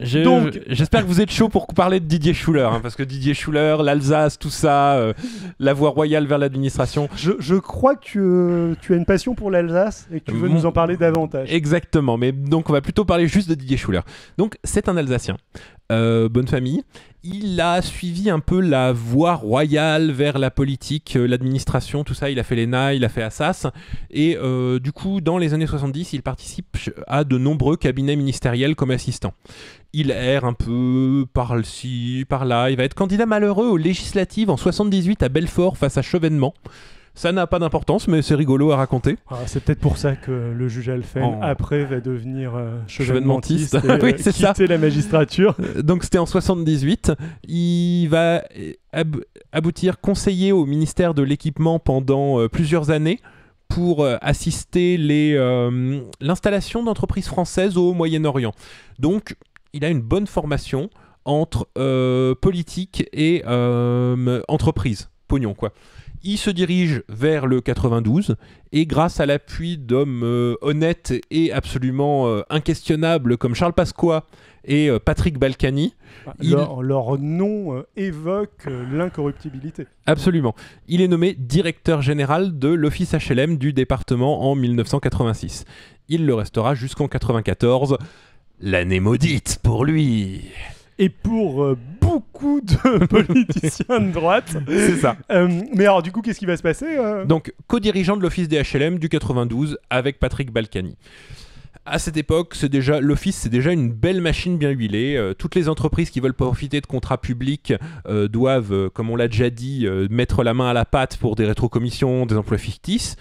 Je- 0.00 0.18
Donc- 0.22 0.60
j'espère 0.68 1.02
que 1.02 1.06
vous 1.06 1.20
êtes 1.20 1.30
chaud 1.30 1.48
pour 1.48 1.66
parler 1.68 1.98
de 1.98 2.04
Didier 2.04 2.34
Schuller, 2.34 2.68
hein, 2.70 2.80
parce 2.82 2.94
que 2.94 3.02
Didier 3.02 3.34
Schuller, 3.34 3.76
l'Alsace, 3.82 4.38
tout 4.38 4.50
ça, 4.50 4.94
euh, 4.96 5.12
la 5.58 5.72
voie 5.72 5.90
royale 5.90 6.26
vers 6.26 6.38
l'administration. 6.38 7.08
je, 7.16 7.32
je 7.38 7.54
crois 7.56 7.96
que 7.96 8.18
euh, 8.18 8.74
tu 8.82 8.92
as 8.92 8.96
une 8.96 9.06
passion 9.06 9.34
pour 9.34 9.50
l'Alsace 9.50 10.08
et 10.12 10.20
que 10.20 10.30
tu 10.30 10.36
veux 10.36 10.48
nous 10.48 10.66
en 10.66 10.72
parler 10.72 10.96
davantage. 10.96 11.52
Exactement, 11.52 12.16
mais 12.18 12.32
donc 12.32 12.68
on 12.70 12.72
va 12.72 12.80
plutôt 12.80 13.04
parler 13.04 13.26
juste 13.28 13.48
de 13.48 13.54
Didier 13.54 13.76
Schuller. 13.76 14.00
Donc 14.38 14.56
c'est 14.62 14.88
un 14.88 14.96
Alsacien, 14.96 15.36
euh, 15.90 16.28
bonne 16.28 16.48
famille. 16.48 16.82
Il 17.28 17.60
a 17.60 17.82
suivi 17.82 18.30
un 18.30 18.38
peu 18.38 18.60
la 18.60 18.92
voie 18.92 19.34
royale 19.34 20.12
vers 20.12 20.38
la 20.38 20.52
politique, 20.52 21.16
euh, 21.16 21.26
l'administration, 21.26 22.04
tout 22.04 22.14
ça. 22.14 22.30
Il 22.30 22.38
a 22.38 22.44
fait 22.44 22.54
l'ENA, 22.54 22.94
il 22.94 23.04
a 23.04 23.08
fait 23.08 23.22
Assas. 23.22 23.66
Et 24.12 24.36
euh, 24.36 24.78
du 24.78 24.92
coup, 24.92 25.20
dans 25.20 25.36
les 25.36 25.52
années 25.52 25.66
70, 25.66 26.12
il 26.12 26.22
participe 26.22 26.76
à 27.08 27.24
de 27.24 27.36
nombreux 27.36 27.76
cabinets 27.76 28.14
ministériels 28.14 28.76
comme 28.76 28.92
assistant. 28.92 29.34
Il 29.92 30.12
erre 30.12 30.44
un 30.44 30.52
peu 30.52 31.26
par-ci, 31.32 32.24
par-là. 32.28 32.70
Il 32.70 32.76
va 32.76 32.84
être 32.84 32.94
candidat 32.94 33.26
malheureux 33.26 33.66
aux 33.66 33.76
législatives 33.76 34.48
en 34.48 34.56
78 34.56 35.24
à 35.24 35.28
Belfort 35.28 35.76
face 35.76 35.98
à 35.98 36.02
Chevènement. 36.02 36.54
Ça 37.18 37.32
n'a 37.32 37.46
pas 37.46 37.58
d'importance, 37.58 38.08
mais 38.08 38.20
c'est 38.20 38.34
rigolo 38.34 38.72
à 38.72 38.76
raconter. 38.76 39.16
Ah, 39.30 39.38
c'est 39.46 39.64
peut-être 39.64 39.80
pour 39.80 39.96
ça 39.96 40.14
que 40.16 40.52
le 40.54 40.68
juge 40.68 40.90
Alphen, 40.90 41.22
En- 41.24 41.40
après, 41.40 41.84
va 41.86 42.00
devenir 42.00 42.54
euh, 42.54 42.78
Chevènementiste. 42.86 43.78
chevènementiste 43.80 44.00
et 44.02 44.04
Oui, 44.04 44.12
euh, 44.12 44.16
c'est 44.18 44.32
ça. 44.32 44.48
quitter 44.52 44.66
la 44.66 44.76
magistrature. 44.76 45.56
Euh, 45.58 45.82
Donc 45.82 46.04
c'était 46.04 46.18
en 46.18 46.26
78. 46.26 47.12
Il 47.48 48.08
va 48.08 48.44
euh, 48.58 48.72
ab- 48.92 49.24
aboutir 49.50 49.98
conseiller 50.00 50.52
au 50.52 50.66
ministère 50.66 51.14
de 51.14 51.22
l'équipement 51.22 51.78
pendant 51.78 52.38
euh, 52.38 52.48
plusieurs 52.50 52.90
années 52.90 53.18
pour 53.68 54.04
euh, 54.04 54.16
assister 54.20 54.98
les, 54.98 55.34
l'installation 56.20 56.82
d'entreprises 56.84 57.26
françaises 57.26 57.76
au 57.78 57.94
Moyen-Orient. 57.94 58.52
Donc 58.98 59.36
il 59.72 59.84
a 59.84 59.88
une 59.88 60.02
bonne 60.02 60.26
formation 60.26 60.90
entre 61.24 61.66
politique 62.34 63.08
et 63.12 63.42
entreprise, 64.48 65.08
pognon 65.28 65.54
quoi. 65.54 65.72
Il 66.28 66.38
se 66.38 66.50
dirige 66.50 67.04
vers 67.08 67.46
le 67.46 67.60
92 67.60 68.34
et 68.72 68.84
grâce 68.84 69.20
à 69.20 69.26
l'appui 69.26 69.78
d'hommes 69.78 70.22
euh, 70.24 70.56
honnêtes 70.60 71.14
et 71.30 71.52
absolument 71.52 72.26
euh, 72.26 72.42
inquestionnables 72.50 73.36
comme 73.38 73.54
Charles 73.54 73.74
Pasqua 73.74 74.24
et 74.64 74.90
euh, 74.90 74.98
Patrick 74.98 75.38
Balkany, 75.38 75.94
Il- 76.42 76.50
Leur, 76.50 76.82
leur 76.82 77.16
nom 77.20 77.84
évoque 77.96 78.66
l'incorruptibilité. 78.92 79.86
Absolument. 80.06 80.56
Il 80.88 81.00
est 81.00 81.06
nommé 81.06 81.34
directeur 81.38 82.02
général 82.02 82.58
de 82.58 82.70
l'office 82.70 83.14
HLM 83.14 83.56
du 83.56 83.72
département 83.72 84.50
en 84.50 84.56
1986. 84.56 85.64
Il 86.08 86.26
le 86.26 86.34
restera 86.34 86.74
jusqu'en 86.74 87.06
94. 87.06 87.98
L'année 88.60 88.98
maudite 88.98 89.60
pour 89.62 89.84
lui. 89.84 90.46
Et 90.98 91.08
pour 91.08 91.62
euh, 91.62 91.76
beaucoup 92.00 92.60
de 92.60 93.04
politiciens 93.06 94.00
de 94.00 94.12
droite. 94.12 94.56
C'est 94.66 94.96
ça. 94.96 95.16
Euh, 95.30 95.48
mais 95.74 95.84
alors, 95.84 96.02
du 96.02 96.12
coup, 96.12 96.22
qu'est-ce 96.22 96.38
qui 96.38 96.46
va 96.46 96.56
se 96.56 96.62
passer 96.62 96.96
euh? 96.96 97.24
Donc, 97.24 97.52
co-dirigeant 97.66 98.16
de 98.16 98.22
l'office 98.22 98.48
des 98.48 98.62
HLM 98.62 98.98
du 98.98 99.08
92 99.08 99.78
avec 99.90 100.18
Patrick 100.18 100.50
Balkany. 100.52 100.96
À 101.88 102.00
cette 102.00 102.16
époque, 102.16 102.56
c'est 102.56 102.68
déjà 102.68 103.00
l'office, 103.00 103.36
c'est 103.36 103.48
déjà 103.48 103.70
une 103.70 103.92
belle 103.92 104.20
machine 104.20 104.58
bien 104.58 104.70
huilée. 104.70 105.16
Euh, 105.16 105.34
toutes 105.34 105.54
les 105.54 105.68
entreprises 105.68 106.10
qui 106.10 106.18
veulent 106.18 106.34
profiter 106.34 106.80
de 106.80 106.86
contrats 106.86 107.18
publics 107.18 107.72
euh, 108.08 108.26
doivent, 108.26 108.72
euh, 108.72 108.90
comme 108.90 109.08
on 109.08 109.14
l'a 109.14 109.28
déjà 109.28 109.50
dit, 109.50 109.86
mettre 110.10 110.42
la 110.42 110.52
main 110.52 110.68
à 110.68 110.72
la 110.72 110.84
pâte 110.84 111.16
pour 111.16 111.36
des 111.36 111.46
rétrocommissions, 111.46 112.26
des 112.26 112.36
emplois 112.36 112.58
fictifs. 112.58 113.14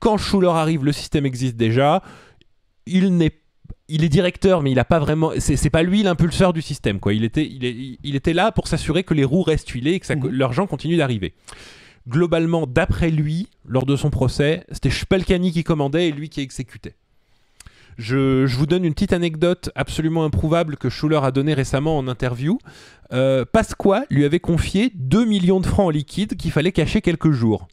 Quand 0.00 0.16
Schuller 0.16 0.48
arrive, 0.48 0.84
le 0.84 0.90
système 0.90 1.24
existe 1.24 1.56
déjà. 1.56 2.02
Il 2.86 3.16
n'est 3.16 3.32
il 3.88 4.02
est 4.04 4.08
directeur, 4.08 4.62
mais 4.62 4.70
il 4.72 4.78
a 4.78 4.84
pas 4.84 4.98
vraiment. 4.98 5.32
C'est 5.38 5.70
pas 5.70 5.82
lui 5.82 6.02
l'impulseur 6.02 6.52
du 6.52 6.62
système, 6.62 7.00
quoi. 7.00 7.12
Il 7.14 7.24
était, 7.24 7.46
il, 7.46 7.64
est- 7.64 7.98
il 8.02 8.16
était 8.16 8.32
là 8.32 8.50
pour 8.52 8.66
s'assurer 8.68 9.04
que 9.04 9.14
les 9.14 9.24
roues 9.24 9.42
restent 9.42 9.70
huilées 9.70 9.92
et 9.92 10.00
que 10.00 10.06
ça, 10.06 10.14
l'argent 10.30 10.66
continue 10.66 10.96
d'arriver. 10.96 11.34
Globalement, 12.08 12.66
d'après 12.66 13.10
lui, 13.10 13.48
lors 13.66 13.86
de 13.86 13.96
son 13.96 14.10
procès, 14.10 14.64
c'était 14.72 14.90
Spalcani 14.90 15.52
qui 15.52 15.64
commandait 15.64 16.08
et 16.08 16.12
lui 16.12 16.28
qui 16.28 16.40
exécutait. 16.40 16.94
Je, 17.96 18.46
je 18.46 18.56
vous 18.56 18.66
donne 18.66 18.84
une 18.84 18.92
petite 18.92 19.12
anecdote 19.12 19.70
absolument 19.76 20.24
improuvable 20.24 20.76
que 20.76 20.88
Schuller 20.90 21.20
a 21.22 21.30
donnée 21.30 21.54
récemment 21.54 21.96
en 21.96 22.08
interview. 22.08 22.58
Euh, 23.12 23.44
Pasqua 23.50 24.04
lui 24.10 24.24
avait 24.24 24.40
confié 24.40 24.90
2 24.96 25.24
millions 25.24 25.60
de 25.60 25.66
francs 25.66 25.86
en 25.86 25.90
liquide 25.90 26.36
qu'il 26.36 26.50
fallait 26.50 26.72
cacher 26.72 27.00
quelques 27.02 27.30
jours. 27.30 27.68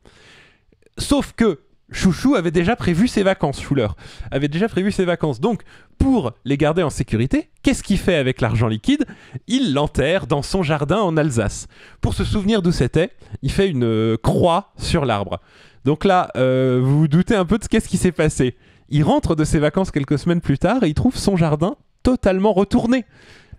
Sauf 0.97 1.33
que 1.35 1.59
Chouchou 1.91 2.35
avait 2.35 2.51
déjà 2.51 2.75
prévu 2.75 3.07
ses 3.07 3.23
vacances, 3.23 3.61
Schuller 3.61 3.89
avait 4.31 4.47
déjà 4.47 4.67
prévu 4.69 4.91
ses 4.91 5.05
vacances. 5.05 5.41
Donc, 5.41 5.63
pour 5.97 6.31
les 6.45 6.57
garder 6.57 6.83
en 6.83 6.89
sécurité, 6.89 7.49
qu'est-ce 7.63 7.83
qu'il 7.83 7.97
fait 7.97 8.15
avec 8.15 8.41
l'argent 8.41 8.67
liquide? 8.67 9.05
Il 9.47 9.73
l'enterre 9.73 10.25
dans 10.25 10.41
son 10.41 10.63
jardin 10.63 10.99
en 10.99 11.17
Alsace. 11.17 11.67
Pour 11.99 12.13
se 12.13 12.23
souvenir 12.23 12.61
d'où 12.61 12.71
c'était, 12.71 13.11
il 13.41 13.51
fait 13.51 13.69
une 13.69 13.83
euh, 13.83 14.17
croix 14.17 14.71
sur 14.77 15.05
l'arbre. 15.05 15.39
Donc 15.83 16.05
là, 16.05 16.29
euh, 16.37 16.79
vous 16.81 16.99
vous 16.99 17.07
doutez 17.07 17.35
un 17.35 17.45
peu 17.45 17.57
de 17.57 17.63
ce 17.63 17.69
qu'est-ce 17.69 17.89
qui 17.89 17.97
s'est 17.97 18.11
passé. 18.11 18.55
Il 18.89 19.03
rentre 19.03 19.35
de 19.35 19.43
ses 19.43 19.59
vacances 19.59 19.91
quelques 19.91 20.19
semaines 20.19 20.41
plus 20.41 20.57
tard 20.57 20.83
et 20.83 20.87
il 20.87 20.93
trouve 20.93 21.17
son 21.17 21.35
jardin 21.35 21.75
totalement 22.03 22.53
retourné. 22.53 23.05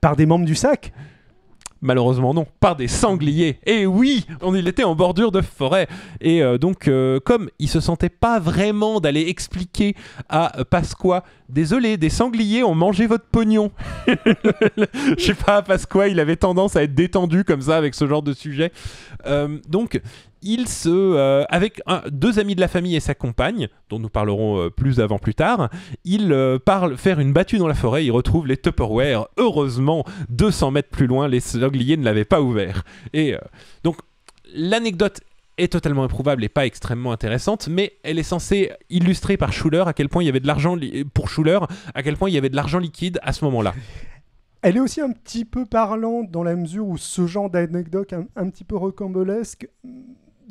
Par 0.00 0.16
des 0.16 0.26
membres 0.26 0.44
du 0.44 0.54
SAC? 0.54 0.92
Malheureusement 1.84 2.32
non, 2.32 2.46
par 2.60 2.76
des 2.76 2.86
sangliers. 2.86 3.58
Et 3.66 3.86
oui, 3.86 4.24
on 4.40 4.54
il 4.54 4.68
était 4.68 4.84
en 4.84 4.94
bordure 4.94 5.32
de 5.32 5.40
forêt. 5.40 5.88
Et 6.20 6.40
euh, 6.40 6.56
donc, 6.56 6.86
euh, 6.86 7.18
comme 7.18 7.50
il 7.58 7.68
se 7.68 7.80
sentait 7.80 8.08
pas 8.08 8.38
vraiment 8.38 9.00
d'aller 9.00 9.22
expliquer 9.28 9.96
à 10.28 10.64
Pasqua, 10.70 11.24
désolé, 11.48 11.96
des 11.96 12.08
sangliers 12.08 12.62
ont 12.62 12.76
mangé 12.76 13.08
votre 13.08 13.24
pognon. 13.24 13.72
Je 14.06 15.16
sais 15.18 15.34
pas, 15.34 15.62
Pasqua, 15.62 16.06
il 16.06 16.20
avait 16.20 16.36
tendance 16.36 16.76
à 16.76 16.84
être 16.84 16.94
détendu 16.94 17.42
comme 17.42 17.62
ça 17.62 17.76
avec 17.76 17.96
ce 17.96 18.06
genre 18.06 18.22
de 18.22 18.32
sujet. 18.32 18.70
Euh, 19.26 19.58
donc, 19.68 20.00
il 20.42 20.68
se, 20.68 20.88
euh, 20.88 21.44
avec 21.48 21.80
deux 22.10 22.38
amis 22.38 22.54
de 22.54 22.60
la 22.60 22.68
famille 22.68 22.96
et 22.96 23.00
sa 23.00 23.14
compagne, 23.14 23.68
dont 23.88 23.98
nous 23.98 24.08
parlerons 24.08 24.58
euh, 24.58 24.70
plus 24.70 25.00
avant 25.00 25.18
plus 25.18 25.34
tard, 25.34 25.68
il 26.04 26.32
euh, 26.32 26.58
parle 26.58 26.96
faire 26.96 27.20
une 27.20 27.32
battue 27.32 27.58
dans 27.58 27.68
la 27.68 27.74
forêt. 27.74 28.04
Il 28.04 28.10
retrouve 28.10 28.46
les 28.46 28.56
Tupperware. 28.56 29.26
Heureusement, 29.36 30.04
200 30.30 30.72
mètres 30.72 30.88
plus 30.88 31.06
loin, 31.06 31.28
les 31.28 31.40
sangliers 31.40 31.96
ne 31.96 32.04
l'avaient 32.04 32.24
pas 32.24 32.40
ouvert. 32.40 32.84
Et 33.12 33.34
euh, 33.34 33.38
donc, 33.84 33.96
l'anecdote 34.54 35.20
est 35.58 35.72
totalement 35.72 36.04
improuvable 36.04 36.42
et 36.44 36.48
pas 36.48 36.64
extrêmement 36.64 37.12
intéressante, 37.12 37.68
mais 37.68 37.92
elle 38.02 38.18
est 38.18 38.24
censée 38.24 38.72
illustrer 38.88 39.36
par 39.36 39.52
Schuller 39.52 39.84
à 39.86 39.92
quel 39.92 40.08
point 40.08 40.22
il 40.22 40.26
y 40.26 40.30
avait 40.30 40.40
de 40.40 40.46
l'argent 40.46 40.76
pour 41.12 41.28
Schuller, 41.28 41.58
à 41.94 42.02
quel 42.02 42.16
point 42.16 42.30
il 42.30 42.34
y 42.34 42.38
avait 42.38 42.48
de 42.48 42.56
l'argent 42.56 42.78
liquide 42.78 43.20
à 43.22 43.32
ce 43.32 43.44
moment-là. 43.44 43.74
Elle 44.62 44.76
est 44.76 44.80
aussi 44.80 45.00
un 45.00 45.10
petit 45.10 45.44
peu 45.44 45.66
parlante 45.66 46.30
dans 46.30 46.42
la 46.42 46.54
mesure 46.56 46.86
où 46.86 46.96
ce 46.96 47.26
genre 47.26 47.50
d'anecdote 47.50 48.12
un, 48.12 48.26
un 48.36 48.48
petit 48.48 48.64
peu 48.64 48.76
rocambolesque 48.76 49.68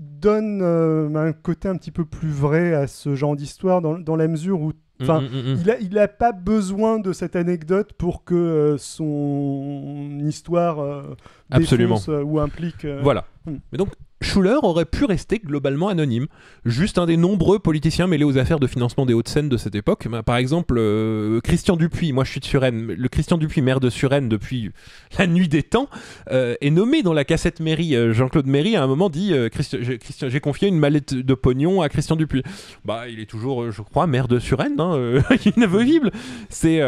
donne 0.02 0.62
euh, 0.62 1.14
un 1.16 1.32
côté 1.32 1.68
un 1.70 1.78
petit 1.78 1.92
peu 1.92 2.06
plus 2.06 2.30
vrai 2.32 2.74
à 2.74 2.88
ce 2.88 3.16
genre 3.16 3.36
d'histoire 3.36 3.82
dans, 3.82 3.98
dans 3.98 4.16
la 4.16 4.28
mesure 4.28 4.62
où 4.62 4.74
Enfin, 5.02 5.22
Mm, 5.22 5.26
mm, 5.26 5.54
mm. 5.54 5.58
il 5.62 5.72
a, 5.72 5.80
il 5.80 5.98
a 5.98 6.08
pas 6.08 6.32
besoin 6.32 7.00
de 7.00 7.12
cette 7.12 7.36
anecdote 7.36 7.94
pour 7.94 8.24
que 8.24 8.36
euh, 8.36 8.78
son 8.78 10.20
histoire 10.22 10.80
euh, 10.80 11.16
Absolument. 11.50 11.96
défonce, 11.96 12.10
euh, 12.10 12.22
ou 12.24 12.40
implique. 12.40 12.86
Voilà. 13.02 13.26
Mais 13.48 13.78
donc, 13.78 13.90
Schuller 14.22 14.58
aurait 14.64 14.86
pu 14.86 15.06
rester 15.06 15.40
globalement 15.40 15.88
anonyme, 15.90 16.28
juste 16.66 16.98
un 16.98 17.06
des 17.06 17.18
nombreux 17.18 17.60
politiciens 17.60 18.08
mêlés 18.08 18.24
aux 18.24 18.38
affaires 18.38 18.60
de 18.60 18.68
financement 18.68 19.06
des 19.06 19.14
Hauts-de-Seine 19.14 19.50
de 19.50 19.58
cette 19.58 19.76
époque. 19.76 20.08
Bah, 20.10 20.24
Par 20.24 20.38
exemple, 20.38 20.76
euh, 20.78 21.42
Christian 21.42 21.76
Dupuis, 21.76 22.14
moi 22.14 22.24
je 22.24 22.32
suis 22.32 22.40
de 22.40 22.46
Suresnes, 22.46 22.94
le 22.94 23.10
Christian 23.10 23.38
Dupuis, 23.38 23.62
maire 23.62 23.80
de 23.80 23.90
Suresnes 23.90 24.30
depuis 24.30 24.72
la 25.20 25.28
nuit 25.28 25.48
des 25.48 25.64
temps, 25.64 25.90
euh, 26.32 26.56
est 26.62 26.70
nommé 26.70 27.04
dans 27.04 27.14
la 27.14 27.26
cassette 27.26 27.60
mairie. 27.60 27.96
Euh, 27.96 28.14
Jean-Claude 28.14 28.48
Méry 28.48 28.76
à 28.76 28.84
un 28.84 28.88
moment 28.88 29.10
dit 29.10 29.34
Christian- 29.52 29.80
j'ai 29.82 30.40
confié 30.40 30.68
une 30.68 30.78
mallette 30.78 31.14
de 31.14 31.34
pognon 31.34 31.82
à 31.82 31.90
Christian 31.90 32.16
Dupuis. 32.16 32.44
Bah, 32.86 33.08
il 33.10 33.20
est 33.20 33.26
toujours, 33.26 33.72
je 33.72 33.82
crois, 33.82 34.08
maire 34.08 34.28
de 34.28 34.40
Suresnes, 34.40 34.80
hein. 34.80 35.20
C'est, 36.50 36.82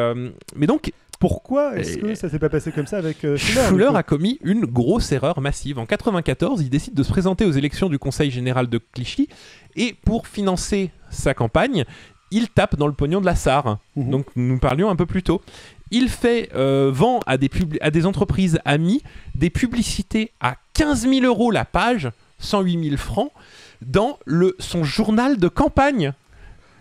mais 0.55 0.67
donc, 0.67 0.91
Pourquoi 1.27 1.77
est-ce 1.77 1.97
que 1.99 2.15
ça 2.15 2.27
s'est 2.27 2.37
pas 2.37 2.49
passé 2.49 2.73
comme 2.73 2.85
ça 2.85 2.97
avec 2.97 3.23
euh, 3.23 3.37
Schuller, 3.37 3.67
Schuller 3.69 3.91
a 3.95 4.03
commis 4.03 4.39
une 4.43 4.65
grosse 4.65 5.09
erreur 5.13 5.39
massive. 5.39 5.79
En 5.79 5.85
94, 5.85 6.61
il 6.61 6.69
décide 6.69 6.93
de 6.95 7.01
se 7.01 7.09
présenter 7.09 7.45
aux 7.45 7.51
élections 7.53 7.87
du 7.87 7.97
Conseil 7.97 8.29
général 8.29 8.67
de 8.67 8.77
Clichy 8.77 9.29
et 9.77 9.95
pour 10.03 10.27
financer 10.27 10.91
sa 11.09 11.33
campagne, 11.33 11.85
il 12.31 12.49
tape 12.49 12.75
dans 12.75 12.87
le 12.87 12.93
pognon 12.93 13.21
de 13.21 13.25
la 13.25 13.35
SAR, 13.35 13.77
Mhm. 13.95 14.09
donc 14.09 14.25
nous 14.35 14.59
parlions 14.59 14.89
un 14.89 14.97
peu 14.97 15.05
plus 15.05 15.23
tôt. 15.23 15.41
Il 15.91 16.09
fait 16.09 16.49
euh, 16.55 16.91
vend 16.93 17.21
à 17.25 17.37
des, 17.37 17.47
publi- 17.47 17.77
à 17.79 17.89
des 17.89 18.05
entreprises 18.05 18.59
amies 18.65 19.01
des 19.33 19.49
publicités 19.49 20.31
à 20.41 20.57
15 20.73 21.07
000 21.07 21.25
euros 21.25 21.51
la 21.51 21.63
page, 21.63 22.09
108 22.39 22.83
000 22.89 22.97
francs, 22.97 23.31
dans 23.81 24.17
le, 24.25 24.57
son 24.59 24.83
journal 24.83 25.37
de 25.37 25.47
campagne. 25.47 26.11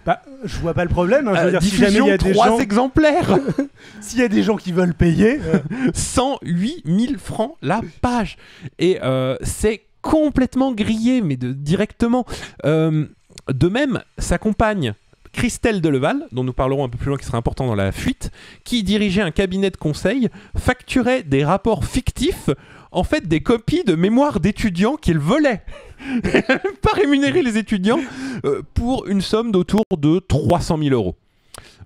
Bah, 0.05 0.21
je 0.45 0.59
vois 0.59 0.75
pas 0.75 0.85
le 0.85 0.91
problème. 0.91 1.29
hein, 1.29 1.35
je 1.37 1.41
veux 1.41 1.47
Euh, 1.47 1.51
dire, 1.51 1.63
si 1.63 1.69
jamais 1.77 1.81
il 1.83 1.87
diffusion 1.91 2.07
y 2.09 2.11
a 2.11 2.19
des 2.19 2.33
3 2.33 2.47
gens, 2.49 2.59
exemplaires 2.59 3.39
s'il 4.01 4.19
y 4.19 4.23
a 4.23 4.29
des 4.29 4.43
gens 4.43 4.57
qui 4.57 4.73
veulent 4.73 4.95
payer, 4.95 5.39
euh, 5.45 5.59
108 5.95 6.83
000 6.87 7.19
francs 7.19 7.55
la 7.63 7.81
page. 8.01 8.37
Et 8.79 8.99
euh, 9.03 9.37
c'est 9.43 9.83
complètement 10.01 10.73
grillé, 10.73 11.21
mais 11.23 11.37
de, 11.37 11.53
directement. 11.53 12.27
Euh, 12.65 13.07
de 13.53 13.69
même, 13.69 14.03
sa 14.19 14.39
compagne, 14.39 14.95
Christelle 15.33 15.81
Deleval, 15.81 16.27
dont 16.33 16.45
nous 16.45 16.53
parlerons 16.53 16.85
un 16.85 16.89
peu 16.89 16.99
plus 16.99 17.09
loin, 17.09 17.17
qui 17.17 17.25
sera 17.25 17.39
important 17.39 17.67
dans 17.67 17.75
la 17.75 17.93
fuite, 17.93 18.31
qui 18.65 18.83
dirigeait 18.83 19.23
un 19.23 19.31
cabinet 19.31 19.71
de 19.71 19.77
conseil, 19.77 20.29
facturait 20.59 21.23
des 21.23 21.45
rapports 21.45 21.85
fictifs, 21.85 22.51
en 22.93 23.05
fait 23.05 23.27
des 23.27 23.41
copies 23.41 23.85
de 23.85 23.95
mémoires 23.95 24.39
d'étudiants 24.39 24.97
qu'il 24.97 25.19
volait. 25.19 25.63
Elle 26.25 26.45
a 26.49 26.61
même 26.65 26.77
pas 26.81 26.93
rémunéré 26.95 27.43
les 27.43 27.59
étudiants 27.59 28.01
euh, 28.45 28.63
pour 28.75 29.07
une 29.07 29.21
somme 29.21 29.51
d'autour 29.51 29.85
de 29.99 30.19
300 30.19 30.79
000 30.79 30.95
euros 30.95 31.17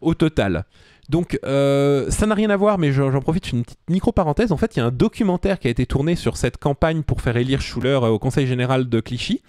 au 0.00 0.14
total. 0.14 0.64
Donc 1.08 1.38
euh, 1.44 2.10
ça 2.10 2.26
n'a 2.26 2.34
rien 2.34 2.50
à 2.50 2.56
voir, 2.56 2.78
mais 2.78 2.90
j'en 2.90 3.20
profite 3.20 3.52
une 3.52 3.62
petite 3.62 3.78
micro-parenthèse. 3.88 4.50
En 4.50 4.56
fait, 4.56 4.74
il 4.74 4.80
y 4.80 4.82
a 4.82 4.86
un 4.86 4.90
documentaire 4.90 5.60
qui 5.60 5.68
a 5.68 5.70
été 5.70 5.86
tourné 5.86 6.16
sur 6.16 6.36
cette 6.36 6.56
campagne 6.56 7.04
pour 7.04 7.20
faire 7.20 7.36
élire 7.36 7.60
Schuller 7.60 8.00
euh, 8.02 8.08
au 8.08 8.18
Conseil 8.18 8.48
général 8.48 8.88
de 8.88 9.00
Clichy, 9.00 9.40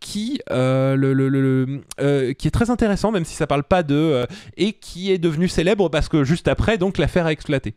qui, 0.00 0.40
est 0.48 2.50
très 2.52 2.70
intéressant, 2.70 3.12
même 3.12 3.24
si 3.24 3.36
ça 3.36 3.46
parle 3.46 3.62
pas 3.62 3.84
de... 3.84 4.26
et 4.56 4.72
qui 4.72 5.12
est 5.12 5.18
devenu 5.18 5.46
célèbre 5.46 5.88
parce 5.88 6.08
que 6.08 6.24
juste 6.24 6.48
après, 6.48 6.78
donc, 6.78 6.98
l'affaire 6.98 7.26
a 7.26 7.32
éclaté. 7.32 7.74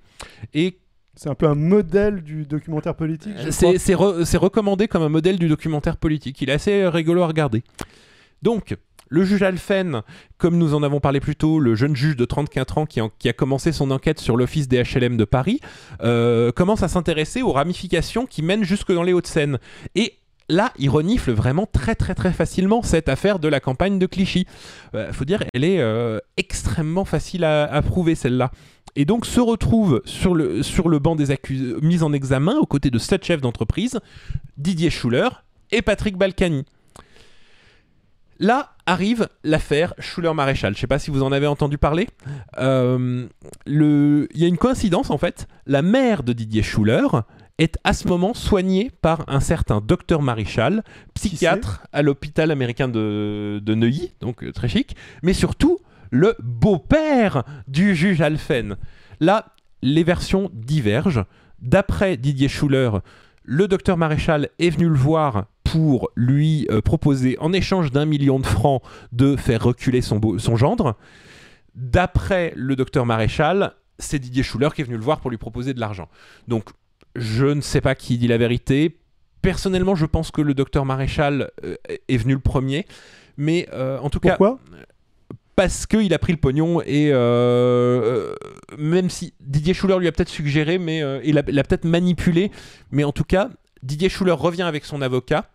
Et 0.56 0.80
c'est 1.16 1.30
un 1.30 1.36
peu 1.36 1.48
un 1.48 1.56
modèle 1.56 2.22
du 2.22 2.46
documentaire 2.46 2.96
politique. 2.96 3.34
c'est 3.52 3.78
c'est 3.78 3.96
re- 3.96 4.26
c'est 4.26 4.38
recommandé 4.38 4.88
comme 4.88 5.04
un 5.04 5.10
modèle 5.10 5.38
du 5.40 5.48
documentaire 5.48 5.98
politique. 5.98 6.42
Il 6.42 6.50
est 6.50 6.54
assez 6.54 6.88
rigolo 6.88 7.24
à 7.24 7.28
regarder. 7.28 7.64
Donc, 8.42 8.76
le 9.08 9.24
juge 9.24 9.44
Alphen, 9.44 10.02
comme 10.38 10.58
nous 10.58 10.74
en 10.74 10.82
avons 10.84 11.00
parlé 11.00 11.20
plus 11.20 11.36
tôt, 11.36 11.60
le 11.60 11.76
jeune 11.76 11.96
juge 11.96 12.16
de 12.16 12.26
34 12.26 12.78
ans 12.80 12.86
qui, 12.86 13.02
en- 13.02 13.10
qui 13.20 13.30
a 13.30 13.34
commencé 13.34 13.72
son 13.72 13.92
enquête 13.92 14.20
sur 14.20 14.36
l'office 14.36 14.68
des 14.68 14.82
HLM 14.84 15.16
de 15.16 15.26
Paris, 15.26 15.60
euh, 16.02 16.52
commence 16.52 16.82
à 16.84 16.88
s'intéresser 16.88 17.42
aux 17.44 17.52
ramifications 17.52 18.26
qui 18.26 18.42
mènent 18.42 18.64
jusque 18.64 18.92
dans 18.92 19.04
les 19.04 19.14
Hauts-de-Seine. 19.14 19.60
Et 19.94 20.14
là, 20.50 20.72
il 20.78 20.90
renifle 20.90 21.32
vraiment 21.32 21.66
très 21.66 21.96
très 21.96 22.16
très 22.16 22.32
facilement 22.32 22.82
cette 22.84 23.10
affaire 23.10 23.40
de 23.40 23.48
la 23.48 23.60
campagne 23.60 24.00
de 24.00 24.06
Clichy. 24.06 24.46
Il 24.94 25.14
faut 25.14 25.26
dire, 25.26 25.44
elle 25.54 25.64
est 25.64 25.80
euh, 25.80 26.20
extrêmement 26.38 27.06
facile 27.06 27.44
à, 27.44 27.82
prouver 27.82 28.16
celle-là. 28.16 28.52
Et 28.96 29.06
donc 29.06 29.26
se 29.26 29.40
retrouve 29.40 30.02
sur 30.06 30.36
le, 30.36 30.64
sur 30.64 30.88
le 30.88 31.00
banc 31.00 31.16
des 31.16 31.32
accusés, 31.32 31.76
mis 31.82 32.02
en 32.02 32.14
examen 32.14 32.56
aux 32.58 32.66
côtés 32.66 32.92
de 32.92 33.00
sept 33.00 33.26
chefs 33.26 33.42
d'entreprise, 33.42 34.00
Didier 34.58 34.90
Schuller 34.90 35.28
et 35.72 35.82
Patrick 35.82 36.18
Balkany. 36.18 36.64
Là 38.40 38.72
arrive 38.86 39.30
l'affaire 39.44 39.94
Schuller-Maréchal. 39.98 40.74
Je 40.74 40.78
ne 40.78 40.82
sais 40.82 40.88
pas 40.88 41.00
si 41.00 41.10
vous 41.10 41.24
en 41.24 41.32
avez 41.32 41.48
entendu 41.48 41.78
parler. 41.78 42.08
Euh, 42.60 43.28
Il 43.66 44.28
y 44.36 44.46
a 44.46 44.48
une 44.48 44.58
coïncidence 44.58 45.10
en 45.10 45.18
fait. 45.18 45.48
La 45.66 45.82
mère 45.82 46.24
de 46.24 46.34
Didier 46.34 46.62
Schuller 46.62 47.08
est 47.58 47.78
à 47.84 47.94
ce 47.94 48.08
moment 48.08 48.34
soignée 48.34 48.92
par 49.02 49.24
un 49.28 49.40
certain 49.40 49.80
docteur 49.82 50.22
Maréchal, 50.22 50.84
psychiatre 51.14 51.86
à 51.94 52.02
l'hôpital 52.02 52.52
américain 52.52 52.88
de, 52.88 53.62
de 53.64 53.76
Neuilly, 53.76 54.14
donc 54.20 54.44
euh, 54.44 54.52
très 54.52 54.68
chic, 54.68 54.96
mais 55.24 55.34
surtout 55.34 55.80
le 56.12 56.36
beau-père 56.44 57.44
du 57.68 57.96
juge 57.96 58.22
Alphen. 58.22 58.76
Là, 59.20 59.54
les 59.82 60.04
versions 60.04 60.50
divergent. 60.54 61.26
D'après 61.60 62.18
Didier 62.18 62.50
Schuller, 62.50 62.92
le 63.44 63.68
docteur 63.68 63.98
Maréchal 63.98 64.50
est 64.60 64.70
venu 64.70 64.90
le 64.90 64.96
voir 64.96 65.46
pour 65.64 66.10
lui 66.16 66.68
euh, 66.70 66.82
proposer, 66.82 67.38
en 67.40 67.54
échange 67.54 67.92
d'un 67.92 68.06
million 68.06 68.40
de 68.40 68.46
francs, 68.46 68.82
de 69.12 69.36
faire 69.36 69.64
reculer 69.64 70.02
son, 70.02 70.18
beau- 70.20 70.38
son 70.40 70.56
gendre. 70.58 70.98
D'après 71.74 72.54
le 72.56 72.76
docteur 72.76 73.06
Maréchal, 73.06 73.74
c'est 73.98 74.20
Didier 74.20 74.44
Schuller 74.44 74.70
qui 74.76 74.82
est 74.82 74.86
venu 74.86 74.98
le 74.98 75.04
voir 75.04 75.20
pour 75.22 75.32
lui 75.32 75.38
proposer 75.38 75.74
de 75.74 75.80
l'argent. 75.80 76.10
Donc, 76.48 76.70
je 77.16 77.46
ne 77.46 77.62
sais 77.62 77.82
pas 77.82 77.96
qui 77.96 78.18
dit 78.18 78.28
la 78.28 78.38
vérité. 78.38 78.98
Personnellement, 79.42 79.96
je 79.96 80.06
pense 80.06 80.32
que 80.32 80.42
le 80.42 80.54
docteur 80.54 80.86
Maréchal 80.86 81.52
euh, 81.64 81.76
est 82.08 82.18
venu 82.18 82.34
le 82.34 82.40
premier. 82.40 82.86
Mais 83.38 83.68
euh, 83.74 84.00
en 84.00 84.10
tout 84.10 84.20
cas, 84.20 84.38
Pourquoi? 84.38 84.60
parce 85.56 85.86
qu'il 85.86 86.14
a 86.14 86.20
pris 86.20 86.34
le 86.34 86.40
pognon 86.40 86.82
et 86.82 87.12
euh, 87.12 88.36
même 88.78 89.10
si 89.10 89.34
Didier 89.40 89.74
Schuller 89.74 90.00
lui 90.00 90.08
a 90.08 90.12
peut-être 90.12 90.30
suggéré, 90.30 90.78
mais 90.78 91.02
il 91.24 91.38
a, 91.38 91.44
il 91.48 91.60
a 91.60 91.64
peut-être 91.64 91.86
manipulé, 91.86 92.52
mais 92.92 93.06
en 93.06 93.14
tout 93.14 93.24
cas, 93.24 93.50
Didier 93.82 94.10
Schuller 94.10 94.34
revient 94.34 94.64
avec 94.64 94.84
son 94.84 95.02
avocat. 95.02 95.50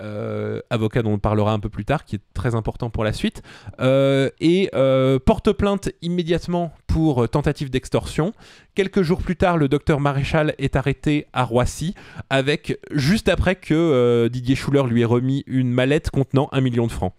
Euh, 0.00 0.60
avocat 0.70 1.02
dont 1.02 1.12
on 1.12 1.18
parlera 1.18 1.52
un 1.52 1.58
peu 1.58 1.68
plus 1.68 1.84
tard, 1.84 2.04
qui 2.04 2.16
est 2.16 2.22
très 2.34 2.54
important 2.54 2.90
pour 2.90 3.02
la 3.04 3.12
suite, 3.12 3.42
euh, 3.80 4.28
et 4.40 4.68
euh, 4.74 5.18
porte 5.18 5.52
plainte 5.52 5.90
immédiatement 6.02 6.72
pour 6.86 7.28
tentative 7.28 7.70
d'extorsion. 7.70 8.32
Quelques 8.74 9.02
jours 9.02 9.22
plus 9.22 9.36
tard, 9.36 9.56
le 9.56 9.68
docteur 9.68 10.00
Maréchal 10.00 10.54
est 10.58 10.76
arrêté 10.76 11.26
à 11.32 11.44
Roissy, 11.44 11.94
avec 12.30 12.78
juste 12.90 13.28
après 13.28 13.54
que 13.56 14.28
Didier 14.28 14.54
Schuller 14.54 14.84
lui 14.88 15.02
ait 15.02 15.06
remis 15.06 15.44
une 15.46 15.70
mallette 15.70 16.10
contenant 16.10 16.48
un 16.52 16.60
million 16.60 16.86
de 16.86 16.92
francs. 16.92 17.14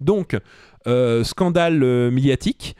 Donc, 0.00 0.36
scandale 1.22 2.10
médiatique. 2.10 2.76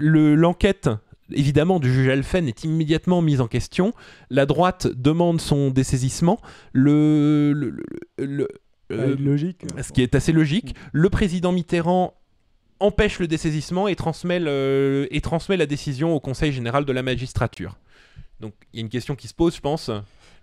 L'enquête, 0.00 0.90
évidemment, 1.34 1.78
du 1.80 1.92
juge 1.92 2.08
Alphen 2.08 2.48
est 2.48 2.64
immédiatement 2.64 3.22
mise 3.22 3.40
en 3.40 3.46
question. 3.48 3.92
La 4.30 4.46
droite 4.46 4.86
demande 4.86 5.40
son 5.40 5.70
dessaisissement. 5.70 6.40
Le, 6.72 7.52
le- 7.54 7.70
le- 8.18 8.26
le- 8.26 8.48
euh, 8.92 9.16
Logique. 9.18 9.62
ce 9.82 9.92
qui 9.92 10.02
est 10.02 10.14
assez 10.14 10.32
logique. 10.32 10.74
Le 10.92 11.08
président 11.08 11.52
Mitterrand 11.52 12.14
empêche 12.80 13.20
le 13.20 13.26
dessaisissement 13.28 13.88
et 13.88 13.94
transmet, 13.96 14.38
le- 14.40 15.06
et 15.10 15.20
transmet 15.20 15.56
la 15.56 15.66
décision 15.66 16.14
au 16.14 16.20
Conseil 16.20 16.52
général 16.52 16.84
de 16.84 16.92
la 16.92 17.02
magistrature. 17.02 17.78
Donc 18.40 18.54
il 18.72 18.80
y 18.80 18.82
a 18.82 18.84
une 18.84 18.90
question 18.90 19.14
qui 19.14 19.28
se 19.28 19.34
pose, 19.34 19.54
je 19.56 19.60
pense. 19.60 19.90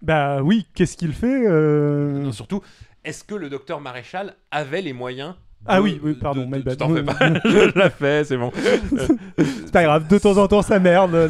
Bah 0.01 0.41
oui, 0.41 0.65
qu'est-ce 0.73 0.95
qu'il 0.95 1.11
fait 1.13 1.45
euh, 1.47 2.21
Non, 2.23 2.31
surtout, 2.31 2.61
est-ce 3.03 3.23
que 3.25 3.35
le 3.35 3.49
docteur 3.49 3.81
Maréchal 3.81 4.35
avait 4.51 4.81
les 4.81 4.93
moyens 4.93 5.35
Ah 5.65 5.81
oui, 5.81 5.99
oui, 6.03 6.13
pardon, 6.13 6.41
de- 6.49 6.55
my 6.55 6.63
bad. 6.63 6.77
T'en 6.77 6.89
fais 6.95 7.03
pas, 7.03 7.15
je 7.45 7.79
l'ai 7.79 7.89
fait, 7.89 8.23
c'est 8.23 8.37
bon. 8.37 8.51
C'est 9.37 9.71
pas 9.71 9.83
grave, 9.83 10.07
de 10.07 10.17
temps 10.17 10.37
en 10.37 10.47
temps 10.47 10.61
ça 10.63 10.79
merde. 10.79 11.27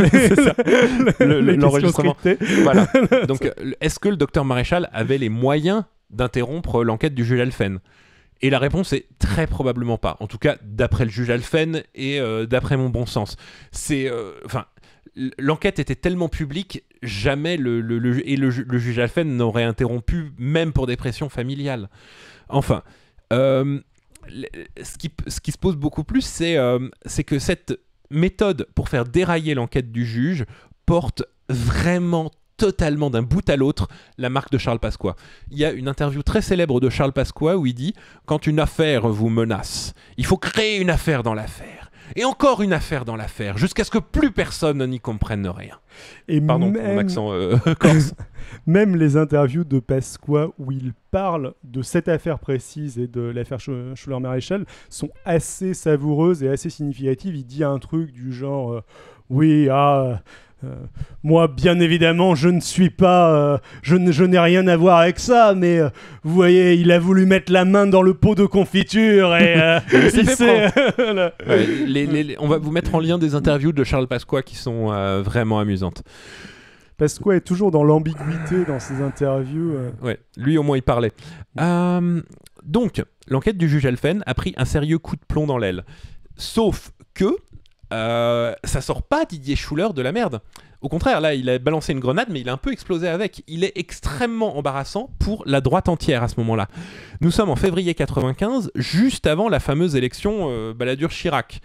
Le- 1.19 1.55
l'enregistrement. 1.55 2.15
voilà. 2.63 2.87
Donc, 3.27 3.45
euh, 3.45 3.51
est-ce 3.81 3.99
que 3.99 4.09
le 4.09 4.15
docteur 4.17 4.45
Maréchal 4.45 4.89
avait 4.93 5.17
les 5.17 5.29
moyens 5.29 5.83
d'interrompre 6.09 6.83
l'enquête 6.83 7.13
du 7.13 7.25
juge 7.25 7.39
Alphen? 7.41 7.79
Et 8.41 8.49
la 8.49 8.59
réponse 8.59 8.93
est 8.93 9.07
très 9.19 9.47
probablement 9.47 9.97
pas. 9.97 10.15
En 10.21 10.27
tout 10.27 10.37
cas, 10.37 10.55
d'après 10.63 11.03
le 11.03 11.11
juge 11.11 11.29
Alphen 11.29 11.83
et 11.93 12.21
euh, 12.21 12.45
d'après 12.45 12.77
mon 12.77 12.87
bon 12.89 13.05
sens. 13.05 13.35
C'est, 13.71 14.09
euh, 14.09 14.31
enfin, 14.45 14.65
l'enquête 15.37 15.79
était 15.79 15.95
tellement 15.95 16.29
publique, 16.29 16.85
jamais 17.03 17.57
le, 17.57 17.81
le- 17.81 17.99
le- 17.99 18.27
et 18.29 18.37
le, 18.37 18.49
ju- 18.49 18.65
le 18.65 18.77
juge 18.77 18.97
Alphen 18.99 19.35
n'aurait 19.35 19.63
interrompu, 19.63 20.31
même 20.37 20.71
pour 20.71 20.87
des 20.87 20.95
pressions 20.95 21.27
familiales. 21.27 21.89
Enfin, 22.47 22.83
euh, 23.33 23.79
ce, 24.27 24.97
qui, 24.97 25.51
se 25.51 25.57
pose 25.57 25.75
beaucoup 25.75 26.03
plus, 26.03 26.41
euh, 26.41 26.89
c'est 27.05 27.23
que 27.23 27.39
cette 27.39 27.79
méthode 28.09 28.67
pour 28.75 28.89
faire 28.89 29.05
dérailler 29.05 29.53
l'enquête 29.53 29.91
du 29.91 30.05
juge 30.05 30.45
porte 30.85 31.23
vraiment 31.49 32.31
totalement 32.57 33.09
d'un 33.09 33.23
bout 33.23 33.47
à 33.49 33.55
l'autre 33.55 33.87
la 34.17 34.29
marque 34.29 34.51
de 34.51 34.57
Charles 34.57 34.79
Pasqua. 34.79 35.15
Il 35.49 35.57
y 35.57 35.65
a 35.65 35.71
une 35.71 35.87
interview 35.87 36.21
très 36.21 36.41
célèbre 36.41 36.79
de 36.79 36.89
Charles 36.89 37.13
Pasqua 37.13 37.57
où 37.57 37.65
il 37.65 37.73
dit 37.73 37.93
Quand 38.25 38.45
une 38.45 38.59
affaire 38.59 39.07
vous 39.07 39.29
menace, 39.29 39.93
il 40.17 40.25
faut 40.25 40.37
créer 40.37 40.77
une 40.77 40.89
affaire 40.89 41.23
dans 41.23 41.33
l'affaire. 41.33 41.78
Et 42.15 42.25
encore 42.25 42.61
une 42.61 42.73
affaire 42.73 43.05
dans 43.05 43.15
l'affaire, 43.15 43.57
jusqu'à 43.57 43.83
ce 43.83 43.91
que 43.91 43.97
plus 43.99 44.31
personne 44.31 44.85
n'y 44.85 44.99
comprenne 44.99 45.47
rien. 45.47 45.77
Et 46.27 46.41
Pardon 46.41 46.71
pour 46.71 46.81
même, 46.81 46.93
mon 46.95 46.97
accent 46.99 47.31
euh, 47.33 47.57
corse. 47.79 48.13
même 48.67 48.95
les 48.95 49.15
interviews 49.17 49.63
de 49.63 49.79
Pasqua 49.79 50.47
où 50.57 50.71
il 50.71 50.93
parle 51.11 51.53
de 51.63 51.81
cette 51.81 52.07
affaire 52.07 52.39
précise 52.39 52.97
et 52.99 53.07
de 53.07 53.21
l'affaire 53.21 53.59
Sch- 53.59 53.95
Schuller-Maréchal 53.95 54.65
sont 54.89 55.09
assez 55.25 55.73
savoureuses 55.73 56.41
et 56.43 56.49
assez 56.49 56.69
significatives. 56.69 57.35
Il 57.35 57.45
dit 57.45 57.63
un 57.63 57.77
truc 57.79 58.11
du 58.11 58.31
genre 58.33 58.73
euh, 58.73 58.81
Oui, 59.29 59.67
ah. 59.71 60.21
Euh, 60.63 60.75
moi, 61.23 61.47
bien 61.47 61.79
évidemment, 61.79 62.35
je 62.35 62.49
ne 62.49 62.59
suis 62.59 62.89
pas, 62.89 63.33
euh, 63.33 63.57
je, 63.81 63.95
n'ai 63.95 64.39
rien 64.39 64.67
à 64.67 64.75
voir 64.75 64.97
avec 64.99 65.19
ça, 65.19 65.53
mais 65.55 65.79
euh, 65.79 65.89
vous 66.23 66.33
voyez, 66.33 66.73
il 66.73 66.91
a 66.91 66.99
voulu 66.99 67.25
mettre 67.25 67.51
la 67.51 67.63
main 67.65 67.87
dans 67.87 68.01
le 68.01 68.13
pot 68.13 68.35
de 68.35 68.45
confiture 68.45 69.35
et 69.37 69.55
euh, 69.61 69.79
Il 69.93 70.11
s'est 70.11 70.19
il 70.21 70.27
fait 70.27 70.35
s'est- 70.35 70.73
Voilà. 70.97 71.33
Ouais, 71.47 71.65
les- 71.85 72.05
les- 72.05 72.23
les- 72.23 72.35
on 72.39 72.47
va 72.47 72.57
vous 72.57 72.71
mettre 72.71 72.93
en 72.95 72.99
lien 72.99 73.17
des 73.17 73.35
interviews 73.35 73.71
de 73.71 73.83
Charles 73.83 74.07
Pasqua 74.07 74.41
qui 74.41 74.55
sont 74.55 74.91
euh, 74.91 75.21
vraiment 75.21 75.59
amusantes. 75.59 76.03
Pasqua 76.97 77.35
est 77.37 77.41
toujours 77.47 77.71
dans 77.71 77.83
l'ambiguïté 77.85 78.65
dans 78.67 78.79
ses 78.79 79.01
interviews. 79.01 79.71
euh. 79.75 79.91
Ouais, 80.01 80.19
lui 80.35 80.57
au 80.57 80.63
moins 80.63 80.75
il 80.75 80.83
parlait. 80.83 81.13
Euh, 81.61 82.21
donc, 82.65 83.01
l'enquête 83.29 83.57
du 83.57 83.69
juge 83.69 83.85
Elfen 83.85 84.21
a 84.25 84.33
pris 84.33 84.53
un 84.57 84.65
sérieux 84.65 84.97
coup 84.99 85.15
de 85.15 85.21
plomb 85.25 85.47
dans 85.47 85.57
l'aile. 85.57 85.85
Sauf 86.35 86.91
que 87.13 87.37
euh, 87.91 88.53
ça 88.63 88.81
sort 88.81 89.03
pas 89.03 89.25
Didier 89.25 89.55
Schuller 89.55 89.89
de 89.93 90.01
la 90.01 90.11
merde. 90.11 90.41
Au 90.81 90.87
contraire, 90.87 91.19
là, 91.19 91.33
il 91.33 91.49
a 91.49 91.59
balancé 91.59 91.91
une 91.91 91.99
grenade, 91.99 92.27
mais 92.29 92.39
il 92.39 92.49
a 92.49 92.53
un 92.53 92.57
peu 92.57 92.71
explosé 92.71 93.07
avec. 93.07 93.43
Il 93.47 93.63
est 93.63 93.73
extrêmement 93.75 94.57
embarrassant 94.57 95.09
pour 95.19 95.43
la 95.45 95.59
droite 95.59 95.89
entière 95.89 96.23
à 96.23 96.27
ce 96.27 96.35
moment-là. 96.37 96.67
Nous 97.21 97.31
sommes 97.31 97.49
en 97.49 97.55
février 97.55 97.93
95, 97.95 98.71
juste 98.75 99.27
avant 99.27 99.49
la 99.49 99.59
fameuse 99.59 99.95
élection 99.95 100.47
euh, 100.49 100.73
Balladur-Chirac. 100.73 101.59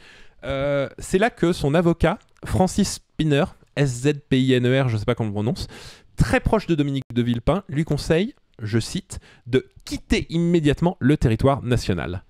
Euh, 0.45 0.89
c'est 0.99 1.18
là 1.18 1.31
que 1.31 1.53
son 1.53 1.75
avocat, 1.75 2.18
Francis 2.45 2.95
Spinner, 2.95 3.45
S-Z-P-I-N-E-R, 3.77 4.89
je 4.89 4.97
sais 4.97 5.05
pas 5.05 5.14
comment 5.14 5.29
on 5.29 5.31
le 5.31 5.35
prononce, 5.35 5.68
très 6.16 6.41
proche 6.41 6.66
de 6.66 6.75
Dominique 6.75 7.05
de 7.12 7.22
Villepin, 7.22 7.62
lui 7.68 7.85
conseille, 7.85 8.35
je 8.61 8.79
cite, 8.79 9.20
de 9.47 9.66
quitter 9.85 10.27
immédiatement 10.29 10.97
le 11.01 11.16
territoire 11.16 11.62
national. 11.62 12.25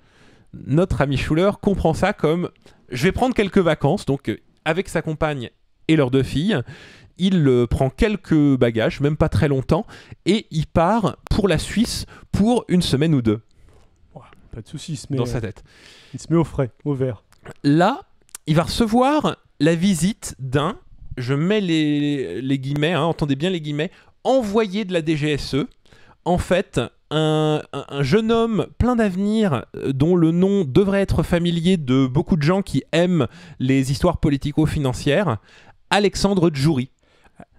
Notre 0.66 1.00
ami 1.00 1.16
Schuller 1.16 1.50
comprend 1.60 1.94
ça 1.94 2.12
comme 2.12 2.50
je 2.94 3.02
vais 3.02 3.12
prendre 3.12 3.34
quelques 3.34 3.58
vacances, 3.58 4.06
donc 4.06 4.28
euh, 4.30 4.38
avec 4.64 4.88
sa 4.88 5.02
compagne 5.02 5.50
et 5.88 5.96
leurs 5.96 6.10
deux 6.10 6.22
filles, 6.22 6.60
il 7.18 7.46
euh, 7.46 7.66
prend 7.66 7.90
quelques 7.90 8.56
bagages, 8.56 9.00
même 9.00 9.16
pas 9.16 9.28
très 9.28 9.48
longtemps, 9.48 9.84
et 10.24 10.46
il 10.50 10.66
part 10.66 11.16
pour 11.30 11.48
la 11.48 11.58
Suisse 11.58 12.06
pour 12.32 12.64
une 12.68 12.82
semaine 12.82 13.14
ou 13.14 13.22
deux 13.22 13.40
Pas 14.52 14.62
de 14.62 14.68
soucis, 14.68 14.92
il 14.92 14.96
se 14.96 15.06
met, 15.10 15.18
dans 15.18 15.26
sa 15.26 15.40
tête. 15.40 15.62
il 16.14 16.20
se 16.20 16.32
met 16.32 16.38
au 16.38 16.44
frais, 16.44 16.70
au 16.84 16.94
vert. 16.94 17.24
Là, 17.62 18.02
il 18.46 18.56
va 18.56 18.62
recevoir 18.62 19.36
la 19.60 19.74
visite 19.74 20.36
d'un, 20.38 20.78
je 21.16 21.34
mets 21.34 21.60
les, 21.60 22.40
les 22.40 22.58
guillemets, 22.58 22.92
hein, 22.92 23.02
entendez 23.02 23.36
bien 23.36 23.50
les 23.50 23.60
guillemets, 23.60 23.90
envoyé 24.22 24.84
de 24.84 24.92
la 24.92 25.04
DGSE. 25.04 25.66
En 26.24 26.38
fait, 26.38 26.80
un, 27.14 27.62
un- 27.72 27.84
un 27.88 28.02
jeune 28.02 28.32
homme 28.32 28.66
plein 28.78 28.96
d'avenir, 28.96 29.64
euh, 29.76 29.92
dont 29.92 30.16
le 30.16 30.30
nom 30.32 30.64
devrait 30.64 31.00
être 31.00 31.22
familier 31.22 31.76
de 31.76 32.06
beaucoup 32.06 32.36
de 32.36 32.42
gens 32.42 32.62
qui 32.62 32.82
aiment 32.92 33.26
les 33.58 33.92
histoires 33.92 34.18
politico-financières, 34.18 35.38
Alexandre 35.90 36.50
Djouri. 36.52 36.90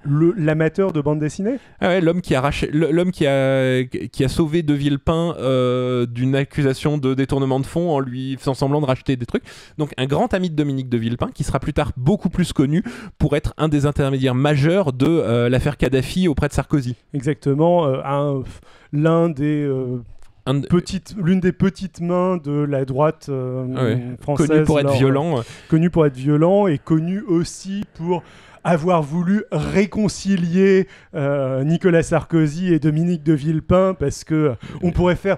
Le- 0.08 0.34
L'amateur 0.38 0.94
de 0.94 1.02
bande 1.02 1.20
dessinée 1.20 1.58
Ah 1.82 1.88
ouais, 1.88 2.02
l'homme 2.02 2.22
qui 2.22 2.36
a 2.36 2.50
l'homme 2.72 3.12
qui 3.12 3.26
a, 3.26 3.84
qui 3.84 4.24
a 4.24 4.28
sauvé 4.28 4.62
De 4.64 4.74
Villepin 4.74 5.36
euh, 5.40 6.06
d'une 6.06 6.36
accusation 6.36 6.98
de 6.98 7.14
détournement 7.14 7.60
de 7.60 7.66
fonds 7.66 7.90
en 7.92 8.00
lui 8.00 8.38
faisant 8.38 8.54
semblant 8.54 8.82
de 8.82 8.86
racheter 8.86 9.16
des 9.16 9.26
trucs. 9.26 9.44
Donc 9.78 9.94
un 9.98 10.06
grand 10.06 10.34
ami 10.34 10.50
de 10.50 10.56
Dominique 10.56 10.90
De 10.90 10.98
Villepin 10.98 11.30
qui 11.34 11.44
sera 11.44 11.60
plus 11.60 11.74
tard 11.74 11.92
beaucoup 11.98 12.30
plus 12.30 12.54
connu 12.54 12.84
pour 13.18 13.36
être 13.36 13.54
un 13.58 13.68
des 13.68 13.86
intermédiaires 13.86 14.36
majeurs 14.36 14.94
de 14.94 15.08
euh, 15.08 15.50
l'affaire 15.50 15.78
Kadhafi 15.78 16.28
auprès 16.28 16.48
de 16.48 16.54
Sarkozy. 16.54 16.96
Exactement, 17.14 17.86
euh, 17.88 18.02
un- 18.06 18.44
l'un 18.94 19.30
des 19.30 19.68
Un 20.48 20.62
l'une 21.18 21.40
des 21.40 21.52
petites 21.52 22.02
mains 22.02 22.38
de 22.38 22.52
la 22.52 22.86
droite 22.86 23.28
euh, 23.30 23.66
Ouais, 23.66 24.00
française. 24.22 24.48
connu 24.48 24.64
pour 24.64 24.80
être 24.80 24.86
lors- 24.86 24.96
violent. 24.98 25.44
connu 25.70 25.90
pour 25.90 26.06
être 26.06 26.16
violent 26.16 26.68
et 26.68 26.78
connu 26.78 27.22
aussi 27.22 27.84
pour 27.96 28.22
avoir 28.66 29.02
voulu 29.04 29.44
réconcilier 29.52 30.88
euh, 31.14 31.64
Nicolas 31.64 32.04
Sarkozy 32.04 32.74
et 32.74 32.80
Dominique 32.80 33.24
de 33.24 33.34
Villepin 33.34 33.94
parce 33.94 34.24
que 34.24 34.54
on 34.82 34.92
pourrait 34.92 35.16
faire 35.16 35.38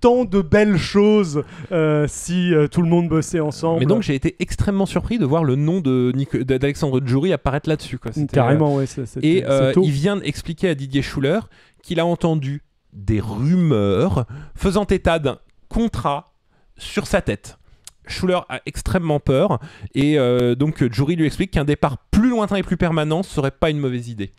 tant 0.00 0.24
de 0.24 0.40
belles 0.40 0.76
choses 0.78 1.42
euh, 1.72 2.06
si 2.08 2.54
euh, 2.54 2.68
tout 2.68 2.82
le 2.82 2.88
monde 2.88 3.08
bossait 3.08 3.40
ensemble. 3.40 3.80
Mais 3.80 3.86
donc 3.86 4.02
j'ai 4.02 4.14
été 4.14 4.36
extrêmement 4.38 4.86
surpris 4.86 5.18
de 5.18 5.24
voir 5.26 5.42
le 5.42 5.56
nom 5.56 5.80
de 5.80 6.12
Nico- 6.14 6.38
d'Alexandre 6.44 7.00
Djouri 7.04 7.32
apparaître 7.32 7.68
là-dessus. 7.68 7.98
quoi. 7.98 8.12
C'était, 8.12 8.38
euh, 8.38 8.42
carrément, 8.42 8.78
c'était- 8.86 9.26
Et 9.26 9.44
euh, 9.44 9.72
il 9.82 9.90
vient 9.90 10.20
expliquer 10.20 10.68
à 10.68 10.74
Didier 10.76 11.02
Schuller 11.02 11.40
qu'il 11.82 11.98
a 11.98 12.06
entendu 12.06 12.62
des 12.92 13.20
rumeurs 13.20 14.24
faisant 14.54 14.84
état 14.84 15.18
d'un 15.18 15.38
contrat 15.68 16.32
sur 16.76 17.06
sa 17.08 17.20
tête. 17.20 17.58
Schuller 18.06 18.38
a 18.48 18.60
extrêmement 18.64 19.20
peur 19.20 19.58
et 19.94 20.18
euh, 20.18 20.54
donc 20.54 20.82
Jury 20.90 21.14
lui 21.16 21.26
explique 21.26 21.50
qu'un 21.50 21.64
départ 21.66 21.98
lointain 22.38 22.56
et 22.56 22.62
plus 22.62 22.76
permanent 22.76 23.22
serait 23.22 23.50
pas 23.50 23.70
une 23.70 23.78
mauvaise 23.78 24.08
idée. 24.08 24.32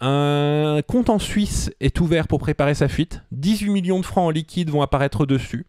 Un 0.00 0.80
compte 0.86 1.10
en 1.10 1.18
Suisse 1.18 1.70
est 1.80 2.00
ouvert 2.00 2.26
pour 2.26 2.40
préparer 2.40 2.74
sa 2.74 2.88
fuite. 2.88 3.22
18 3.32 3.70
millions 3.70 4.00
de 4.00 4.04
francs 4.04 4.26
en 4.26 4.30
liquide 4.30 4.70
vont 4.70 4.82
apparaître 4.82 5.26
dessus. 5.26 5.66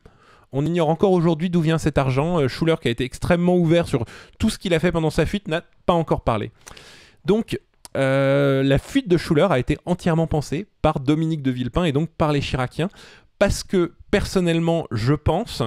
On 0.51 0.65
ignore 0.65 0.89
encore 0.89 1.11
aujourd'hui 1.11 1.49
d'où 1.49 1.61
vient 1.61 1.77
cet 1.77 1.97
argent. 1.97 2.39
Euh, 2.39 2.47
Schuller, 2.47 2.75
qui 2.81 2.87
a 2.87 2.91
été 2.91 3.03
extrêmement 3.03 3.57
ouvert 3.57 3.87
sur 3.87 4.05
tout 4.39 4.49
ce 4.49 4.57
qu'il 4.57 4.73
a 4.73 4.79
fait 4.79 4.91
pendant 4.91 5.09
sa 5.09 5.25
fuite, 5.25 5.47
n'a 5.47 5.63
pas 5.85 5.93
encore 5.93 6.21
parlé. 6.21 6.51
Donc, 7.25 7.59
euh, 7.95 8.63
la 8.63 8.77
fuite 8.77 9.07
de 9.07 9.17
Schuller 9.17 9.47
a 9.49 9.59
été 9.59 9.77
entièrement 9.85 10.27
pensée 10.27 10.67
par 10.81 10.99
Dominique 10.99 11.43
de 11.43 11.51
Villepin 11.51 11.83
et 11.83 11.91
donc 11.91 12.09
par 12.09 12.31
les 12.31 12.41
Chiraciens, 12.41 12.89
parce 13.39 13.63
que 13.63 13.93
personnellement, 14.11 14.87
je 14.91 15.13
pense, 15.13 15.63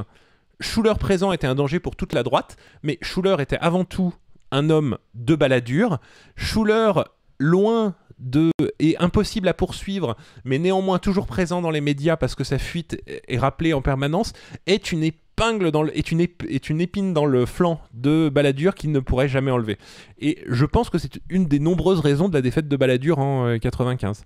Schuller 0.61 0.95
présent 0.99 1.33
était 1.33 1.47
un 1.47 1.55
danger 1.55 1.81
pour 1.81 1.97
toute 1.97 2.13
la 2.13 2.23
droite, 2.23 2.57
mais 2.83 2.99
Schuller 3.03 3.37
était 3.41 3.59
avant 3.59 3.85
tout 3.85 4.15
un 4.51 4.71
homme 4.71 4.99
de 5.15 5.35
baladure. 5.35 5.99
Schuller, 6.37 6.93
loin 7.39 7.95
de 8.19 8.51
et 8.79 8.97
impossible 8.99 9.47
à 9.49 9.53
poursuivre, 9.55 10.17
mais 10.45 10.59
néanmoins 10.59 10.99
toujours 10.99 11.27
présent 11.27 11.61
dans 11.61 11.71
les 11.71 11.83
médias 11.83 12.17
parce 12.17 12.35
que 12.35 12.45
sa 12.45 12.59
fuite 12.59 12.99
est 13.07 13.39
rappelée 13.39 13.75
en 13.75 13.83
permanence, 13.83 14.33
est 14.67 14.91
une 14.91 15.03
épingle 15.05 15.71
dans 15.71 15.83
le, 15.83 15.95
est 15.97 16.11
une, 16.11 16.23
ép- 16.23 16.49
est 16.49 16.71
une 16.71 16.81
épine 16.81 17.13
dans 17.13 17.27
le 17.27 17.45
flanc 17.45 17.79
de 17.93 18.31
Balladur 18.31 18.75
qu'il 18.75 18.91
ne 18.91 19.01
pourrait 19.01 19.29
jamais 19.29 19.51
enlever. 19.51 19.77
Et 20.19 20.43
je 20.47 20.65
pense 20.65 20.89
que 20.89 20.97
c'est 20.97 21.21
une 21.29 21.47
des 21.47 21.59
nombreuses 21.59 22.01
raisons 22.01 22.31
de 22.31 22.35
la 22.35 22.41
défaite 22.41 22.69
de 22.69 22.77
Balladur 22.77 23.19
en 23.19 23.49
euh, 23.49 23.59
95. 23.59 24.25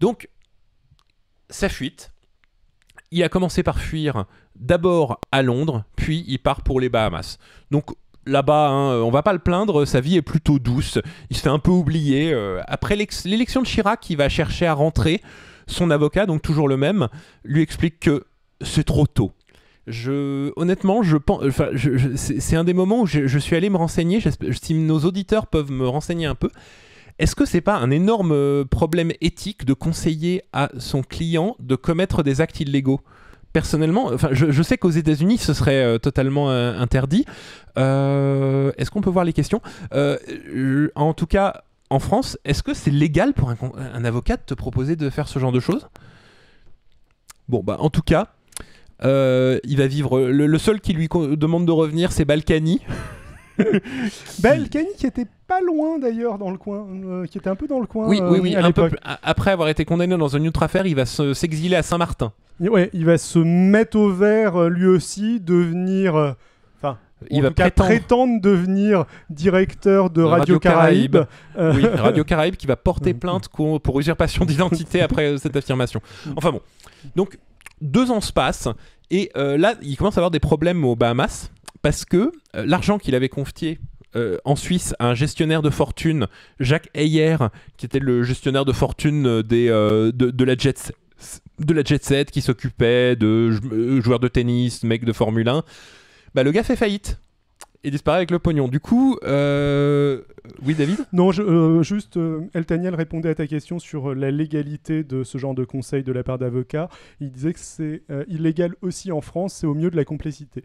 Donc, 0.00 0.30
sa 1.50 1.68
fuite, 1.68 2.12
il 3.10 3.22
a 3.22 3.28
commencé 3.28 3.62
par 3.62 3.78
fuir 3.78 4.24
d'abord 4.56 5.20
à 5.32 5.42
Londres, 5.42 5.84
puis 5.96 6.24
il 6.28 6.38
part 6.38 6.62
pour 6.62 6.80
les 6.80 6.88
Bahamas. 6.88 7.38
Donc 7.70 7.90
là-bas, 8.28 8.68
hein, 8.68 9.00
on 9.02 9.10
va 9.10 9.22
pas 9.22 9.32
le 9.32 9.38
plaindre, 9.38 9.84
sa 9.84 10.00
vie 10.00 10.16
est 10.16 10.22
plutôt 10.22 10.58
douce. 10.58 10.98
Il 11.30 11.36
se 11.36 11.42
fait 11.42 11.48
un 11.48 11.58
peu 11.58 11.70
oublier. 11.70 12.32
euh, 12.32 12.60
après 12.66 12.96
l'élection 12.96 13.62
de 13.62 13.66
Chirac, 13.66 14.08
il 14.10 14.16
va 14.16 14.28
chercher 14.28 14.66
à 14.66 14.74
rentrer. 14.74 15.22
Son 15.66 15.90
avocat, 15.90 16.24
donc 16.24 16.40
toujours 16.40 16.66
le 16.66 16.78
même, 16.78 17.08
lui 17.44 17.60
explique 17.60 18.00
que 18.00 18.24
c'est 18.62 18.84
trop 18.84 19.06
tôt. 19.06 19.32
Je, 19.86 20.50
honnêtement, 20.56 21.02
je 21.02 21.16
pense, 21.16 21.42
c'est 22.16 22.56
un 22.56 22.64
des 22.64 22.74
moments 22.74 23.02
où 23.02 23.06
je, 23.06 23.38
suis 23.38 23.56
allé 23.56 23.70
me 23.70 23.76
renseigner. 23.76 24.20
Si 24.62 24.74
nos 24.74 25.00
auditeurs 25.00 25.46
peuvent 25.46 25.70
me 25.70 25.86
renseigner 25.86 26.26
un 26.26 26.34
peu, 26.34 26.50
est-ce 27.18 27.34
que 27.34 27.44
c'est 27.44 27.60
pas 27.60 27.76
un 27.76 27.90
énorme 27.90 28.32
euh, 28.32 28.64
problème 28.64 29.12
éthique 29.20 29.64
de 29.64 29.72
conseiller 29.72 30.42
à 30.52 30.70
son 30.78 31.02
client 31.02 31.56
de 31.58 31.74
commettre 31.74 32.22
des 32.22 32.40
actes 32.40 32.60
illégaux? 32.60 33.00
Personnellement, 33.58 34.12
enfin, 34.14 34.28
je, 34.30 34.62
sais 34.62 34.78
qu'aux 34.78 34.88
États-Unis, 34.88 35.36
ce 35.36 35.52
serait 35.52 35.82
euh, 35.82 35.98
totalement 35.98 36.48
euh, 36.48 36.78
interdit. 36.78 37.24
Euh, 37.76 38.70
est-ce 38.78 38.88
qu'on 38.88 39.00
peut 39.00 39.10
voir 39.10 39.24
les 39.24 39.32
questions? 39.32 39.60
En 40.94 41.12
tout 41.12 41.26
cas, 41.26 41.64
en 41.90 41.98
France, 41.98 42.38
est-ce 42.44 42.62
que 42.62 42.72
c'est 42.72 42.92
légal 42.92 43.32
pour 43.34 43.50
un, 43.50 44.04
avocat 44.04 44.36
de 44.36 44.42
te 44.42 44.54
proposer 44.54 44.94
de 44.94 45.10
faire 45.10 45.26
ce 45.26 45.40
genre 45.40 45.50
de 45.50 45.58
choses? 45.58 45.88
Bon, 47.48 47.64
bah, 47.64 47.78
en 47.80 47.90
tout 47.90 48.02
cas, 48.02 48.28
il 49.02 49.76
va 49.76 49.88
vivre. 49.88 50.20
Le, 50.20 50.46
le 50.46 50.58
seul 50.58 50.80
qui 50.80 50.92
lui 50.92 51.08
demande 51.08 51.66
de 51.66 51.72
revenir, 51.72 52.12
c'est 52.12 52.24
Balkany. 52.24 52.80
El 54.44 54.68
Khani 54.68 54.88
qui 54.96 55.06
était 55.06 55.26
pas 55.46 55.60
loin 55.60 55.98
d'ailleurs 55.98 56.38
dans 56.38 56.50
le 56.50 56.58
coin, 56.58 56.86
euh, 57.04 57.26
qui 57.26 57.38
était 57.38 57.48
un 57.50 57.54
peu 57.56 57.66
dans 57.66 57.80
le 57.80 57.86
coin. 57.86 58.06
Oui, 58.06 58.20
euh, 58.20 58.30
oui, 58.30 58.38
oui. 58.40 58.54
à 58.54 58.58
un 58.58 58.62
peu 58.72 58.82
l'époque. 58.82 58.90
plus- 58.90 59.00
a- 59.10 59.18
après 59.22 59.50
avoir 59.50 59.68
été 59.68 59.84
condamné 59.84 60.16
dans 60.16 60.28
une 60.28 60.46
autre 60.48 60.62
affaire, 60.62 60.86
il 60.86 60.94
va 60.94 61.06
se- 61.06 61.34
s'exiler 61.34 61.76
à 61.76 61.82
Saint-Martin. 61.82 62.32
Ouais, 62.60 62.90
il 62.92 63.04
va 63.04 63.18
se 63.18 63.38
mettre 63.38 63.96
au 63.98 64.10
vert 64.12 64.56
euh, 64.56 64.68
lui 64.68 64.86
aussi, 64.86 65.40
devenir. 65.40 66.16
euh, 66.16 66.32
Enfin, 66.80 66.98
Il 67.30 67.38
en 67.40 67.42
va 67.42 67.48
tout 67.48 67.54
cas, 67.54 67.62
prétendre. 67.70 67.88
prétendre 67.88 68.40
devenir 68.40 69.04
directeur 69.30 70.10
de 70.10 70.22
Radio, 70.22 70.58
Caraïbes. 70.60 71.16
Euh, 71.56 71.72
Oui, 71.74 71.86
Radio 71.86 72.22
Caraïbes 72.24 72.56
qui 72.56 72.66
va 72.66 72.76
porter 72.76 73.14
plainte 73.14 73.48
pour 73.48 73.98
usurpation 74.00 74.44
d'identité 74.44 75.00
après 75.02 75.26
euh, 75.32 75.36
cette 75.38 75.56
affirmation. 75.56 76.00
Enfin 76.36 76.50
bon. 76.52 76.60
Donc, 77.16 77.38
deux 77.80 78.10
ans 78.10 78.20
se 78.20 78.32
passent 78.32 78.68
et 79.10 79.30
euh, 79.36 79.56
là, 79.56 79.74
il 79.82 79.96
commence 79.96 80.16
à 80.16 80.20
avoir 80.20 80.30
des 80.30 80.40
problèmes 80.40 80.84
aux 80.84 80.94
Bahamas 80.96 81.50
parce 81.82 82.04
que 82.04 82.32
euh, 82.56 82.64
l'argent 82.66 82.98
qu'il 82.98 83.14
avait 83.14 83.28
confié 83.28 83.78
euh, 84.16 84.38
en 84.44 84.56
Suisse 84.56 84.94
à 84.98 85.08
un 85.08 85.14
gestionnaire 85.14 85.62
de 85.62 85.70
fortune, 85.70 86.26
Jacques 86.60 86.88
Heyer, 86.94 87.36
qui 87.76 87.86
était 87.86 87.98
le 87.98 88.22
gestionnaire 88.22 88.64
de 88.64 88.72
fortune 88.72 89.26
euh, 89.26 89.42
des, 89.42 89.68
de, 89.68 90.44
la 90.44 90.56
Jet 90.56 90.92
de 91.58 91.74
la 91.74 91.82
jet 91.82 92.02
set 92.04 92.30
qui 92.30 92.40
s'occupait 92.40 93.16
de 93.16 93.50
jou- 93.50 94.00
joueurs 94.00 94.20
de 94.20 94.28
tennis, 94.28 94.84
mecs 94.84 95.04
de 95.04 95.12
Formule 95.12 95.48
1, 95.48 95.64
bah, 96.34 96.44
le 96.44 96.52
gars 96.52 96.62
fait 96.62 96.76
faillite 96.76 97.18
et 97.84 97.90
disparaît 97.90 98.18
avec 98.18 98.30
le 98.30 98.38
pognon. 98.38 98.68
Du 98.68 98.78
coup, 98.80 99.18
oui 99.24 100.74
David? 100.74 100.98
Non, 101.12 101.32
je- 101.32 101.82
juste, 101.82 102.16
euh, 102.16 102.40
El 102.54 102.64
Taniel 102.66 102.94
répondait 102.94 103.28
à 103.30 103.34
ta 103.34 103.46
question 103.46 103.78
sur 103.78 104.14
la 104.14 104.30
légalité 104.30 105.04
de 105.04 105.24
ce 105.24 105.38
genre 105.38 105.54
de 105.54 105.64
conseil 105.64 106.02
de 106.04 106.12
la 106.12 106.22
part 106.22 106.38
d'avocats. 106.38 106.88
Il 107.20 107.30
disait 107.30 107.52
que 107.52 107.60
c'est 107.60 108.02
illégal 108.28 108.74
aussi 108.82 109.12
en 109.12 109.20
France, 109.20 109.54
c'est 109.54 109.66
au 109.66 109.74
mieux 109.74 109.90
de 109.90 109.96
la 109.96 110.04
complicité. 110.04 110.64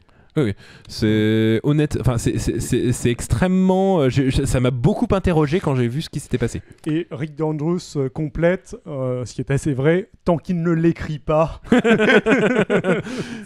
C'est 0.88 1.60
honnête, 1.64 1.98
enfin 2.02 2.18
c'est- 2.18 3.06
extrêmement. 3.10 4.00
euh, 4.02 4.10
ça 4.46 4.60
m'a 4.60 4.72
beaucoup 4.72 5.08
interrogé 5.12 5.60
quand 5.60 5.76
j'ai 5.76 5.88
vu 5.88 6.02
ce 6.02 6.10
qui 6.10 6.20
s'était 6.20 6.38
passé. 6.38 6.62
Et 6.88 7.08
Rick 7.12 7.36
Dandrous 7.36 7.80
euh, 7.98 8.10
complète, 8.10 8.76
euh, 8.88 9.26
ce 9.26 9.34
qui 9.34 9.42
est 9.42 9.52
assez 9.52 9.74
vrai, 9.74 10.10
tant 10.26 10.38
qu'il 10.38 10.62
ne 10.62 10.72
l'écrit 10.72 11.20
pas. 11.20 11.62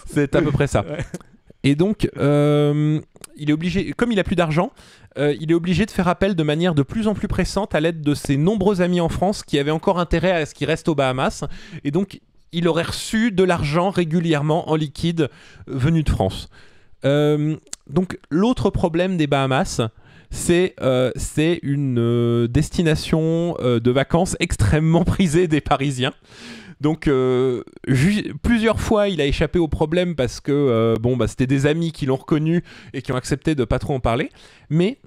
C'est 0.06 0.36
à 0.36 0.42
peu 0.42 0.52
près 0.52 0.68
ça. 0.68 0.84
Ouais. 0.86 0.98
Et 1.64 1.76
donc, 1.76 2.10
euh, 2.18 3.00
il 3.36 3.50
est 3.50 3.54
obligé, 3.54 3.92
comme 3.94 4.12
il 4.12 4.20
a 4.20 4.24
plus 4.24 4.36
d'argent, 4.36 4.72
euh, 5.18 5.36
il 5.40 5.52
est 5.52 5.56
obligé 5.56 5.86
de 5.86 5.92
faire 5.92 6.08
appel 6.08 6.36
de 6.36 6.44
manière 6.44 6.76
de 6.76 6.84
plus 6.84 7.08
en 7.08 7.14
plus 7.14 7.28
pressante 7.28 7.76
à 7.76 7.80
l'aide 7.80 8.02
de 8.02 8.14
ses 8.14 8.38
nombreux 8.38 8.82
amis 8.82 9.02
en 9.02 9.10
France 9.10 9.44
qui 9.44 9.60
avaient 9.60 9.72
encore 9.72 10.00
intérêt 10.00 10.32
à 10.32 10.46
ce 10.46 10.54
qu'il 10.54 10.68
reste 10.68 10.88
aux 10.88 10.96
Bahamas. 10.96 11.44
Et 11.84 11.92
donc, 11.92 12.22
il 12.54 12.68
aurait 12.68 12.84
reçu 12.84 13.32
de 13.32 13.44
l'argent 13.44 13.90
régulièrement 13.90 14.70
en 14.70 14.76
liquide 14.76 15.30
venu 15.68 16.04
de 16.04 16.10
France. 16.10 16.50
Euh, 17.06 17.56
donc, 17.90 18.18
l'autre 18.30 18.70
problème 18.70 19.18
des 19.18 19.28
Bahamas, 19.28 19.82
c'est 20.30 20.76
euh, 20.82 21.12
une 21.64 22.00
euh, 22.00 22.48
destination 22.48 23.56
euh, 23.60 23.80
de 23.80 23.92
vacances 23.92 24.36
extrêmement 24.40 25.04
prisée 25.04 25.48
des 25.48 25.62
Parisiens. 25.62 26.14
Donc 26.80 27.10
plusieurs 28.44 28.80
fois 28.80 29.10
il 29.10 29.20
a 29.20 29.26
échappé 29.26 29.58
au 29.58 29.68
problème 29.68 30.16
parce 30.16 30.40
que 30.40 30.94
bon 31.02 31.18
bah 31.18 31.28
c'était 31.28 31.48
des 31.48 31.66
amis 31.66 31.92
qui 31.92 32.06
l'ont 32.06 32.18
reconnu 32.18 32.64
et 32.94 33.02
qui 33.02 33.12
ont 33.12 33.16
accepté 33.16 33.56
de 33.56 33.66
pas 33.66 33.80
trop 33.80 33.96
en 33.96 34.00
parler. 34.00 34.30
Mais 34.70 35.00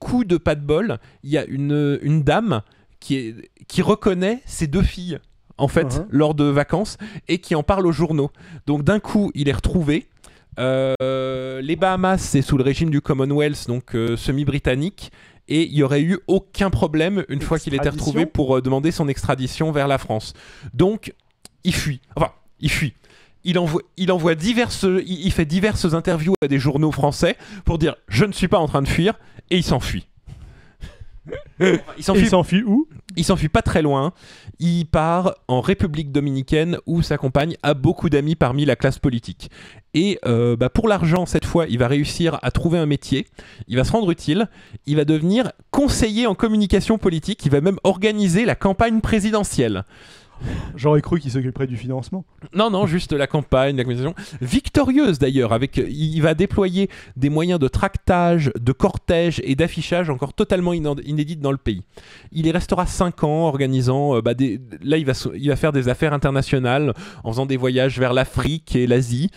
coup 0.00 0.24
de 0.24 0.36
pas 0.36 0.56
de 0.56 0.62
bol, 0.62 0.98
il 1.22 1.30
y 1.30 1.38
a 1.38 1.44
une, 1.44 2.00
une 2.02 2.24
dame 2.24 2.62
qui, 2.98 3.14
est, 3.14 3.50
qui 3.68 3.82
reconnaît 3.82 4.42
ses 4.46 4.66
deux 4.66 4.82
filles 4.82 5.20
en 5.58 5.68
fait 5.68 5.96
Mhm. 6.00 6.06
lors 6.10 6.34
de 6.34 6.42
vacances 6.42 6.98
et 7.28 7.38
qui 7.38 7.54
en 7.54 7.62
parle 7.62 7.86
aux 7.86 7.92
journaux. 7.92 8.32
Donc 8.66 8.82
d'un 8.82 8.98
coup 8.98 9.30
il 9.36 9.48
est 9.48 9.52
retrouvé. 9.52 10.08
Euh, 10.58 11.60
les 11.60 11.76
Bahamas 11.76 12.18
c'est 12.18 12.42
sous 12.42 12.56
le 12.56 12.64
régime 12.64 12.88
du 12.88 13.02
Commonwealth 13.02 13.66
donc 13.68 13.94
euh, 13.94 14.16
semi-britannique 14.16 15.12
et 15.48 15.64
il 15.64 15.74
y 15.74 15.82
aurait 15.82 16.02
eu 16.02 16.18
aucun 16.26 16.70
problème 16.70 17.24
une 17.28 17.40
fois 17.40 17.58
qu'il 17.58 17.74
était 17.74 17.88
retrouvé 17.88 18.26
pour 18.26 18.56
euh, 18.56 18.62
demander 18.62 18.90
son 18.90 19.08
extradition 19.08 19.70
vers 19.70 19.86
la 19.86 19.98
France. 19.98 20.32
Donc, 20.74 21.14
il 21.62 21.74
fuit. 21.74 22.00
Enfin, 22.16 22.32
il 22.58 22.70
fuit. 22.70 22.94
Il 23.44 23.58
envoie, 23.58 23.82
il 23.96 24.10
envoie 24.10 24.34
diverses, 24.34 24.82
il, 24.82 25.24
il 25.26 25.30
fait 25.30 25.44
diverses 25.44 25.94
interviews 25.94 26.34
à 26.42 26.48
des 26.48 26.58
journaux 26.58 26.90
français 26.90 27.36
pour 27.64 27.78
dire 27.78 27.94
je 28.08 28.24
ne 28.24 28.32
suis 28.32 28.48
pas 28.48 28.58
en 28.58 28.66
train 28.66 28.82
de 28.82 28.88
fuir 28.88 29.14
et 29.50 29.56
il 29.56 29.62
s'enfuit. 29.62 30.08
Il 31.60 32.04
s'enfuit 32.28 32.62
où? 32.62 32.88
Il 33.16 33.24
s'enfuit 33.24 33.48
pas 33.48 33.62
très 33.62 33.82
loin. 33.82 34.12
Il 34.58 34.86
part 34.86 35.34
en 35.48 35.60
République 35.60 36.12
dominicaine 36.12 36.78
où 36.86 37.02
sa 37.02 37.18
compagne 37.18 37.56
a 37.62 37.74
beaucoup 37.74 38.10
d'amis 38.10 38.34
parmi 38.34 38.64
la 38.64 38.76
classe 38.76 38.98
politique. 38.98 39.50
Et 39.94 40.18
euh, 40.26 40.56
bah, 40.56 40.68
pour 40.68 40.88
l'argent, 40.88 41.24
cette 41.26 41.44
fois, 41.44 41.66
il 41.68 41.78
va 41.78 41.88
réussir 41.88 42.38
à 42.42 42.50
trouver 42.50 42.78
un 42.78 42.86
métier. 42.86 43.26
Il 43.68 43.76
va 43.76 43.84
se 43.84 43.92
rendre 43.92 44.10
utile. 44.10 44.48
Il 44.86 44.96
va 44.96 45.04
devenir 45.04 45.52
conseiller 45.70 46.26
en 46.26 46.34
communication 46.34 46.98
politique. 46.98 47.44
Il 47.46 47.50
va 47.50 47.60
même 47.60 47.78
organiser 47.84 48.44
la 48.44 48.54
campagne 48.54 49.00
présidentielle. 49.00 49.84
J'aurais 50.76 51.00
cru 51.00 51.20
qu'il 51.20 51.30
s'occuperait 51.30 51.66
du 51.66 51.76
financement. 51.76 52.24
Non, 52.54 52.70
non, 52.70 52.86
juste 52.86 53.12
la 53.12 53.26
campagne, 53.26 53.76
la. 53.76 54.14
Victorieuse 54.40 55.18
d'ailleurs, 55.18 55.52
avec 55.52 55.76
il 55.76 56.20
va 56.20 56.34
déployer 56.34 56.88
des 57.16 57.30
moyens 57.30 57.58
de 57.58 57.68
tractage, 57.68 58.52
de 58.58 58.72
cortège 58.72 59.40
et 59.44 59.54
d'affichage 59.54 60.10
encore 60.10 60.32
totalement 60.32 60.72
inédites 60.72 61.40
dans 61.40 61.52
le 61.52 61.58
pays. 61.58 61.82
Il 62.32 62.46
y 62.46 62.50
restera 62.50 62.86
5 62.86 63.24
ans 63.24 63.46
organisant, 63.46 64.16
euh, 64.16 64.22
bah, 64.22 64.32
là 64.82 64.96
il 64.96 65.06
va, 65.06 65.12
il 65.34 65.48
va 65.48 65.56
faire 65.56 65.72
des 65.72 65.88
affaires 65.88 66.12
internationales 66.12 66.94
en 67.24 67.32
faisant 67.32 67.46
des 67.46 67.56
voyages 67.56 67.98
vers 67.98 68.12
l'Afrique 68.12 68.76
et 68.76 68.86
l'Asie. 68.86 69.30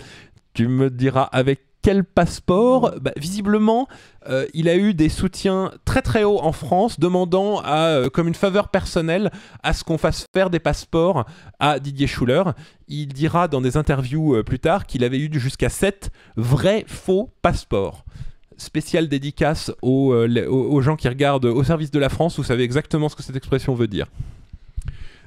Tu 0.53 0.67
me 0.67 0.89
diras 0.89 1.23
avec 1.23 1.68
quel 1.81 2.03
passeport? 2.03 2.95
Bah, 3.01 3.11
Visiblement, 3.17 3.87
euh, 4.27 4.45
il 4.53 4.67
a 4.67 4.75
eu 4.75 4.93
des 4.93 5.09
soutiens 5.09 5.71
très 5.85 6.01
très 6.01 6.23
hauts 6.23 6.41
en 6.41 6.51
France, 6.51 6.99
demandant 6.99 7.61
à, 7.61 7.87
euh, 7.87 8.09
comme 8.09 8.27
une 8.27 8.35
faveur 8.35 8.69
personnelle 8.69 9.31
à 9.63 9.73
ce 9.73 9.83
qu'on 9.83 9.97
fasse 9.97 10.25
faire 10.33 10.49
des 10.49 10.59
passeports 10.59 11.25
à 11.59 11.79
Didier 11.79 12.07
Schuller. 12.07 12.43
Il 12.87 13.07
dira 13.07 13.47
dans 13.47 13.61
des 13.61 13.77
interviews 13.77 14.35
euh, 14.35 14.43
plus 14.43 14.59
tard 14.59 14.85
qu'il 14.85 15.03
avait 15.03 15.19
eu 15.19 15.29
jusqu'à 15.33 15.69
7 15.69 16.11
vrais 16.35 16.83
faux 16.87 17.31
passeports. 17.41 18.05
Spéciale 18.57 19.07
dédicace 19.07 19.71
aux, 19.81 20.13
aux 20.13 20.81
gens 20.81 20.97
qui 20.97 21.07
regardent 21.07 21.45
au 21.45 21.63
service 21.63 21.91
de 21.91 21.99
la 21.99 22.09
France, 22.09 22.35
vous 22.35 22.43
savez 22.43 22.63
exactement 22.63 23.07
ce 23.07 23.15
que 23.15 23.23
cette 23.23 23.37
expression 23.37 23.73
veut 23.73 23.87
dire. 23.87 24.07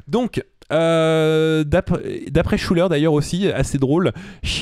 Donc, 0.07 0.45
euh, 0.73 1.65
d'après 1.65 2.59
Schuller 2.59 2.87
d'ailleurs 2.89 3.13
aussi, 3.13 3.51
assez 3.51 3.79
drôle, 3.79 4.13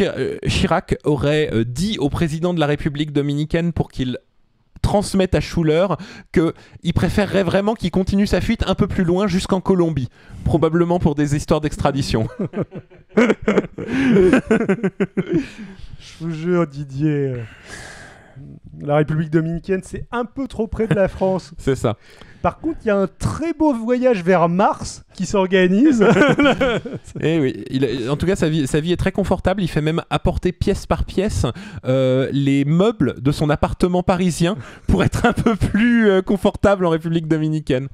euh, 0.00 0.38
Chirac 0.46 0.96
aurait 1.04 1.50
euh, 1.52 1.64
dit 1.64 1.98
au 1.98 2.08
président 2.08 2.52
de 2.54 2.60
la 2.60 2.66
République 2.66 3.12
dominicaine 3.12 3.72
pour 3.72 3.88
qu'il 3.90 4.18
transmette 4.82 5.34
à 5.34 5.40
Schuller 5.40 5.86
qu'il 6.32 6.94
préférerait 6.94 7.42
vraiment 7.42 7.74
qu'il 7.74 7.90
continue 7.90 8.26
sa 8.26 8.40
fuite 8.40 8.64
un 8.66 8.74
peu 8.74 8.86
plus 8.86 9.04
loin 9.04 9.26
jusqu'en 9.26 9.60
Colombie, 9.60 10.08
probablement 10.44 10.98
pour 10.98 11.14
des 11.14 11.36
histoires 11.36 11.60
d'extradition. 11.60 12.28
Je 13.16 13.26
vous 16.20 16.30
jure, 16.30 16.66
Didier. 16.66 17.34
La 18.78 18.96
République 18.96 19.30
dominicaine, 19.30 19.80
c'est 19.84 20.06
un 20.12 20.24
peu 20.24 20.46
trop 20.46 20.66
près 20.66 20.86
de 20.86 20.94
la 20.94 21.08
France. 21.08 21.52
C'est 21.58 21.74
ça. 21.74 21.96
Par 22.42 22.58
contre, 22.58 22.78
il 22.84 22.88
y 22.88 22.90
a 22.90 22.96
un 22.96 23.06
très 23.06 23.52
beau 23.52 23.74
voyage 23.74 24.22
vers 24.24 24.48
Mars 24.48 25.02
qui 25.14 25.26
s'organise. 25.26 26.02
Et 27.20 27.34
Eh 27.36 27.40
oui, 27.40 27.64
il 27.68 27.84
a- 27.84 28.10
en 28.10 28.16
tout 28.16 28.24
cas, 28.26 28.36
sa 28.36 28.48
vie, 28.48 28.66
sa 28.66 28.80
vie 28.80 28.92
est 28.92 28.96
très 28.96 29.12
confortable. 29.12 29.62
Il 29.62 29.68
fait 29.68 29.82
même 29.82 30.00
apporter 30.08 30.52
pièce 30.52 30.86
par 30.86 31.04
pièce 31.04 31.44
euh, 31.84 32.28
les 32.32 32.64
meubles 32.64 33.20
de 33.20 33.30
son 33.32 33.50
appartement 33.50 34.02
parisien 34.02 34.56
pour 34.86 35.04
être 35.04 35.26
un 35.26 35.32
peu 35.34 35.54
plus 35.56 36.08
euh, 36.08 36.22
confortable 36.22 36.86
en 36.86 36.90
République 36.90 37.28
dominicaine. 37.28 37.88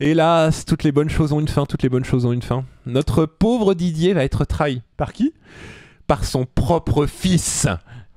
Hélas, 0.00 0.64
toutes 0.64 0.82
les 0.82 0.92
bonnes 0.92 1.08
choses 1.10 1.32
ont 1.32 1.40
une 1.40 1.48
fin, 1.48 1.64
toutes 1.64 1.82
les 1.82 1.88
bonnes 1.88 2.04
choses 2.04 2.26
ont 2.26 2.32
une 2.32 2.42
fin. 2.42 2.64
Notre 2.86 3.24
pauvre 3.24 3.72
Didier 3.74 4.12
va 4.14 4.24
être 4.24 4.44
trahi 4.44 4.82
Par 4.96 5.12
qui? 5.12 5.32
Par 6.08 6.24
son 6.24 6.44
propre 6.44 7.06
fils. 7.06 7.68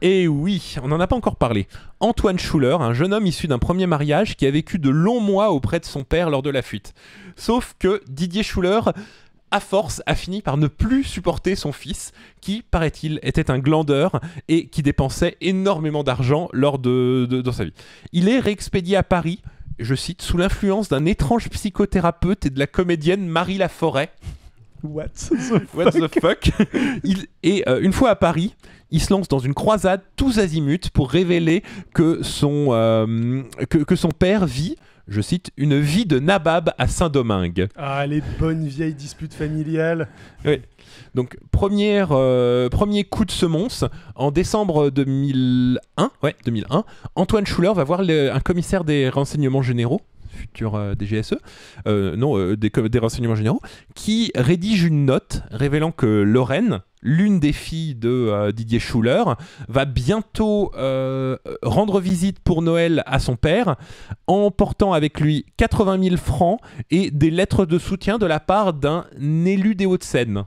Et 0.01 0.27
oui, 0.27 0.75
on 0.83 0.89
n'en 0.89 0.99
a 0.99 1.07
pas 1.07 1.15
encore 1.15 1.37
parlé. 1.37 1.67
Antoine 1.99 2.37
Schuller, 2.37 2.77
un 2.81 2.93
jeune 2.93 3.13
homme 3.13 3.25
issu 3.25 3.47
d'un 3.47 3.59
premier 3.59 3.87
mariage 3.87 4.35
qui 4.35 4.45
a 4.45 4.51
vécu 4.51 4.77
de 4.77 4.89
longs 4.89 5.21
mois 5.21 5.51
auprès 5.51 5.79
de 5.79 5.85
son 5.85 6.03
père 6.03 6.29
lors 6.29 6.41
de 6.43 6.49
la 6.49 6.61
fuite. 6.61 6.93
Sauf 7.35 7.75
que 7.79 8.01
Didier 8.09 8.43
Schuller, 8.43 8.81
à 9.51 9.59
force, 9.61 10.03
a 10.05 10.15
fini 10.15 10.41
par 10.41 10.57
ne 10.57 10.67
plus 10.67 11.05
supporter 11.05 11.55
son 11.55 11.71
fils, 11.71 12.11
qui, 12.41 12.61
paraît-il, 12.61 13.19
était 13.23 13.49
un 13.49 13.57
glandeur 13.59 14.19
et 14.49 14.67
qui 14.67 14.83
dépensait 14.83 15.37
énormément 15.39 16.03
d'argent 16.03 16.49
lors 16.51 16.77
de, 16.77 17.25
de- 17.29 17.41
dans 17.41 17.53
sa 17.53 17.63
vie. 17.63 17.73
Il 18.11 18.27
est 18.27 18.39
réexpédié 18.39 18.97
à 18.97 19.03
Paris, 19.03 19.41
je 19.79 19.95
cite, 19.95 20.21
sous 20.21 20.37
l'influence 20.37 20.89
d'un 20.89 21.05
étrange 21.05 21.49
psychothérapeute 21.49 22.45
et 22.45 22.49
de 22.49 22.59
la 22.59 22.67
comédienne 22.67 23.25
Marie 23.25 23.57
Laforêt. 23.57 24.11
What 24.85 25.07
the 25.09 25.73
What 25.75 25.91
the 25.91 26.19
fuck? 26.19 26.49
Il- 27.03 27.27
Et 27.43 27.67
euh, 27.67 27.79
une 27.81 27.93
fois 27.93 28.09
à 28.11 28.15
Paris, 28.15 28.55
il 28.91 29.01
se 29.01 29.11
lance 29.11 29.27
dans 29.27 29.39
une 29.39 29.53
croisade 29.53 30.01
tous 30.15 30.39
azimuts 30.39 30.89
pour 30.93 31.09
révéler 31.11 31.63
que 31.93 32.23
son, 32.23 32.67
euh, 32.71 33.41
que, 33.69 33.79
que 33.79 33.95
son 33.95 34.09
père 34.09 34.45
vit 34.45 34.75
je 35.07 35.21
cite, 35.21 35.51
une 35.55 35.79
vie 35.79 36.07
de 36.07 36.17
nabab 36.17 36.71
à 36.79 36.87
Saint-Domingue. 36.87 37.67
Ah, 37.75 38.07
les 38.07 38.23
bonnes 38.39 38.65
vieilles 38.65 38.95
disputes 38.95 39.35
familiales. 39.35 40.07
Donc, 41.13 41.37
première, 41.51 42.07
euh, 42.11 42.69
premier 42.69 43.03
coup 43.03 43.23
de 43.23 43.29
semonce, 43.29 43.85
en 44.15 44.31
décembre 44.31 44.89
2001, 44.89 46.09
ouais, 46.23 46.35
2001 46.45 46.85
Antoine 47.15 47.45
Schuller 47.45 47.71
va 47.75 47.83
voir 47.83 48.01
le- 48.01 48.31
un 48.33 48.39
commissaire 48.39 48.83
des 48.83 49.09
renseignements 49.09 49.61
généraux, 49.61 50.01
futur 50.35 50.75
euh, 50.75 50.93
DGSE, 50.97 51.35
euh, 51.87 52.15
non, 52.15 52.37
euh, 52.37 52.55
des, 52.57 52.99
renseignements 52.99 53.35
généraux, 53.35 53.61
qui 53.95 54.31
rédige 54.35 54.83
une 54.83 55.05
note 55.05 55.41
révélant 55.51 55.91
que 55.91 56.05
Lorraine, 56.05 56.81
l'une 57.05 57.39
des 57.39 57.53
filles 57.53 57.95
de 57.95 58.09
euh, 58.09 58.51
Didier 58.51 58.79
Schuller, 58.79 59.23
va 59.69 59.85
bientôt 59.85 60.71
euh, 60.75 61.37
rendre 61.61 62.01
visite 62.01 62.39
pour 62.39 62.61
Noël 62.61 63.03
à 63.05 63.19
son 63.19 63.35
père, 63.35 63.75
en 64.27 64.51
portant 64.51 64.91
avec 64.91 65.21
lui 65.21 65.45
80 65.57 66.03
000 66.03 66.17
francs 66.17 66.59
et 66.89 67.11
des 67.11 67.29
lettres 67.29 67.65
de 67.65 67.77
soutien 67.77 68.17
de 68.17 68.25
la 68.25 68.39
part 68.39 68.73
d'un 68.73 69.05
élu 69.45 69.75
des 69.75 69.85
Hauts-de-Seine. 69.85 70.45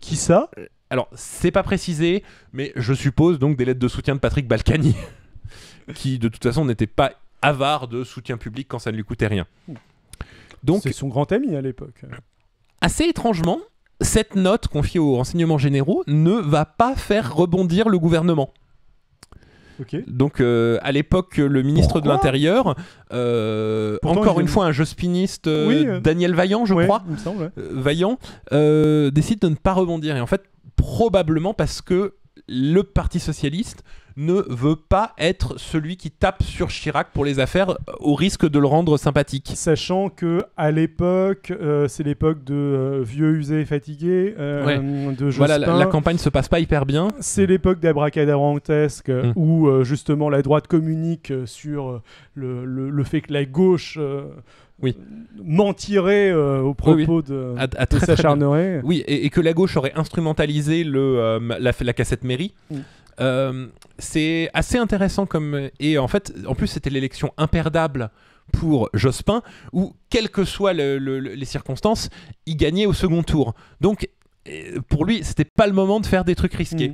Qui 0.00 0.16
ça? 0.16 0.50
Alors, 0.90 1.08
c'est 1.14 1.52
pas 1.52 1.62
précisé, 1.62 2.22
mais 2.52 2.72
je 2.76 2.92
suppose 2.92 3.38
donc 3.38 3.56
des 3.56 3.64
lettres 3.64 3.80
de 3.80 3.88
soutien 3.88 4.14
de 4.16 4.20
Patrick 4.20 4.48
Balkany, 4.48 4.94
qui 5.94 6.18
de 6.18 6.28
toute 6.28 6.42
façon 6.42 6.64
n'était 6.64 6.86
pas 6.86 7.12
avare 7.46 7.88
de 7.88 8.04
soutien 8.04 8.36
public 8.36 8.66
quand 8.68 8.78
ça 8.78 8.90
ne 8.92 8.96
lui 8.96 9.04
coûtait 9.04 9.26
rien. 9.26 9.46
Donc, 10.62 10.82
C'est 10.82 10.92
son 10.92 11.08
grand 11.08 11.30
ami 11.32 11.54
à 11.56 11.60
l'époque. 11.60 12.02
assez 12.80 13.04
étrangement, 13.04 13.60
cette 14.00 14.34
note 14.34 14.66
confiée 14.68 15.00
aux 15.00 15.14
renseignements 15.16 15.58
généraux 15.58 16.02
ne 16.06 16.32
va 16.32 16.64
pas 16.64 16.94
faire 16.96 17.34
rebondir 17.34 17.88
le 17.88 17.98
gouvernement. 17.98 18.50
Donc, 20.06 20.40
euh, 20.40 20.78
à 20.82 20.90
l'époque, 20.90 21.36
le 21.36 21.62
ministre 21.62 22.00
de 22.00 22.08
l'Intérieur, 22.08 22.74
euh, 23.12 23.98
encore 24.04 24.40
une 24.40 24.48
fois 24.48 24.64
un 24.64 24.72
jospiniste, 24.72 25.48
euh, 25.48 25.68
Oui, 25.96 26.00
Daniel 26.02 26.34
Vaillant, 26.34 26.64
je 26.64 26.72
Ouais, 26.72 26.84
crois, 26.84 27.02
Il 27.06 27.12
me 27.12 27.18
semble. 27.18 27.42
ouais. 27.42 27.50
Vaillant, 27.56 28.18
décide 29.10 29.40
de 29.40 29.48
ne 29.50 29.54
pas 29.54 29.74
rebondir. 29.74 30.16
Et 30.16 30.20
en 30.20 30.26
fait, 30.26 30.42
probablement 30.76 31.52
parce 31.52 31.82
que 31.82 32.14
le 32.48 32.82
Parti 32.84 33.20
Socialiste 33.20 33.82
ne 34.16 34.42
veut 34.48 34.76
pas 34.76 35.12
être 35.18 35.58
celui 35.58 35.96
qui 35.96 36.10
tape 36.10 36.42
sur 36.42 36.68
Chirac 36.68 37.08
pour 37.12 37.24
les 37.24 37.38
affaires 37.38 37.70
euh, 37.70 37.74
au 38.00 38.14
risque 38.14 38.48
de 38.48 38.58
le 38.58 38.66
rendre 38.66 38.96
sympathique. 38.96 39.52
Sachant 39.54 40.08
que 40.08 40.42
à 40.56 40.70
l'époque, 40.70 41.52
euh, 41.60 41.86
c'est 41.88 42.02
l'époque 42.02 42.42
de 42.44 42.54
euh, 42.54 43.02
vieux 43.02 43.36
usés 43.36 43.60
et 43.60 43.64
fatigués, 43.66 44.34
euh, 44.38 45.12
de 45.12 45.26
Voilà, 45.30 45.58
la, 45.58 45.66
Jospin. 45.66 45.78
la 45.80 45.86
campagne 45.86 46.18
se 46.18 46.28
passe 46.30 46.48
pas 46.48 46.60
hyper 46.60 46.86
bien. 46.86 47.08
C'est 47.20 47.46
l'époque 47.46 47.80
d'abracadabrantesque 47.80 49.10
Mm. 49.10 49.32
où 49.36 49.84
justement 49.84 50.30
la 50.30 50.42
droite 50.42 50.66
communique 50.66 51.32
sur 51.44 52.00
le, 52.34 52.64
le- 52.64 52.90
le 52.90 53.04
fait 53.04 53.20
que 53.20 53.32
la 53.32 53.44
gauche 53.44 53.98
Oui. 54.82 54.94
mentirait 55.42 56.30
euh, 56.30 56.60
au 56.60 56.68
Oui, 56.86 56.92
oui. 56.94 57.04
propos 57.04 57.22
de, 57.22 57.54
À- 57.56 57.62
à 57.62 57.66
de 57.66 57.70
très, 57.74 57.84
très 57.86 57.98
bien. 57.98 58.06
s'acharnerait. 58.16 58.80
Oui, 58.84 59.04
et, 59.06 59.24
et 59.26 59.30
que 59.30 59.40
la 59.40 59.52
gauche 59.52 59.76
aurait 59.76 59.92
instrumentalisé 59.94 60.84
le, 60.84 60.98
euh, 61.18 61.40
la, 61.60 61.72
la 61.78 61.92
cassette 61.92 62.24
mairie. 62.24 62.52
Mm. 62.70 62.76
Euh, 63.20 63.68
c'est 63.98 64.50
assez 64.52 64.76
intéressant 64.76 65.24
comme 65.24 65.70
et 65.80 65.96
en 65.96 66.06
fait 66.06 66.34
en 66.46 66.54
plus 66.54 66.66
c'était 66.66 66.90
l'élection 66.90 67.32
imperdable 67.38 68.10
pour 68.52 68.90
Jospin 68.92 69.42
où 69.72 69.94
quelles 70.10 70.28
que 70.28 70.44
soient 70.44 70.74
le- 70.74 70.98
le- 70.98 71.18
le- 71.18 71.32
les 71.34 71.44
circonstances 71.46 72.10
il 72.44 72.56
gagnait 72.58 72.84
au 72.84 72.92
second 72.92 73.22
tour 73.22 73.54
donc 73.80 74.06
euh, 74.48 74.80
pour 74.88 75.06
lui 75.06 75.24
c'était 75.24 75.46
pas 75.46 75.66
le 75.66 75.72
moment 75.72 75.98
de 76.00 76.04
faire 76.06 76.24
des 76.26 76.34
trucs 76.34 76.52
risqués 76.54 76.90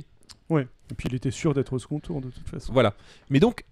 Mm. 0.49 0.53
Ouais. 0.53 0.67
Et 0.91 0.93
puis 0.95 1.09
il 1.09 1.15
était 1.15 1.31
sûr 1.31 1.53
d'être 1.53 1.73
au 1.73 1.79
second 1.79 1.99
tour 1.99 2.21
de 2.21 2.29
toute 2.29 2.47
façon. 2.47 2.71
voilà 2.71 2.93
mais 3.29 3.41
donc 3.41 3.65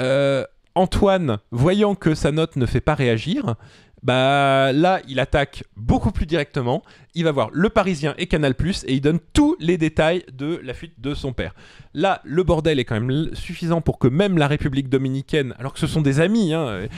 euh, 0.00 0.44
Antoine 0.74 1.38
voyant 1.52 1.94
que 1.94 2.14
sa 2.14 2.32
note 2.32 2.56
ne 2.56 2.66
fait 2.66 2.80
pas 2.82 2.94
réagir 2.94 3.54
bah 4.04 4.72
là 4.72 5.00
il 5.08 5.18
attaque 5.18 5.64
beaucoup 5.76 6.12
plus 6.12 6.26
directement 6.26 6.82
il 7.14 7.24
va 7.24 7.32
voir 7.32 7.50
Le 7.52 7.68
Parisien 7.68 8.14
et 8.18 8.26
Canal+, 8.26 8.54
et 8.86 8.94
il 8.94 9.00
donne 9.00 9.20
tous 9.32 9.56
les 9.60 9.78
détails 9.78 10.24
de 10.32 10.60
la 10.64 10.74
fuite 10.74 11.00
de 11.00 11.14
son 11.14 11.32
père. 11.32 11.54
Là, 11.94 12.20
le 12.24 12.42
bordel 12.42 12.80
est 12.80 12.84
quand 12.84 13.00
même 13.00 13.34
suffisant 13.34 13.80
pour 13.80 13.98
que 13.98 14.08
même 14.08 14.36
la 14.36 14.48
République 14.48 14.88
dominicaine, 14.88 15.54
alors 15.58 15.72
que 15.72 15.78
ce 15.78 15.86
sont 15.86 16.00
des 16.00 16.20
amis, 16.20 16.52
hein, 16.52 16.66
euh, 16.66 16.88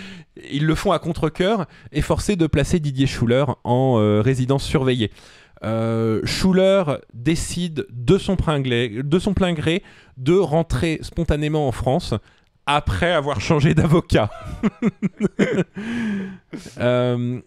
ils 0.50 0.64
le 0.64 0.74
font 0.74 0.92
à 0.92 0.98
contre-coeur, 0.98 1.66
est 1.92 2.00
forcé 2.00 2.36
de 2.36 2.46
placer 2.46 2.80
Didier 2.80 3.06
Schuller 3.06 3.44
en 3.64 3.98
euh, 3.98 4.22
résidence 4.22 4.64
surveillée. 4.64 5.10
Euh, 5.64 6.20
Schuller 6.24 6.84
décide 7.14 7.86
de 7.90 8.18
son, 8.18 8.36
plein 8.36 8.60
gré, 8.60 8.88
de 8.88 9.18
son 9.18 9.34
plein 9.34 9.52
gré 9.52 9.82
de 10.16 10.34
rentrer 10.34 10.98
spontanément 11.02 11.68
en 11.68 11.72
France 11.72 12.14
après 12.66 13.12
avoir 13.12 13.40
changé 13.40 13.74
d'avocat. 13.74 14.30
Euh, 16.80 17.40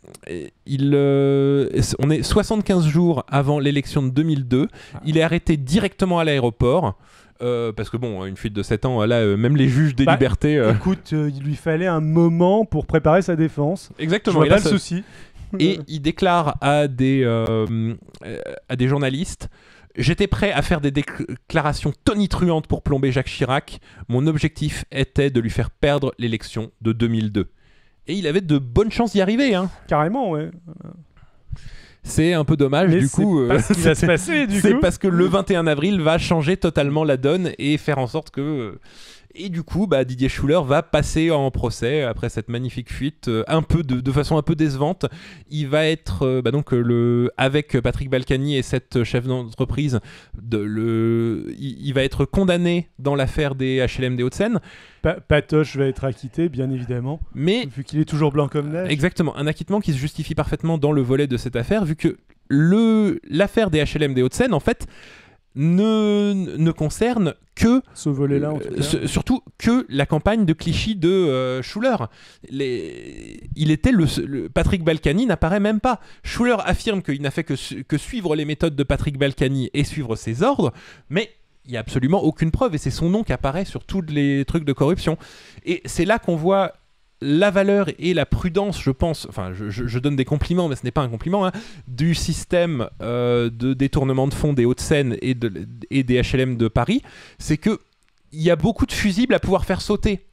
il, 0.67 0.91
euh, 0.93 1.67
on 1.99 2.09
est 2.09 2.21
75 2.23 2.87
jours 2.87 3.23
avant 3.27 3.59
l'élection 3.59 4.03
de 4.03 4.09
2002. 4.09 4.67
Il 5.05 5.17
est 5.17 5.21
arrêté 5.23 5.57
directement 5.57 6.19
à 6.19 6.23
l'aéroport. 6.23 6.95
euh, 7.41 7.71
parce 7.71 7.89
que 7.89 7.97
bon, 7.97 8.25
une 8.25 8.35
fuite 8.35 8.53
de 8.53 8.61
7 8.61 8.85
ans, 8.85 9.03
là, 9.05 9.15
euh, 9.17 9.37
même 9.37 9.55
les 9.55 9.67
juges 9.69 9.95
des 9.95 10.03
Bah, 10.05 10.11
libertés. 10.13 10.57
euh, 10.57 10.73
Écoute, 10.73 11.11
il 11.13 11.39
lui 11.41 11.55
fallait 11.55 11.87
un 11.87 12.01
moment 12.01 12.65
pour 12.65 12.85
préparer 12.85 13.21
sa 13.21 13.35
défense. 13.35 13.91
Je 13.97 14.03
Exactement. 14.03 14.35
vois 14.39 14.45
Et, 14.45 14.49
là, 14.49 14.57
pas 14.57 14.63
le 14.63 14.69
souci. 14.69 15.03
et 15.57 15.79
il 15.87 16.01
déclare 16.01 16.57
à 16.61 16.87
des, 16.87 17.23
à 18.67 18.75
des 18.75 18.87
journalistes 18.87 19.47
J'étais 19.99 20.27
prêt 20.27 20.51
à 20.51 20.61
faire 20.61 20.81
des 20.81 20.91
déclarations 20.91 21.93
tonitruantes 22.05 22.67
pour 22.67 22.81
plomber 22.81 23.11
Jacques 23.11 23.27
Chirac. 23.27 23.79
Mon 24.07 24.25
objectif 24.27 24.85
était 24.91 25.29
de 25.29 25.39
lui 25.39 25.49
faire 25.49 25.69
perdre 25.69 26.13
l'élection 26.17 26.71
de 26.81 26.93
2002. 26.93 27.49
Et 28.07 28.13
il 28.13 28.25
avait 28.25 28.41
de 28.41 28.57
bonnes 28.57 28.91
chances 28.91 29.11
d'y 29.11 29.21
arriver. 29.21 29.53
Hein. 29.53 29.69
Carrément, 29.87 30.31
ouais. 30.31 30.49
C'est 32.03 32.33
un 32.33 32.45
peu 32.45 32.55
dommage, 32.55 32.89
Mais 32.89 32.99
du 33.01 33.09
coup. 33.09 33.39
euh, 33.41 33.59
c'est- 33.59 34.79
parce 34.81 34.97
que 34.97 35.07
le 35.07 35.25
21 35.25 35.67
avril 35.67 36.01
va 36.01 36.17
changer 36.17 36.57
totalement 36.57 37.03
la 37.03 37.17
donne 37.17 37.51
et 37.59 37.77
faire 37.77 37.97
en 37.99 38.07
sorte 38.07 38.31
que. 38.31 38.79
Et 39.35 39.49
du 39.49 39.61
coup, 39.63 39.85
bah, 39.85 40.03
Didier 40.05 40.27
Schuller 40.27 40.59
va 40.65 40.81
passer 40.81 41.29
en 41.29 41.51
procès 41.51 42.01
après 42.01 42.29
cette 42.29 42.49
magnifique 42.49 42.91
fuite, 42.91 43.27
euh, 43.27 43.43
un 43.47 43.61
peu 43.61 43.83
de, 43.83 43.99
de 44.01 44.11
façon 44.11 44.37
un 44.37 44.41
peu 44.41 44.55
décevante. 44.55 45.05
Il 45.51 45.67
va 45.67 45.85
être 45.85 46.23
euh, 46.25 46.41
bah, 46.41 46.49
donc 46.51 46.73
euh, 46.73 46.81
le 46.81 47.31
avec 47.37 47.79
Patrick 47.79 48.09
Balkany 48.09 48.57
et 48.57 48.63
cette 48.63 49.03
chef 49.03 49.27
d'entreprise, 49.27 49.99
de 50.41 50.57
le, 50.57 51.45
il, 51.59 51.77
il 51.85 51.93
va 51.93 52.03
être 52.03 52.25
condamné 52.25 52.89
dans 52.97 53.13
l'affaire 53.15 53.53
des 53.53 53.85
HLM 53.85 54.15
des 54.15 54.23
Hauts-de-Seine, 54.23 54.59
Pa- 55.03 55.19
Patoche 55.21 55.75
va 55.77 55.85
être 55.85 56.03
acquitté, 56.05 56.49
bien 56.49 56.69
évidemment, 56.71 57.19
mais 57.35 57.67
vu 57.67 57.83
qu'il 57.83 57.99
est 57.99 58.05
toujours 58.05 58.31
blanc 58.31 58.47
comme 58.47 58.69
neige. 58.69 58.91
Exactement, 58.91 59.37
un 59.37 59.45
acquittement 59.47 59.79
qui 59.79 59.93
se 59.93 59.97
justifie 59.97 60.33
parfaitement 60.35 60.77
dans 60.79 60.91
le 60.91 61.01
volet 61.01 61.27
de 61.27 61.37
cette 61.37 61.55
affaire, 61.55 61.85
vu 61.85 61.95
que 61.95 62.17
le 62.49 63.19
l'affaire 63.29 63.69
des 63.69 63.83
HLM 63.83 64.15
des 64.15 64.23
Hauts-de-Seine, 64.23 64.55
en 64.55 64.59
fait, 64.59 64.87
ne, 65.59 66.55
ne 66.57 66.71
concerne 66.71 67.35
que, 67.53 67.81
Ce 67.93 68.07
volet-là, 68.07 68.53
euh, 68.53 69.05
surtout 69.07 69.41
que 69.57 69.85
la 69.89 70.05
campagne 70.05 70.45
de 70.45 70.53
Clichy 70.53 70.95
de 70.95 71.09
euh, 71.09 71.61
Schuller. 71.61 71.97
Les, 72.49 73.41
il 73.57 73.69
était 73.69 73.91
le, 73.91 74.05
le- 74.25 74.49
Patrick 74.49 74.83
Balkany 74.83 75.25
n'apparaît 75.25 75.59
même 75.59 75.81
pas. 75.81 75.99
Schuller 76.23 76.55
affirme 76.65 77.01
qu'il 77.01 77.21
n'a 77.21 77.31
fait 77.31 77.43
que, 77.43 77.57
su- 77.57 77.83
que 77.83 77.97
suivre 77.97 78.35
les 78.35 78.45
méthodes 78.45 78.75
de 78.77 78.83
Patrick 78.83 79.17
Balkany 79.17 79.69
et 79.73 79.83
suivre 79.83 80.15
ses 80.15 80.41
ordres, 80.43 80.71
mais 81.09 81.29
il 81.65 81.71
n'y 81.71 81.77
a 81.77 81.81
absolument 81.81 82.23
aucune 82.23 82.49
preuve 82.51 82.73
et 82.75 82.77
c'est 82.77 82.89
son 82.89 83.09
nom 83.09 83.23
qui 83.23 83.33
apparaît 83.33 83.65
sur 83.65 83.83
tous 83.83 84.01
les 84.07 84.45
trucs 84.45 84.63
de 84.63 84.73
corruption. 84.73 85.17
Et 85.65 85.81
c'est 85.85 86.05
là 86.05 86.17
qu'on 86.17 86.35
voit 86.37 86.73
la 87.21 87.51
valeur 87.51 87.87
et 87.99 88.13
la 88.13 88.25
prudence, 88.25 88.81
je 88.81 88.91
pense, 88.91 89.25
enfin 89.29 89.51
je, 89.53 89.99
donne 89.99 90.15
des 90.15 90.25
compliments, 90.25 90.69
mais 90.69 90.75
ce 90.75 90.83
n'est 90.85 90.91
pas 90.91 91.01
un 91.01 91.09
compliment, 91.09 91.45
hein, 91.45 91.51
du 91.87 92.15
système 92.15 92.87
euh, 93.01 93.49
de 93.49 93.73
détournement 93.73 94.27
de 94.27 94.33
fonds 94.33 94.53
des 94.53 94.65
Hauts-de-Seine 94.65 95.17
et, 95.21 95.33
de- 95.33 95.67
et 95.91 96.03
des 96.03 96.21
HLM 96.21 96.55
de 96.55 96.67
Paris, 96.69 97.01
c'est 97.37 97.57
que 97.57 97.79
il 98.31 98.41
y 98.41 98.51
a 98.51 98.55
beaucoup 98.55 98.85
de 98.85 98.91
fusibles 98.91 99.33
à 99.33 99.39
pouvoir 99.39 99.65
faire 99.65 99.81
sauter 99.81 100.25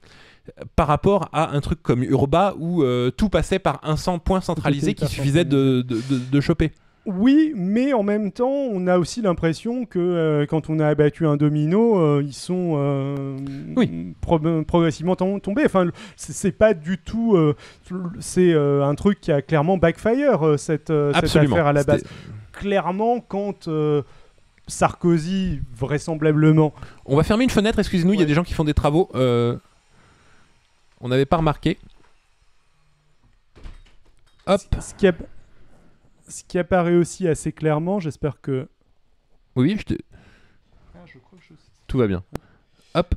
euh, 0.59 0.64
par 0.76 0.87
rapport 0.87 1.28
à 1.32 1.55
un 1.57 1.61
truc 1.61 1.82
comme 1.82 2.03
Urba 2.05 2.55
où 2.59 2.82
euh, 2.82 3.11
tout 3.11 3.30
passait 3.30 3.59
par 3.59 3.80
un 3.82 3.97
point 4.18 4.41
centralisé 4.41 4.95
qui 4.95 5.05
suffisait 5.09 5.45
de, 5.45 5.82
de, 5.82 6.01
de- 6.09 6.18
de 6.18 6.41
choper. 6.41 6.70
Oui, 7.07 7.52
mais 7.54 7.92
en 7.92 8.02
même 8.02 8.32
temps, 8.32 8.50
on 8.50 8.86
a 8.88 8.98
aussi 8.98 9.22
l'impression 9.22 9.86
que 9.86 9.98
euh, 10.00 10.44
quand 10.46 10.68
on 10.68 10.80
a 10.80 10.88
abattu 10.88 11.24
un 11.26 11.36
domino, 11.36 11.98
euh, 12.00 12.20
ils 12.24 12.32
sont 12.34 12.74
euh, 12.76 13.36
Oui. 13.76 14.14
pro- 14.20 14.40
progressivement 14.66 15.14
tom- 15.14 15.40
tombés. 15.40 15.62
Enfin, 15.66 15.86
c'est 16.16 16.50
pas 16.52 16.74
du 16.74 16.98
tout. 16.98 17.38
c'est 18.18 18.52
un 18.54 18.94
truc 18.96 19.20
qui 19.20 19.30
a 19.30 19.40
clairement 19.40 19.76
backfire 19.78 20.59
cette, 20.59 20.90
affaire 20.90 21.66
à 21.66 21.72
la 21.72 21.84
base. 21.84 22.02
Clairement, 22.52 23.20
quand 23.20 23.68
Sarkozy, 24.66 25.61
vraisemblablement, 25.76 26.74
On 27.04 27.16
va 27.16 27.22
fermer 27.22 27.44
une 27.44 27.50
fenêtre, 27.50 27.78
excusez-nous, 27.78 28.14
il 28.14 28.18
y 28.20 28.22
a 28.24 28.26
des 28.26 28.34
gens 28.34 28.42
qui 28.42 28.52
font 28.54 28.64
des 28.64 28.74
travaux. 28.74 29.09
On 29.14 31.09
n'avait 31.09 31.26
pas 31.26 31.36
remarqué. 31.36 31.78
Hop. 34.48 34.61
ce 34.80 34.94
qui, 34.94 35.07
app- 35.07 35.22
ce 36.28 36.44
qui 36.44 36.58
apparaît 36.58 36.94
aussi 36.96 37.26
assez 37.28 37.52
clairement, 37.52 38.00
j'espère 38.00 38.40
que. 38.40 38.68
Oui, 39.54 39.76
je 39.78 39.84
te- 39.84 40.02
tout 41.86 41.98
va 41.98 42.06
bien. 42.06 42.22
Hop. 42.94 43.14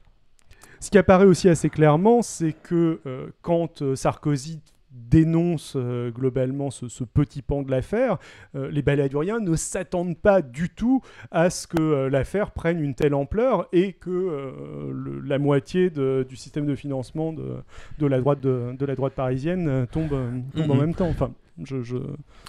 Ce 0.80 0.90
qui 0.90 0.98
apparaît 0.98 1.26
aussi 1.26 1.50
assez 1.50 1.70
clairement, 1.70 2.22
c'est 2.22 2.54
que 2.54 3.02
euh, 3.06 3.28
quand 3.42 3.82
euh, 3.82 3.96
Sarkozy 3.96 4.62
dénonce 4.92 5.74
euh, 5.76 6.10
globalement 6.12 6.72
ce, 6.72 6.88
ce 6.88 7.04
petit 7.04 7.42
pan 7.42 7.64
de 7.64 7.72
l'affaire, 7.72 8.18
euh, 8.56 8.70
les 8.72 8.82
baladuriens 8.82 9.40
ne 9.40 9.56
s'attendent 9.56 10.18
pas 10.18 10.42
du 10.42 10.70
tout 10.70 11.02
à 11.32 11.50
ce 11.50 11.68
que 11.68 11.82
euh, 11.82 12.10
l'affaire 12.10 12.52
prenne 12.52 12.80
une 12.80 12.96
telle 12.96 13.14
ampleur 13.14 13.68
et 13.72 13.94
que 13.94 14.10
euh, 14.10 14.92
le- 14.94 15.20
la 15.20 15.38
moitié 15.40 15.90
de- 15.90 16.26
du 16.28 16.36
système 16.36 16.66
de 16.66 16.76
financement 16.76 17.34
de, 17.34 17.58
de 17.98 18.06
la, 18.08 18.20
droite 18.20 18.40
de, 18.42 18.76
de 18.78 18.86
la 18.86 18.96
droite 18.96 19.14
parisienne 19.14 19.88
tombe, 19.92 20.10
tombe 20.56 20.72
en 20.72 20.76
Mhm. 20.76 20.80
même 20.82 20.96
temps. 20.96 21.10
Enfin, 21.10 21.32
je, 21.66 21.82
je- 21.84 21.96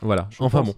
Voilà. 0.02 0.26
Je 0.30 0.42
enfin 0.42 0.58
pense. 0.60 0.68
bon. 0.68 0.74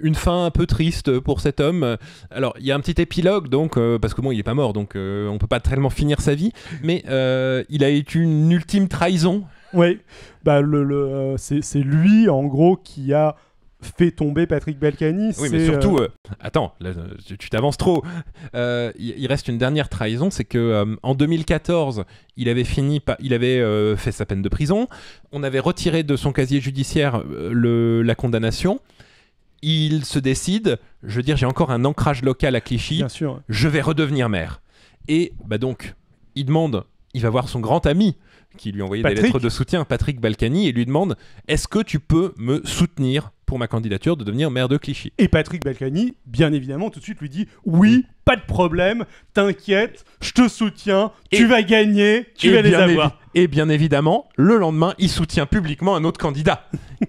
Une 0.00 0.16
fin 0.16 0.44
un 0.46 0.50
peu 0.50 0.66
triste 0.66 1.20
pour 1.20 1.40
cet 1.40 1.60
homme. 1.60 1.96
Alors, 2.30 2.54
il 2.58 2.66
y 2.66 2.72
a 2.72 2.74
un 2.74 2.80
petit 2.80 3.00
épilogue, 3.00 3.48
donc, 3.48 3.76
euh, 3.76 3.96
parce 3.98 4.12
que 4.12 4.20
bon, 4.20 4.32
il 4.32 4.38
est 4.40 4.42
pas 4.42 4.54
mort, 4.54 4.72
donc 4.72 4.96
euh, 4.96 5.28
on 5.28 5.38
peut 5.38 5.46
pas 5.46 5.60
tellement 5.60 5.90
finir 5.90 6.20
sa 6.20 6.34
vie, 6.34 6.50
mais 6.82 7.04
euh, 7.08 7.62
il 7.68 7.84
a 7.84 7.88
été 7.90 8.18
une 8.18 8.50
ultime 8.50 8.88
trahison. 8.88 9.44
Ouais, 9.72 10.00
bah 10.44 10.60
le, 10.60 10.82
le, 10.82 10.96
euh, 10.96 11.36
c'est 11.36 11.62
c'est 11.62 11.80
lui 11.80 12.28
en 12.28 12.44
gros 12.44 12.76
qui 12.76 13.12
a 13.12 13.36
fait 13.84 14.10
tomber 14.10 14.46
Patrick 14.46 14.78
Balkany. 14.78 15.32
Oui, 15.38 15.48
mais 15.52 15.64
surtout, 15.64 15.98
euh, 15.98 16.08
euh, 16.30 16.34
attends, 16.40 16.74
là, 16.80 16.90
tu 17.38 17.50
t'avances 17.50 17.76
trop. 17.76 18.02
Euh, 18.54 18.92
il 18.98 19.14
il 19.18 19.26
reste 19.26 19.48
une 19.48 19.58
dernière 19.58 19.88
trahison, 19.88 20.30
c'est 20.30 20.44
que 20.44 20.96
en 21.02 21.14
2014, 21.14 22.04
il 22.36 22.48
avait 22.48 22.64
fini, 22.64 23.00
pa- 23.00 23.16
il 23.20 23.32
avait 23.34 23.94
fait 23.96 24.12
sa 24.12 24.26
peine 24.26 24.42
de 24.42 24.48
prison. 24.48 24.88
On 25.32 25.42
avait 25.42 25.60
retiré 25.60 26.02
de 26.02 26.16
son 26.16 26.32
casier 26.32 26.60
judiciaire 26.60 27.22
le, 27.28 28.02
la 28.02 28.14
condamnation. 28.14 28.80
Il 29.62 30.04
se 30.04 30.18
décide, 30.18 30.78
je 31.02 31.16
veux 31.16 31.22
dire, 31.22 31.36
j'ai 31.36 31.46
encore 31.46 31.70
un 31.70 31.84
ancrage 31.84 32.22
local 32.22 32.54
à 32.54 32.60
Clichy. 32.60 32.96
bien 32.98 33.08
sûr. 33.08 33.40
je 33.48 33.68
vais 33.68 33.80
redevenir 33.80 34.28
maire. 34.28 34.60
Et 35.08 35.32
bah 35.46 35.58
donc, 35.58 35.94
il 36.34 36.44
demande, 36.46 36.84
il 37.14 37.22
va 37.22 37.30
voir 37.30 37.48
son 37.48 37.60
grand 37.60 37.86
ami 37.86 38.16
qui 38.58 38.72
lui 38.72 38.82
a 38.82 38.84
envoyé 38.84 39.02
des 39.02 39.08
Patrick. 39.08 39.24
lettres 39.32 39.40
de 39.40 39.48
soutien, 39.48 39.84
Patrick 39.84 40.20
Balkany, 40.20 40.68
et 40.68 40.72
lui 40.72 40.86
demande 40.86 41.16
Est-ce 41.48 41.66
que 41.66 41.80
tu 41.82 41.98
peux 41.98 42.34
me 42.36 42.60
soutenir 42.64 43.32
pour 43.46 43.58
ma 43.58 43.66
candidature 43.66 44.16
de 44.16 44.24
devenir 44.24 44.50
maire 44.50 44.68
de 44.68 44.76
Clichy 44.76 45.12
Et 45.18 45.28
Patrick 45.28 45.64
Balkany, 45.64 46.14
bien 46.26 46.52
évidemment, 46.52 46.90
tout 46.90 46.98
de 46.98 47.04
suite 47.04 47.20
lui 47.20 47.28
dit 47.28 47.48
oui, 47.64 48.06
pas 48.24 48.36
de 48.36 48.42
problème, 48.42 49.04
t'inquiète, 49.32 50.04
je 50.20 50.32
te 50.32 50.48
soutiens, 50.48 51.12
tu 51.30 51.46
vas 51.46 51.62
gagner, 51.62 52.26
tu 52.36 52.52
vas 52.52 52.62
les 52.62 52.74
avoir. 52.74 53.18
et 53.34 53.46
bien 53.46 53.68
évidemment, 53.68 54.28
le 54.36 54.56
lendemain, 54.56 54.94
il 54.98 55.08
soutient 55.08 55.46
publiquement 55.46 55.96
un 55.96 56.04
autre 56.04 56.18
candidat. 56.18 56.68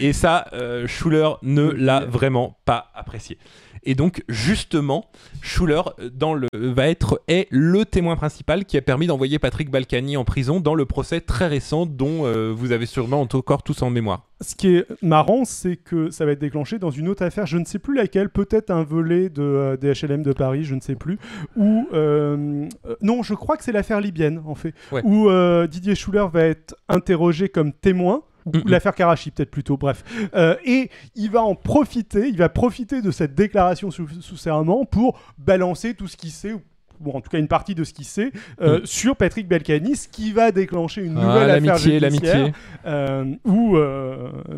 et 0.00 0.12
ça, 0.12 0.46
euh, 0.52 0.86
Schuller 0.86 1.30
ne 1.42 1.70
l'a 1.70 2.04
vraiment 2.04 2.58
pas 2.64 2.90
apprécié. 2.94 3.38
Et 3.84 3.94
donc, 3.94 4.22
justement, 4.28 5.06
Schuller 5.42 5.82
euh, 6.00 6.10
dans 6.12 6.34
le, 6.34 6.48
va 6.54 6.88
être 6.88 7.20
est 7.28 7.46
le 7.50 7.84
témoin 7.84 8.16
principal 8.16 8.64
qui 8.64 8.76
a 8.76 8.82
permis 8.82 9.06
d'envoyer 9.06 9.38
Patrick 9.38 9.70
Balkany 9.70 10.16
en 10.16 10.24
prison 10.24 10.60
dans 10.60 10.74
le 10.74 10.84
procès 10.86 11.20
très 11.20 11.46
récent 11.46 11.86
dont 11.86 12.24
euh, 12.26 12.52
vous 12.54 12.72
avez 12.72 12.86
sûrement 12.86 13.20
encore 13.20 13.62
tous 13.62 13.82
en 13.82 13.90
mémoire. 13.90 14.26
Ce 14.40 14.54
qui 14.54 14.76
est 14.76 14.86
marrant, 15.02 15.44
c'est 15.44 15.76
que 15.76 16.10
ça 16.10 16.26
va 16.26 16.32
être 16.32 16.40
déclenché 16.40 16.78
dans 16.78 16.90
une 16.90 17.08
autre 17.08 17.22
affaire, 17.24 17.46
je 17.46 17.56
ne 17.56 17.64
sais 17.64 17.78
plus 17.78 17.94
laquelle, 17.94 18.28
peut-être 18.28 18.70
un 18.70 18.82
volet 18.82 19.28
de, 19.28 19.42
euh, 19.42 19.76
des 19.76 19.92
HLM 19.92 20.22
de 20.22 20.32
Paris, 20.32 20.64
je 20.64 20.74
ne 20.74 20.80
sais 20.80 20.96
plus, 20.96 21.18
où... 21.56 21.86
euh, 21.92 22.66
euh, 22.86 22.96
non, 23.00 23.22
je 23.22 23.34
crois 23.34 23.56
que 23.56 23.64
c'est 23.64 23.72
l'affaire 23.72 24.00
libyenne, 24.00 24.42
en 24.46 24.54
fait, 24.54 24.74
Ouais. 24.92 25.00
où 25.04 25.28
euh, 25.30 25.66
Didier 25.66 25.94
Schuller 25.94 26.26
va 26.32 26.44
être 26.44 26.74
interrogé 26.88 27.48
comme 27.48 27.72
témoin, 27.72 28.22
ou 28.46 28.52
l'affaire 28.66 28.94
Karachi 28.94 29.30
peut-être 29.30 29.50
plutôt, 29.50 29.76
bref. 29.76 30.04
Euh, 30.34 30.56
et 30.64 30.90
il 31.14 31.30
va 31.30 31.42
en 31.42 31.54
profiter, 31.54 32.28
il 32.28 32.36
va 32.36 32.48
profiter 32.48 33.00
de 33.02 33.10
cette 33.10 33.34
déclaration 33.34 33.90
sous, 33.90 34.08
sous 34.20 34.36
serment 34.36 34.84
pour 34.84 35.18
balancer 35.38 35.94
tout 35.94 36.06
ce 36.08 36.16
qu'il 36.16 36.30
sait, 36.30 36.52
ou 36.52 36.60
bon, 37.00 37.12
en 37.12 37.20
tout 37.20 37.30
cas 37.30 37.38
une 37.38 37.48
partie 37.48 37.74
de 37.74 37.84
ce 37.84 37.92
qu'il 37.94 38.04
sait, 38.04 38.32
euh, 38.60 38.80
sur 38.84 39.16
Patrick 39.16 39.48
Balkany, 39.48 39.96
ce 39.96 40.08
qui 40.08 40.32
va 40.32 40.52
déclencher 40.52 41.02
une 41.02 41.16
Ah, 41.18 41.22
nouvelle 41.24 41.50
affaire 41.50 41.74
l'amitié, 41.74 42.00
judiciaire 42.00 42.38
l'amitié. 42.38 42.60
euh, 42.86 43.34
où 43.44 43.76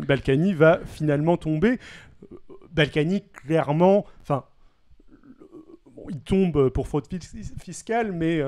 Balkany 0.05 0.53
va 0.53 0.79
finalement 0.85 1.37
tomber. 1.37 1.79
Balkany, 2.73 3.23
clairement, 3.45 4.05
enfin, 4.21 4.43
bon, 5.95 6.03
il 6.09 6.19
tombe 6.19 6.69
pour 6.69 6.87
faute 6.87 7.07
fis- 7.11 7.53
fiscale, 7.59 8.11
mais 8.11 8.41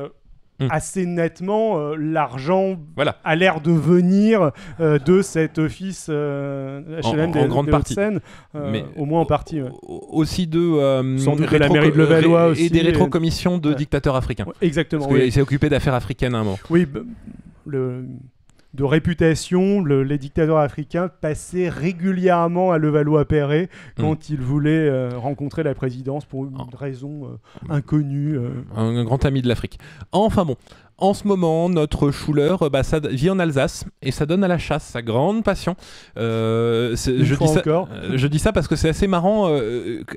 Hmm. 0.60 0.68
assez 0.72 1.06
nettement, 1.06 1.80
euh, 1.80 1.96
l'argent 1.98 2.76
Voilà. 2.96 3.16
a 3.24 3.36
l'air 3.36 3.62
de 3.62 3.72
venir 3.72 4.52
euh, 4.80 5.00
de 5.00 5.22
cet 5.22 5.58
office 5.58 6.08
euh, 6.10 7.00
HLM 7.02 7.30
En- 7.30 7.32
des, 7.32 7.40
en 7.40 7.48
grande 7.48 7.66
des 7.68 7.72
partie. 7.72 7.96
Euh, 8.00 8.20
Mais- 8.72 8.84
au 8.98 9.06
moins 9.06 9.22
en 9.22 9.26
partie. 9.26 9.62
ouais. 9.62 9.70
Aussi 9.84 10.48
de, 10.48 11.18
Sans 11.18 11.36
doute 11.36 11.52
de 11.52 11.58
la 11.58 11.70
mairie 11.70 11.92
de 11.92 11.98
Levallois 11.98 12.54
et 12.58 12.70
des 12.70 12.82
rétrocommissions 12.82 13.58
de 13.58 13.70
Ouais. 13.70 13.76
dictateurs 13.76 14.16
africains. 14.16 14.46
Ouais, 14.46 14.54
exactement. 14.62 15.04
Parce 15.04 15.14
oui. 15.14 15.22
qu'il 15.24 15.32
s'est 15.32 15.42
occupé 15.42 15.70
d'affaires 15.70 15.94
africaines 15.94 16.36
à 16.36 16.40
un 16.40 16.44
moment. 16.44 16.60
Oui, 16.70 16.86
le, 17.66 18.06
de 18.76 18.84
réputation, 18.84 19.82
le- 19.82 20.04
les 20.04 20.18
dictateurs 20.20 20.58
africains 20.60 21.10
passaient 21.22 21.70
régulièrement 21.70 22.72
à 22.72 22.78
Levallois-Perret 22.78 23.68
quand 23.98 24.30
ils 24.30 24.40
voulaient 24.42 24.70
euh, 24.90 25.10
rencontrer 25.18 25.64
la 25.64 25.74
présidence 25.74 26.26
pour 26.26 26.46
une 26.46 26.56
Oh. 26.60 26.78
raison 26.78 27.26
euh, 27.26 27.74
inconnue. 27.74 28.38
euh. 28.38 28.50
un, 28.76 28.96
un 28.98 29.04
grand 29.06 29.26
ami 29.26 29.42
de 29.42 29.48
l'Afrique. 29.48 29.80
Enfin 30.12 30.46
bon, 30.46 30.56
en 31.00 31.14
ce 31.16 31.28
moment, 31.28 31.68
notre 31.70 32.12
Schuller 32.12 32.56
bah, 32.72 32.84
ça, 32.84 33.00
vit 33.00 33.30
en 33.32 33.40
Alsace 33.40 33.86
et 34.02 34.12
ça 34.12 34.26
donne 34.26 34.44
à 34.44 34.48
la 34.48 34.58
chasse, 34.58 34.84
sa 34.84 35.02
grande 35.02 35.44
passion. 35.44 35.76
Je, 36.16 37.36
dis 37.36 37.48
ça, 37.48 37.60
encore. 37.60 37.88
je 38.14 38.28
dis 38.28 38.40
ça 38.40 38.52
parce 38.52 38.68
que 38.68 38.76
c'est 38.76 38.90
assez 38.90 39.08
marrant. 39.08 39.50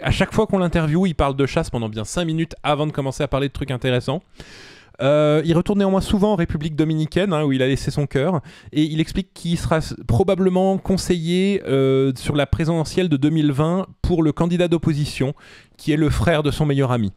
à 0.02 0.10
chaque 0.10 0.32
fois 0.34 0.46
qu'on 0.46 0.58
l'interviewe, 0.58 1.06
il 1.06 1.14
parle 1.14 1.36
de 1.36 1.46
chasse 1.46 1.70
pendant 1.70 1.88
bien 1.88 2.04
5 2.04 2.24
minutes 2.24 2.54
avant 2.62 2.86
de 2.86 2.92
commencer 2.92 3.22
à 3.22 3.28
parler 3.28 3.48
de 3.48 3.52
trucs 3.52 3.70
intéressants. 3.70 4.22
Euh, 5.02 5.42
il 5.44 5.56
retourne 5.56 5.80
néanmoins 5.80 6.00
souvent 6.00 6.32
en 6.32 6.36
République 6.36 6.76
dominicaine, 6.76 7.32
hein, 7.32 7.44
où 7.44 7.52
il 7.52 7.62
a 7.62 7.66
laissé 7.66 7.90
son 7.90 8.06
cœur, 8.06 8.40
et 8.72 8.82
il 8.82 9.00
explique 9.00 9.34
qu'il 9.34 9.58
sera 9.58 9.80
probablement 10.06 10.78
conseiller 10.78 11.62
euh, 11.66 12.12
sur 12.14 12.36
la 12.36 12.46
présidentielle 12.46 13.08
de 13.08 13.16
2020 13.16 13.86
pour 14.00 14.22
le 14.22 14.32
candidat 14.32 14.68
d'opposition, 14.68 15.34
qui 15.76 15.92
est 15.92 15.96
le 15.96 16.08
frère 16.08 16.42
de 16.42 16.50
son 16.50 16.66
meilleur 16.66 16.92
ami. 16.92 17.12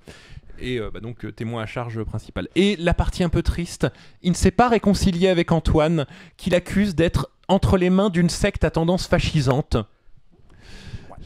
Et 0.59 0.79
euh, 0.79 0.89
bah, 0.91 0.99
donc 0.99 1.36
témoin 1.36 1.61
à 1.61 1.65
charge 1.65 2.03
principal. 2.03 2.47
Et 2.55 2.75
la 2.77 2.93
partie 2.93 3.23
un 3.23 3.29
peu 3.29 3.43
triste, 3.43 3.88
il 4.23 4.31
ne 4.31 4.36
s'est 4.36 4.51
pas 4.51 4.69
réconcilié 4.69 5.27
avec 5.27 5.51
Antoine, 5.51 6.05
qu'il 6.38 6.55
accuse 6.55 6.95
d'être 6.95 7.29
entre 7.47 7.77
les 7.77 7.91
mains 7.91 8.09
d'une 8.09 8.29
secte 8.29 8.63
à 8.63 8.71
tendance 8.71 9.05
fascisante. 9.05 9.77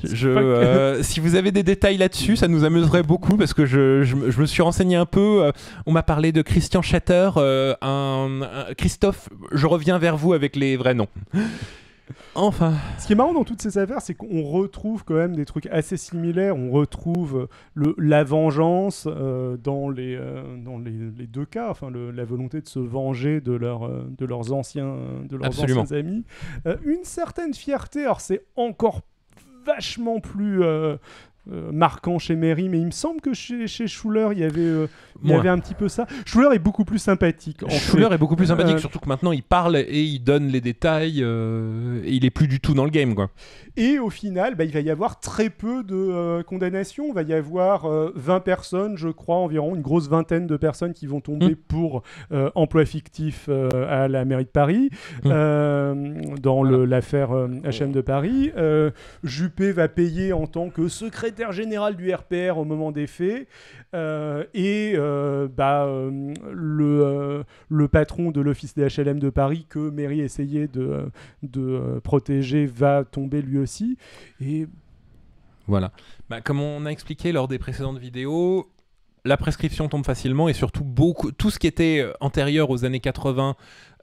Je, 0.04 0.30
euh, 0.30 1.04
si 1.04 1.20
vous 1.20 1.36
avez 1.36 1.52
des 1.52 1.64
détails 1.64 1.98
là-dessus, 1.98 2.36
ça 2.38 2.48
nous 2.48 2.64
amuserait 2.64 3.04
beaucoup 3.04 3.36
parce 3.38 3.54
que 3.54 3.66
je, 3.66 4.04
je 4.04 4.16
me- 4.16 4.32
je 4.32 4.40
me 4.42 4.46
suis 4.46 4.62
renseigné 4.62 4.96
un 4.96 5.06
peu. 5.06 5.44
euh, 5.44 5.52
on 5.86 5.92
m'a 5.92 6.04
parlé 6.04 6.32
de 6.32 6.42
Christian 6.42 6.82
Chatter. 6.82 7.30
euh, 7.38 7.76
un, 7.82 8.40
un- 8.42 8.74
Christophe, 8.76 9.30
je 9.52 9.68
reviens 9.68 9.98
vers 9.98 10.16
vous 10.18 10.34
avec 10.34 10.56
les 10.56 10.78
vrais 10.78 10.94
noms. 10.94 11.08
Enfin, 12.34 12.74
Ce 12.98 13.06
qui 13.06 13.14
est 13.14 13.16
marrant 13.16 13.34
dans 13.34 13.44
toutes 13.44 13.62
ces 13.62 13.78
affaires, 13.78 14.02
c'est 14.02 14.16
qu'on 14.16 14.42
retrouve 14.44 15.04
quand 15.04 15.14
même 15.16 15.36
des 15.36 15.46
trucs 15.46 15.68
assez 15.68 15.96
similaires. 15.98 16.56
On 16.56 16.72
retrouve 16.72 17.48
le, 17.76 17.94
la 18.00 18.24
vengeance 18.24 19.08
euh, 19.08 19.58
dans, 19.58 19.90
les, 19.90 20.16
euh, 20.16 20.42
dans 20.64 20.80
les, 20.80 20.92
les 21.18 21.28
deux 21.28 21.46
cas, 21.46 21.70
enfin 21.70 21.90
le- 21.92 22.10
la 22.12 22.26
volonté 22.26 22.62
de 22.62 22.68
se 22.68 22.80
venger 22.80 23.42
de, 23.42 23.52
leur, 23.54 23.84
euh, 23.86 24.08
de 24.18 24.26
leurs 24.26 24.54
anciens, 24.54 24.96
de 25.30 25.36
leurs 25.38 25.48
Absolument. 25.48 25.82
anciens 25.82 25.98
amis. 25.98 26.24
Euh, 26.66 26.78
une 26.86 27.04
certaine 27.04 27.54
fierté, 27.54 28.04
alors 28.06 28.22
c'est 28.22 28.42
encore 28.56 29.02
vachement 29.66 30.20
plus 30.20 30.64
euh, 31.52 31.72
marquant 31.72 32.20
chez 32.20 32.36
Mary, 32.36 32.70
mais 32.70 32.80
il 32.80 32.86
me 32.88 32.92
semble 32.92 33.22
que 33.22 33.34
chez, 33.34 33.68
chez 33.68 33.88
Schuller, 33.88 34.30
il 34.34 34.40
y 34.40 34.44
avait, 34.44 34.60
euh, 34.62 34.88
il 35.24 35.30
y 35.30 35.34
avait 35.34 35.50
un 35.50 35.60
petit 35.60 35.74
peu 35.74 35.88
ça. 35.90 36.06
Schuller 36.26 36.50
est 36.56 36.60
beaucoup 36.60 36.86
plus 36.86 37.00
sympathique. 37.00 37.64
en 37.64 37.70
Schuller 37.70 38.08
fait. 38.10 38.16
est 38.16 38.18
beaucoup 38.18 38.36
plus 38.36 38.48
sympathique, 38.48 38.76
Euh, 38.76 38.80
surtout 38.80 39.00
que 39.00 39.08
maintenant 39.10 39.32
il 39.32 39.44
parle 39.44 39.78
et 39.78 40.02
il 40.04 40.20
donne 40.20 40.48
les 40.48 40.62
détails 40.62 41.20
et 41.22 42.12
il 42.14 42.26
est 42.26 42.30
plus 42.30 42.48
du 42.48 42.60
tout 42.60 42.74
dans 42.74 42.84
le 42.86 42.90
game 42.92 43.16
quoi. 43.16 43.30
Et 43.78 43.98
au 44.00 44.10
final, 44.10 44.56
bah, 44.56 44.66
il 44.66 44.72
va 44.72 44.82
y 44.82 44.90
avoir 44.90 45.20
très 45.22 45.50
peu 45.50 45.84
de 45.84 46.42
condamnations. 46.44 47.06
Il 47.10 47.14
va 47.14 47.22
y 47.22 47.34
avoir 47.34 47.86
euh, 47.86 48.12
20 48.16 48.42
personnes, 48.42 48.98
je 48.98 49.08
crois, 49.10 49.38
environ, 49.38 49.76
une 49.76 49.82
grosse 49.82 50.10
vingtaine 50.10 50.48
de 50.48 50.58
personnes 50.58 50.94
qui 50.94 51.08
vont 51.08 51.22
tomber 51.22 51.52
Mm. 51.52 51.56
pour 51.68 52.04
emploi 52.56 52.86
fictif 52.86 53.48
à 53.50 54.08
la 54.08 54.26
mairie 54.26 54.44
de 54.44 54.50
Paris, 54.50 54.90
Mm. 55.24 56.36
dans 56.42 56.64
l'affaire 56.64 57.32
euh, 57.32 57.48
HM 57.64 57.92
de 57.92 58.02
Paris. 58.02 58.52
Juppé 59.24 59.72
va 59.72 59.88
payer 59.88 60.34
en 60.34 60.48
tant 60.48 60.70
que 60.70 60.88
secrétaire 60.88 61.39
général 61.52 61.96
du 61.96 62.14
RPR 62.14 62.58
au 62.58 62.66
moment 62.66 62.92
des 62.92 63.08
faits. 63.08 63.48
Euh, 63.94 64.44
et 64.54 64.94
euh, 64.96 65.48
bah, 65.48 65.86
euh, 65.86 67.44
le, 67.70 67.88
patron 67.88 68.32
de 68.32 68.42
l'office 68.42 68.76
des 68.76 68.88
HLM 68.88 69.20
de 69.20 69.30
Paris 69.30 69.66
que 69.70 69.90
Mairie 69.90 70.22
essayait 70.22 70.68
de, 70.68 71.12
de 71.44 72.00
protéger 72.04 72.66
va 72.66 73.04
tomber 73.04 73.42
lui 73.42 73.58
aussi. 73.58 73.98
Et 74.42 74.68
Voilà. 75.68 75.92
Bah, 76.30 76.42
comme 76.42 76.62
on 76.62 76.86
a 76.86 76.90
expliqué 76.90 77.32
lors 77.32 77.48
des 77.48 77.58
précédentes 77.60 77.98
vidéos, 77.98 78.70
la 79.26 79.38
prescription 79.38 79.90
tombe 79.90 80.06
facilement 80.06 80.48
et 80.48 80.54
surtout 80.54 80.84
beaucoup 80.84 81.32
tout 81.32 81.50
ce 81.50 81.60
qui 81.60 81.68
était 81.68 82.06
antérieur 82.22 82.70
aux 82.70 82.86
années 82.86 83.00
80 83.00 83.56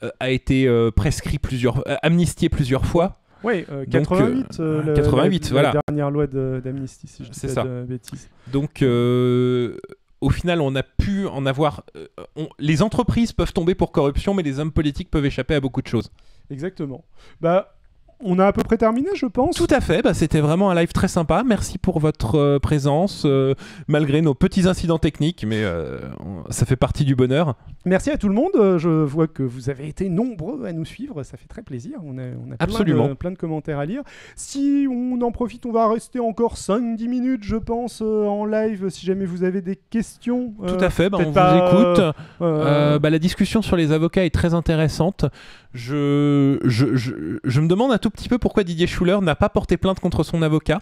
euh, 0.02 0.10
a 0.20 0.30
été 0.30 0.68
prescrit 0.94 1.38
plusieurs 1.38 1.86
euh, 1.88 1.96
amnistié 2.02 2.48
plusieurs 2.48 2.84
fois. 2.84 3.18
Euh, 3.44 3.84
Donc, 3.86 3.88
88, 3.90 4.46
euh, 4.60 4.62
euh, 4.80 4.82
la- 4.86 4.94
88, 4.94 5.44
la, 5.44 5.50
voilà. 5.52 5.72
la 5.74 5.80
dernière 5.88 6.10
loi 6.10 6.26
d'amnistie, 6.26 7.06
si 7.06 7.24
je 7.24 7.30
dis 7.30 7.38
C'est 7.38 7.48
pas 7.48 7.54
ça. 7.54 7.64
de 7.64 7.84
bêtises. 7.84 8.28
Donc 8.52 8.82
euh, 8.82 9.76
au 10.20 10.30
final, 10.30 10.60
on 10.60 10.74
a 10.74 10.82
pu 10.82 11.26
en 11.26 11.46
avoir. 11.46 11.84
euh, 11.96 12.06
on- 12.36 12.48
les 12.58 12.82
entreprises 12.82 13.32
peuvent 13.32 13.52
tomber 13.52 13.74
pour 13.74 13.92
corruption, 13.92 14.34
mais 14.34 14.42
les 14.42 14.58
hommes 14.60 14.72
politiques 14.72 15.10
peuvent 15.10 15.26
échapper 15.26 15.54
à 15.54 15.60
beaucoup 15.60 15.82
de 15.82 15.88
choses. 15.88 16.10
Exactement. 16.50 17.04
Bah, 17.40 17.72
on 18.20 18.38
a 18.38 18.46
à 18.46 18.52
peu 18.52 18.62
près 18.62 18.78
terminé, 18.78 19.10
je 19.14 19.26
pense. 19.26 19.56
Tout 19.56 19.66
à 19.68 19.82
fait, 19.82 20.00
bah, 20.00 20.14
c'était 20.14 20.40
vraiment 20.40 20.70
un 20.70 20.74
live 20.74 20.92
très 20.92 21.08
sympa. 21.08 21.42
Merci 21.46 21.76
pour 21.76 21.98
votre 22.00 22.36
euh, 22.36 22.58
présence, 22.58 23.24
euh, 23.26 23.54
malgré 23.88 24.22
nos 24.22 24.32
petits 24.32 24.66
incidents 24.66 24.98
techniques, 24.98 25.44
mais 25.46 25.62
euh, 25.62 25.98
on- 26.20 26.50
ça 26.50 26.64
fait 26.64 26.76
partie 26.76 27.04
du 27.04 27.14
bonheur. 27.14 27.56
Merci 27.86 28.10
à 28.10 28.18
tout 28.18 28.28
le 28.28 28.34
monde. 28.34 28.50
Euh, 28.56 28.78
Je 28.78 28.88
vois 28.88 29.28
que 29.28 29.42
vous 29.42 29.70
avez 29.70 29.88
été 29.88 30.08
nombreux 30.08 30.64
à 30.66 30.72
nous 30.72 30.84
suivre. 30.84 31.22
Ça 31.22 31.36
fait 31.36 31.46
très 31.46 31.62
plaisir. 31.62 31.98
On 32.04 32.18
a, 32.18 32.22
on 32.22 32.50
a 32.52 32.56
plein, 32.56 32.56
Absolument. 32.58 33.08
de, 33.08 33.14
plein 33.14 33.30
de 33.30 33.38
commentaires 33.38 33.78
à 33.78 33.86
lire. 33.86 34.02
Si 34.34 34.86
on 34.90 35.20
en 35.22 35.30
profite, 35.30 35.64
on 35.66 35.72
va 35.72 35.88
rester 35.88 36.18
encore 36.20 36.56
5-10 36.56 37.08
minutes, 37.08 37.44
je 37.44 37.56
pense, 37.56 38.02
euh, 38.04 38.26
en 38.26 38.44
live. 38.44 38.88
Si 38.90 39.06
jamais 39.06 39.24
vous 39.24 39.44
avez 39.44 39.62
des 39.62 39.76
questions. 39.76 40.52
Tout 40.66 40.74
à 40.84 40.90
fait, 40.90 41.08
bah, 41.08 41.18
on 41.20 41.30
vous 41.30 41.30
écoute. 41.30 42.00
euh, 42.00 42.12
Euh, 42.42 42.98
bah, 42.98 43.08
la 43.10 43.18
discussion 43.20 43.62
sur 43.62 43.76
les 43.76 43.92
avocats 43.92 44.24
est 44.24 44.34
très 44.34 44.52
intéressante. 44.52 45.24
Je, 45.72 46.58
je, 46.64 46.96
je, 46.96 47.12
je 47.44 47.60
me 47.60 47.68
demande 47.68 47.92
un 47.92 47.98
tout 47.98 48.10
petit 48.10 48.28
peu 48.28 48.38
pourquoi 48.38 48.64
Didier 48.64 48.86
Schuller 48.86 49.18
n'a 49.22 49.36
pas 49.36 49.48
porté 49.48 49.76
plainte 49.76 50.00
contre 50.00 50.24
son 50.24 50.42
avocat. 50.42 50.80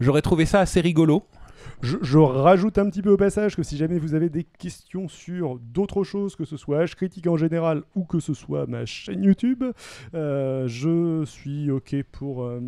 J'aurais 0.00 0.22
trouvé 0.22 0.44
ça 0.46 0.60
assez 0.60 0.80
rigolo. 0.80 1.22
Je, 1.82 1.96
je 2.02 2.18
rajoute 2.18 2.78
un 2.78 2.88
petit 2.88 3.02
peu 3.02 3.10
au 3.10 3.16
passage 3.16 3.56
que 3.56 3.62
si 3.62 3.76
jamais 3.76 3.98
vous 3.98 4.14
avez 4.14 4.28
des 4.28 4.44
questions 4.44 5.08
sur 5.08 5.58
d'autres 5.58 6.04
choses, 6.04 6.36
que 6.36 6.44
ce 6.44 6.56
soit 6.56 6.84
H 6.84 6.94
Critique 6.94 7.26
en 7.26 7.36
général 7.36 7.82
ou 7.96 8.04
que 8.04 8.20
ce 8.20 8.34
soit 8.34 8.66
ma 8.66 8.86
chaîne 8.86 9.24
YouTube, 9.24 9.64
euh, 10.14 10.68
je 10.68 11.24
suis 11.24 11.70
OK 11.70 11.94
pour, 12.12 12.44
euh, 12.44 12.60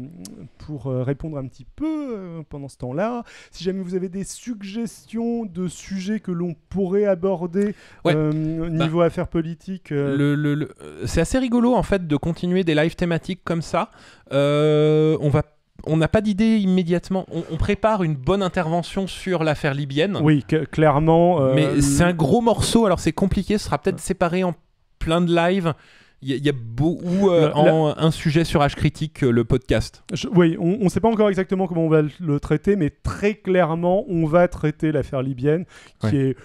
pour 0.59 0.88
euh, 0.88 1.03
répondre 1.03 1.38
un 1.38 1.47
petit 1.47 1.64
peu 1.76 1.86
euh, 2.16 2.42
pendant 2.49 2.68
ce 2.68 2.76
temps-là. 2.78 3.22
Si 3.51 3.62
jamais 3.64 3.82
vous 3.82 3.95
avez 3.95 4.09
des 4.09 4.24
suggestions 4.24 5.45
de 5.47 5.68
sujets 5.68 6.20
que 6.20 6.32
l'on 6.32 6.55
pourrait 6.68 7.05
aborder 7.07 7.74
Ouais. 8.05 8.14
euh, 8.14 8.68
niveau 8.68 9.01
affaires 9.01 9.28
politiques, 9.28 9.90
Le- 9.90 10.34
le- 10.34 10.55
le- 10.55 10.74
c'est 11.07 11.20
assez 11.20 11.38
rigolo 11.38 11.74
en 11.74 11.82
fait 11.82 12.07
de 12.07 12.16
continuer 12.16 12.64
des 12.64 12.74
lives 12.74 12.97
thématiques 12.97 13.40
comme 13.45 13.62
ça. 13.62 13.90
On 14.30 15.28
va, 15.30 15.42
on 15.86 15.96
n'a 15.96 16.08
pas 16.08 16.20
d'idée 16.20 16.56
immédiatement. 16.58 17.26
On, 17.32 17.42
on 17.50 17.56
prépare 17.56 18.02
une 18.04 18.14
bonne 18.14 18.42
intervention 18.42 19.06
sur 19.06 19.44
l'affaire 19.44 19.74
libyenne. 19.74 20.18
oui, 20.22 20.44
que- 20.46 20.64
clairement. 20.64 21.40
euh, 21.42 21.54
Mais 21.54 21.80
c'est 21.80 22.04
un 22.04 22.12
gros 22.14 22.40
morceau, 22.40 22.86
alors 22.86 23.00
c'est 23.00 23.12
compliqué, 23.12 23.58
ce 23.58 23.64
sera 23.66 23.78
peut-être 23.78 24.00
séparé 24.00 24.44
en 24.44 24.54
plein 24.98 25.20
de 25.20 25.34
lives. 25.34 25.74
Il 26.22 26.30
y, 26.30 26.32
a- 26.32 26.36
il 26.36 26.46
y 26.46 26.48
a 26.48 26.52
beau, 26.54 26.98
ou 27.02 27.28
euh, 27.28 27.50
La- 27.54 27.64
la- 27.64 27.74
en 27.74 27.98
un 27.98 28.10
sujet 28.10 28.44
sur 28.44 28.62
H 28.62 28.74
Critique, 28.76 29.22
euh, 29.24 29.30
le 29.30 29.44
podcast. 29.44 30.04
Je- 30.14 30.28
oui, 30.28 30.56
on 30.58 30.78
ne 30.84 30.88
sait 30.88 31.00
pas 31.00 31.10
encore 31.10 31.28
exactement 31.28 31.66
comment 31.66 31.84
on 31.84 31.90
va 31.90 32.00
le, 32.00 32.10
le 32.20 32.40
traiter, 32.40 32.76
mais 32.76 32.88
très 32.88 33.34
clairement, 33.34 34.04
on 34.08 34.24
va 34.24 34.48
traiter 34.48 34.90
l'affaire 34.90 35.20
libyenne, 35.20 35.66
qui 36.00 36.06
Ouais. 36.06 36.16
est 36.30 36.36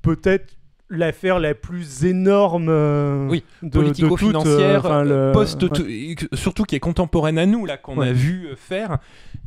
peut-être 0.00 0.55
l'affaire 0.88 1.38
la 1.40 1.54
plus 1.54 2.04
énorme 2.04 2.68
euh, 2.68 3.26
Oui, 3.28 3.42
Politico-financière, 3.72 4.86
euh, 4.86 4.88
enfin, 4.88 5.02
le- 5.04 5.32
post 5.32 5.62
ouais. 5.62 6.14
surtout 6.34 6.62
qui 6.64 6.76
est 6.76 6.80
contemporaine 6.80 7.38
à 7.38 7.46
nous, 7.46 7.66
là, 7.66 7.76
qu'on 7.76 7.98
Ouais. 7.98 8.08
a 8.08 8.12
vu 8.12 8.46
euh, 8.46 8.54
faire. 8.56 8.98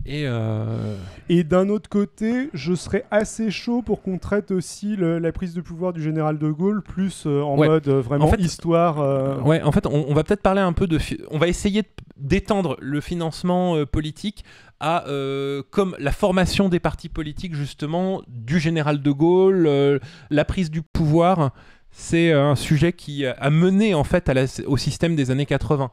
Et 0.05 0.23
euh, 0.25 0.95
Et 1.29 1.43
d'un 1.43 1.69
autre 1.69 1.89
côté, 1.89 2.49
je 2.53 2.73
serais 2.73 3.05
assez 3.11 3.51
chaud 3.51 3.81
pour 3.81 4.01
qu'on 4.01 4.17
traite 4.17 4.51
aussi 4.51 4.95
le- 4.95 5.19
la 5.19 5.31
prise 5.31 5.53
de 5.53 5.61
pouvoir 5.61 5.93
du 5.93 6.01
général 6.01 6.37
de 6.39 6.49
Gaulle, 6.51 6.81
plus 6.81 7.23
euh, 7.25 7.41
en 7.41 7.57
Ouais. 7.57 7.67
mode 7.67 7.87
vraiment 7.87 8.25
En 8.25 8.29
fait- 8.29 8.41
histoire. 8.41 9.45
ouais, 9.45 9.61
en 9.61 9.71
fait, 9.71 9.85
on, 9.85 10.05
on 10.09 10.13
va 10.13 10.23
peut-être 10.23 10.41
parler 10.41 10.61
un 10.61 10.73
peu 10.73 10.87
de. 10.87 10.97
On 11.31 11.37
va 11.37 11.47
essayer 11.47 11.83
d'étendre 12.17 12.75
le 12.81 12.99
financement 13.01 13.85
politique 13.85 14.43
à 14.79 15.07
euh, 15.07 15.61
comme 15.71 15.95
la 15.99 16.11
formation 16.11 16.69
des 16.69 16.79
partis 16.79 17.09
politiques 17.09 17.53
justement 17.53 18.21
du 18.27 18.59
général 18.59 19.01
de 19.01 19.11
Gaulle, 19.11 19.67
euh, 19.67 19.99
la 20.29 20.45
prise 20.45 20.71
du 20.71 20.81
pouvoir. 20.81 21.51
C'est 21.91 22.31
euh, 22.31 22.51
un 22.51 22.55
sujet 22.55 22.93
qui 22.93 23.25
a 23.25 23.49
mené 23.49 23.93
en 23.93 24.03
fait 24.03 24.31
au 24.65 24.77
système 24.77 25.15
des 25.15 25.31
années 25.31 25.45
80. 25.45 25.91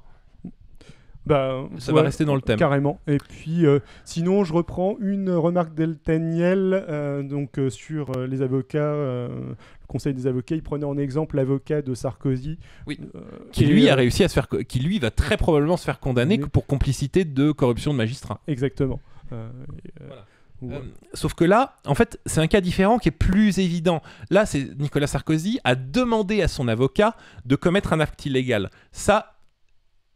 Bah, 1.26 1.68
Ça 1.78 1.92
ouais, 1.92 1.98
va 1.98 2.04
rester 2.04 2.24
dans 2.24 2.34
le 2.34 2.40
thème. 2.40 2.58
Carrément. 2.58 3.00
Et 3.06 3.18
puis, 3.18 3.66
euh, 3.66 3.80
sinon, 4.04 4.44
je 4.44 4.52
reprends 4.52 4.96
une 5.00 5.30
remarque 5.30 5.74
d'Eltaniel 5.74 6.84
euh, 6.88 7.22
donc 7.22 7.58
euh, 7.58 7.70
sur 7.70 8.16
euh, 8.16 8.26
les 8.26 8.42
avocats. 8.42 8.94
le 8.94 9.28
Conseil 9.88 10.14
des 10.14 10.26
avocats, 10.26 10.54
il 10.54 10.62
prenait 10.62 10.84
en 10.84 10.96
exemple 10.98 11.36
l'avocat 11.36 11.82
de 11.82 11.94
Sarkozy. 11.94 12.58
Oui. 12.86 12.98
Qui 13.52 13.64
et, 13.64 13.66
lui 13.66 13.88
a 13.88 13.94
réussi 13.94 14.24
à 14.24 14.28
se 14.28 14.34
faire, 14.34 14.48
qui 14.66 14.80
lui 14.80 14.98
va 14.98 15.10
très 15.10 15.36
probablement 15.36 15.76
se 15.76 15.84
faire 15.84 16.00
condamner 16.00 16.38
Mais- 16.38 16.46
pour 16.46 16.66
complicité 16.66 17.24
de 17.24 17.52
corruption 17.52 17.92
de 17.92 17.98
magistrat. 17.98 18.40
Exactement. 18.46 19.00
Et, 19.30 19.34
Voilà. 20.00 20.24
ouais. 20.62 20.74
Euh, 20.74 20.80
sauf 21.14 21.34
que 21.34 21.44
là, 21.44 21.76
en 21.84 21.94
fait, 21.94 22.18
c'est 22.26 22.40
un 22.40 22.46
cas 22.46 22.60
différent 22.60 22.98
qui 22.98 23.08
est 23.08 23.12
plus 23.12 23.58
évident. 23.58 24.02
Là, 24.30 24.46
c'est 24.46 24.78
Nicolas 24.78 25.06
Sarkozy 25.06 25.60
a 25.64 25.74
demandé 25.74 26.42
à 26.42 26.48
son 26.48 26.68
avocat 26.68 27.14
de 27.44 27.56
commettre 27.56 27.92
un 27.92 28.00
acte 28.00 28.24
illégal. 28.26 28.70
Ça, 28.92 29.35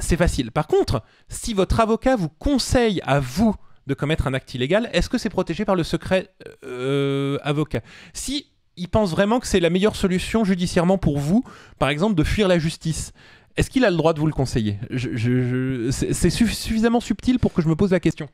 c'est 0.00 0.16
facile. 0.16 0.50
Par 0.50 0.66
contre, 0.66 1.02
si 1.28 1.54
votre 1.54 1.78
avocat 1.80 2.16
vous 2.16 2.28
conseille 2.28 3.00
à 3.04 3.20
vous 3.20 3.54
de 3.86 3.94
commettre 3.94 4.26
un 4.26 4.34
acte 4.34 4.54
illégal, 4.54 4.88
est-ce 4.92 5.08
que 5.08 5.18
c'est 5.18 5.30
protégé 5.30 5.64
par 5.64 5.76
le 5.76 5.82
secret 5.84 6.28
euh, 6.64 7.38
avocat? 7.42 7.80
Si 8.12 8.46
il 8.76 8.88
pense 8.88 9.10
vraiment 9.10 9.40
que 9.40 9.46
c'est 9.46 9.60
la 9.60 9.68
meilleure 9.70 9.96
solution 9.96 10.44
judiciairement 10.44 10.96
pour 10.96 11.18
vous, 11.18 11.44
par 11.78 11.88
exemple, 11.90 12.14
de 12.14 12.24
fuir 12.24 12.48
la 12.48 12.58
justice. 12.58 13.12
Est-ce 13.56 13.68
qu'il 13.68 13.84
a 13.84 13.90
le 13.90 13.96
droit 13.96 14.14
de 14.14 14.20
vous 14.20 14.26
le 14.26 14.32
conseiller? 14.32 14.78
Je- 14.90 15.10
je- 15.16 15.42
je- 15.86 15.90
C'est 15.90 16.14
c'est 16.14 16.28
suff- 16.30 16.54
suffisamment 16.54 17.00
subtil 17.00 17.38
pour 17.38 17.52
que 17.52 17.60
je 17.60 17.68
me 17.68 17.74
pose 17.76 17.90
la 17.90 18.00
question. 18.00 18.28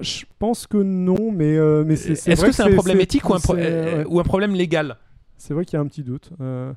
Je 0.00 0.24
pense 0.38 0.66
que 0.66 0.78
non, 0.78 1.30
mais, 1.30 1.56
euh, 1.56 1.84
mais 1.86 1.96
c'est. 1.96 2.12
Est-ce 2.12 2.44
que 2.44 2.50
c'est 2.50 2.62
un 2.62 2.72
problème 2.72 3.00
éthique 3.00 3.28
ou 3.28 3.34
un, 3.34 3.40
pro- 3.40 3.54
c'est- 3.54 3.60
euh, 3.62 3.98
ouais. 3.98 4.04
ou 4.08 4.18
un 4.20 4.24
problème 4.24 4.54
légal? 4.54 4.96
C'est 5.36 5.52
vrai 5.54 5.64
qu'il 5.64 5.76
y 5.76 5.76
a 5.76 5.80
un 5.80 5.86
petit 5.86 6.02
doute. 6.02 6.30
Euh, 6.40 6.72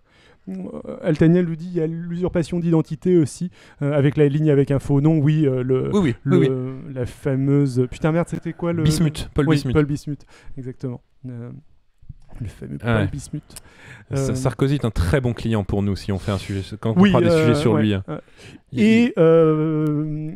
Altaniel 1.02 1.46
nous 1.48 1.56
dit 1.56 1.68
il 1.68 1.74
y 1.78 1.82
a 1.82 1.88
l'usurpation 1.88 2.60
d'identité 2.60 3.18
aussi, 3.18 3.50
euh, 3.82 3.93
avec 3.93 4.16
la 4.18 4.28
ligne 4.28 4.50
avec 4.52 4.70
un 4.72 4.80
faux 4.80 5.02
nom. 5.02 5.18
Oui, 5.18 5.46
euh, 5.48 5.64
le, 5.64 5.89
Oui, 5.93 6.00
oui, 6.04 6.16
le- 6.24 6.38
oui, 6.38 6.48
oui. 6.50 6.93
la 6.93 7.06
fameuse. 7.06 7.88
Putain, 7.89 8.12
merde, 8.12 8.28
c'était 8.30 8.54
quoi 8.54 8.74
le. 8.74 8.84
Bismuth, 8.84 9.30
Paul 9.34 9.48
Bismuth. 9.48 9.74
Paul 9.74 9.86
Bismuth, 9.86 10.26
exactement. 10.58 11.02
Euh, 12.36 12.43
le 12.43 12.47
fameux 12.47 12.77
Ah 12.83 12.97
ouais. 13.01 13.07
Bismuth. 13.07 13.43
Euh, 14.11 14.36
Sarkozy 14.36 14.75
est 14.75 14.86
un 14.86 14.91
très 14.91 15.19
bon 15.21 15.33
client 15.33 15.63
pour 15.63 15.81
nous 15.81 15.95
si 15.95 16.11
on 16.11 16.19
fait 16.19 16.31
un 16.31 16.38
sujet, 16.38 16.61
quand 16.79 16.93
on 16.95 17.01
oui, 17.01 17.09
fera 17.09 17.21
des 17.21 17.29
euh, 17.29 17.39
sujets 17.41 17.55
sur 17.55 17.73
ouais, 17.73 17.81
lui. 17.81 17.93
hein. 17.93 18.03
euh, 18.09 18.19
Il- 18.71 18.81
Et 18.81 19.13
euh, 19.17 20.31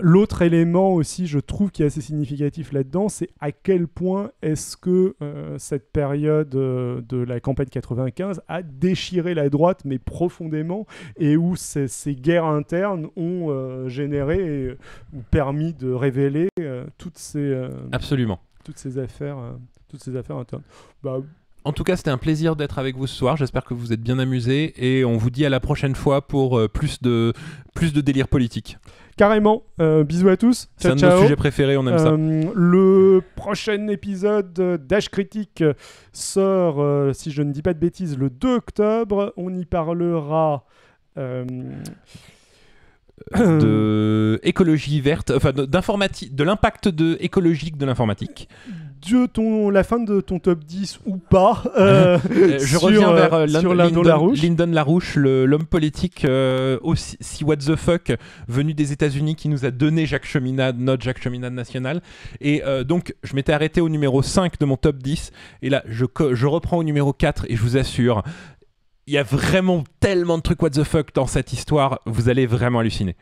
l'autre 0.00 0.42
élément 0.42 0.92
aussi, 0.94 1.26
je 1.26 1.38
trouve, 1.38 1.70
qui 1.70 1.82
est 1.82 1.86
assez 1.86 2.00
significatif 2.00 2.72
là-dedans, 2.72 3.08
c'est 3.08 3.28
à 3.40 3.52
quel 3.52 3.86
point 3.86 4.30
est-ce 4.42 4.76
que 4.76 5.14
euh, 5.22 5.56
cette 5.58 5.90
période 5.92 6.54
euh, 6.54 7.00
de 7.08 7.18
la 7.18 7.40
campagne 7.40 7.68
95 7.68 8.42
a 8.48 8.62
déchiré 8.62 9.34
la 9.34 9.48
droite, 9.48 9.82
mais 9.84 9.98
profondément, 9.98 10.86
et 11.18 11.36
où 11.36 11.56
ces, 11.56 11.88
ces 11.88 12.14
guerres 12.14 12.44
internes 12.46 13.06
ont 13.16 13.46
euh, 13.50 13.88
généré 13.88 14.64
et, 14.64 14.70
ou 15.14 15.20
permis 15.30 15.72
de 15.72 15.90
révéler 15.92 16.48
euh, 16.60 16.84
toutes, 16.98 17.18
ces, 17.18 17.38
euh, 17.38 17.68
Absolument. 17.92 18.40
toutes 18.64 18.78
ces 18.78 18.98
affaires, 18.98 19.38
euh, 19.38 19.52
toutes 19.92 20.02
ces 20.02 20.16
affaires 20.16 20.36
internes. 20.36 20.62
Bah, 21.02 21.18
En 21.64 21.72
tout 21.72 21.84
cas, 21.84 21.96
c'était 21.96 22.10
un 22.10 22.18
plaisir 22.18 22.56
d'être 22.56 22.78
avec 22.78 22.96
vous 22.96 23.06
ce 23.06 23.14
soir. 23.14 23.36
J'espère 23.36 23.64
que 23.64 23.74
vous 23.74 23.92
êtes 23.92 24.00
bien 24.00 24.18
amusés 24.18 24.72
et 24.76 25.04
on 25.04 25.16
vous 25.16 25.30
dit 25.30 25.44
à 25.46 25.50
la 25.50 25.60
prochaine 25.60 25.94
fois 25.94 26.26
pour 26.26 26.58
euh, 26.58 26.66
plus 26.66 27.00
de 27.02 27.32
plus 27.74 27.92
de 27.92 28.00
délire 28.00 28.28
politique. 28.28 28.78
carrément, 29.16 29.62
euh, 29.80 30.02
bisous 30.02 30.28
à 30.28 30.36
tous. 30.36 30.68
C'est 30.78 30.88
un 30.88 30.96
de 30.96 31.02
nos 31.02 31.22
sujets 31.22 31.36
préférés, 31.36 31.76
on 31.76 31.86
aime 31.86 31.98
ça. 31.98 32.08
Euh, 32.08 32.50
le 32.54 33.22
prochain 33.36 33.86
épisode 33.88 34.52
d'H 34.52 35.08
Critique 35.10 35.62
sort, 36.12 37.14
si 37.14 37.30
je 37.30 37.42
ne 37.42 37.52
dis 37.52 37.62
pas 37.62 37.74
de 37.74 37.78
bêtises, 37.78 38.18
le 38.18 38.30
2 38.30 38.56
octobre. 38.56 39.32
On 39.36 39.54
y 39.54 39.66
parlera. 39.66 40.64
Euh, 43.36 43.58
de 43.58 44.40
écologie 44.46 45.00
verte, 45.00 45.32
enfin 45.34 45.52
d'informatique, 45.52 46.34
de 46.34 46.44
l'impact 46.44 46.88
de 46.88 47.16
écologique 47.20 47.76
de 47.76 47.86
l'informatique. 47.86 48.48
de 49.10 49.26
ton, 49.26 49.70
la 49.70 49.84
fin 49.84 49.98
de 49.98 50.20
ton 50.20 50.38
top 50.38 50.64
10 50.64 51.00
ou 51.06 51.16
pas. 51.16 51.62
euh, 51.78 52.18
Euh, 52.26 52.58
je 52.58 52.66
sur, 52.66 52.82
reviens 52.82 53.12
vers 53.12 53.34
euh, 53.34 53.46
sur 53.46 53.74
Lyndon 53.74 54.02
Larouche. 54.02 54.40
Lyndon 54.40 54.66
Larouche, 54.66 55.16
l'homme 55.16 55.66
politique 55.66 56.24
euh, 56.24 56.78
aussi 56.82 57.16
si 57.20 57.44
what 57.44 57.56
the 57.56 57.76
fuck 57.76 58.12
venu 58.48 58.74
des 58.74 58.92
États-Unis 58.92 59.34
qui 59.34 59.48
nous 59.48 59.64
a 59.64 59.70
donné 59.70 60.06
Jacques 60.06 60.26
Cheminade, 60.26 60.78
notre 60.78 61.02
Jacques 61.02 61.22
Cheminade 61.22 61.52
national. 61.52 62.02
Et 62.40 62.62
donc, 62.86 63.14
je 63.22 63.34
m'étais 63.34 63.52
arrêté 63.52 63.80
au 63.80 63.88
numéro 63.88 64.22
5 64.22 64.58
de 64.58 64.64
mon 64.64 64.76
top 64.76 64.98
10. 64.98 65.32
Et 65.62 65.70
là, 65.70 65.82
je, 65.86 66.04
je 66.32 66.46
reprends 66.46 66.78
au 66.78 66.84
numéro 66.84 67.12
4 67.12 67.46
et 67.48 67.56
je 67.56 67.62
vous 67.62 67.76
assure, 67.76 68.22
il 69.06 69.14
y 69.14 69.18
a 69.18 69.22
vraiment 69.22 69.84
tellement 70.00 70.38
de 70.38 70.42
trucs 70.42 70.62
what 70.62 70.70
the 70.70 70.84
fuck 70.84 71.14
dans 71.14 71.26
cette 71.26 71.52
histoire, 71.52 72.00
vous 72.06 72.28
allez 72.28 72.46
vraiment 72.46 72.80
halluciner. 72.80 73.16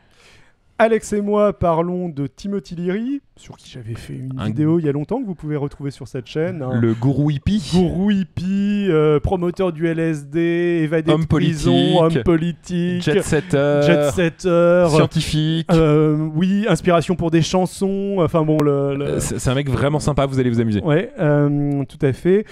Alex 0.81 1.13
et 1.13 1.21
moi 1.21 1.53
parlons 1.53 2.09
de 2.09 2.25
Timothy 2.25 2.73
Leary, 2.75 3.21
sur 3.37 3.55
qui 3.55 3.69
j'avais 3.69 3.93
fait 3.93 4.13
une 4.13 4.33
Un- 4.39 4.45
vidéo 4.47 4.79
il 4.79 4.85
y 4.85 4.89
a 4.89 4.91
longtemps 4.91 5.21
que 5.21 5.27
vous 5.27 5.35
pouvez 5.35 5.55
retrouver 5.55 5.91
sur 5.91 6.07
cette 6.07 6.25
chaîne. 6.25 6.63
Un 6.63 6.79
Le 6.79 6.95
gourou 6.95 7.29
hippie. 7.29 7.63
gourou 7.71 8.09
hippie, 8.09 8.87
euh, 8.89 9.19
promoteur 9.19 9.73
du 9.73 9.85
LSD, 9.87 10.81
évadé 10.83 11.11
Homme 11.11 11.21
de 11.21 11.27
prison, 11.27 11.71
politique, 11.71 11.99
homme 12.17 12.23
politique, 12.23 13.01
Jet 13.03 13.21
setter. 13.21 13.79
jet 13.83 14.09
setter, 14.11 14.85
Scientifique. 14.89 15.67
euh, 15.71 16.17
oui, 16.35 16.65
inspiration 16.67 17.15
pour 17.15 17.29
des 17.29 17.43
chansons. 17.43 18.15
Enfin 18.19 18.41
bon, 18.41 18.57
le, 18.59 18.95
le- 18.95 19.05
Euh, 19.05 19.19
C'est 19.19 19.49
un 19.49 19.55
mec 19.55 19.69
vraiment 19.69 19.99
sympa, 19.99 20.25
vous 20.25 20.39
allez 20.39 20.49
vous 20.49 20.61
amuser. 20.61 20.81
Ouais, 20.81 21.11
euh, 21.19 21.83
tout 21.85 22.03
à 22.03 22.11
fait. 22.11 22.45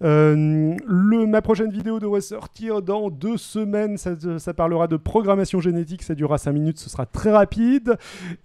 Le, 0.00 1.26
ma 1.26 1.42
prochaine 1.42 1.70
vidéo 1.70 2.00
devrait 2.00 2.20
sortir 2.20 2.82
dans 2.82 3.10
deux 3.10 3.36
semaines. 3.36 3.96
Ça, 3.96 4.10
ça 4.38 4.54
parlera 4.54 4.86
de 4.88 4.96
programmation 4.96 5.60
génétique. 5.60 6.02
Ça 6.02 6.14
durera 6.14 6.38
5 6.38 6.52
minutes. 6.52 6.78
Ce 6.78 6.90
sera 6.90 7.06
très 7.06 7.30
rapide. 7.30 7.75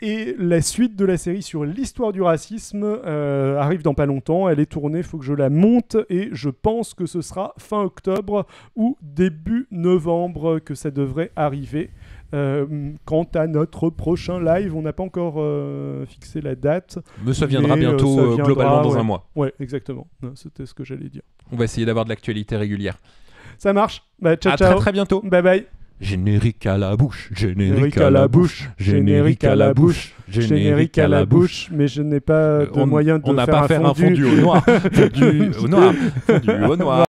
Et 0.02 0.36
la 0.38 0.62
suite 0.62 0.96
de 0.96 1.06
la 1.06 1.18
série 1.18 1.42
sur 1.42 1.66
l'histoire 1.66 2.12
du 2.12 2.22
racisme 2.22 2.84
euh, 2.84 3.58
arrive 3.58 3.82
dans 3.82 3.94
pas 3.94 4.06
longtemps. 4.06 4.50
Elle 4.50 4.60
est 4.60 4.66
tournée. 4.66 5.00
Il 5.00 5.04
faut 5.04 5.18
que 5.18 5.26
je 5.26 5.34
la 5.34 5.50
monte. 5.50 5.98
Et 6.10 6.30
je 6.32 6.50
pense 6.50 6.94
que 6.94 7.06
ce 7.06 7.22
sera 7.22 7.54
fin 7.58 7.82
octobre 7.82 8.46
ou 8.76 8.98
début 9.02 9.68
novembre 9.72 10.60
que 10.60 10.76
ça 10.76 10.92
devrait 10.92 11.32
arriver. 11.36 11.92
Euh, 12.34 12.94
quant 13.04 13.28
à 13.36 13.46
notre 13.48 13.90
prochain 13.90 14.42
live, 14.42 14.76
on 14.76 14.82
n'a 14.82 14.94
pas 14.94 15.04
encore 15.04 15.36
euh, 15.38 16.06
fixé 16.06 16.40
la 16.40 16.56
date. 16.56 17.00
Mais 17.26 17.34
ça 17.34 17.46
viendra 17.46 17.76
Mais, 17.76 17.82
bientôt, 17.82 18.16
ça 18.16 18.22
viendra, 18.24 18.46
globalement, 18.46 18.82
dans 18.82 18.94
ouais. 18.94 19.00
un 19.00 19.04
mois. 19.04 19.30
Ouais, 19.36 19.54
exactement. 19.60 20.08
C'était 20.36 20.66
ce 20.66 20.74
que 20.74 20.84
j'allais 20.84 21.10
dire. 21.10 21.24
On 21.52 21.58
va 21.58 21.66
essayer 21.66 21.86
d'avoir 21.86 22.06
de 22.06 22.10
l'actualité 22.10 22.56
régulière. 22.56 22.98
Ça 23.58 23.74
marche. 23.74 24.04
Bah, 24.20 24.36
ciao, 24.38 24.54
à 24.54 24.58
ciao. 24.58 24.72
très 24.72 24.80
très 24.80 24.92
bientôt. 24.92 25.22
Bye 25.22 25.42
bye. 25.42 25.81
Générique 26.02 26.66
à 26.66 26.78
la 26.80 26.96
bouche, 26.98 27.30
générique 27.36 27.98
à 27.98 28.10
la 28.10 28.28
bouche, 28.28 28.70
Générique 28.80 29.44
à 29.44 29.56
la 29.56 29.74
bouche. 29.74 30.14
générique 30.28 30.98
à 30.98 31.08
la 31.08 31.26
bouche. 31.26 31.70
Mais 31.72 31.88
je 31.88 32.02
n'ai 32.02 32.20
pas 32.20 32.66
de 32.66 32.70
on 32.74 32.88
moyen 32.88 33.20
de 33.20 33.24
on 33.26 33.34
n'a 33.34 33.46
faire 33.46 33.68
pas 33.68 33.76
un 33.78 33.86
un 33.86 33.94
fondu. 33.94 34.24
fondu 34.24 34.26
au 34.26 34.42
noir. 34.42 34.66
Fondu 34.94 35.52
au 35.64 35.68
noir. 35.68 35.94
Fondu 36.26 36.50
au 36.68 36.76
noir. 36.76 37.06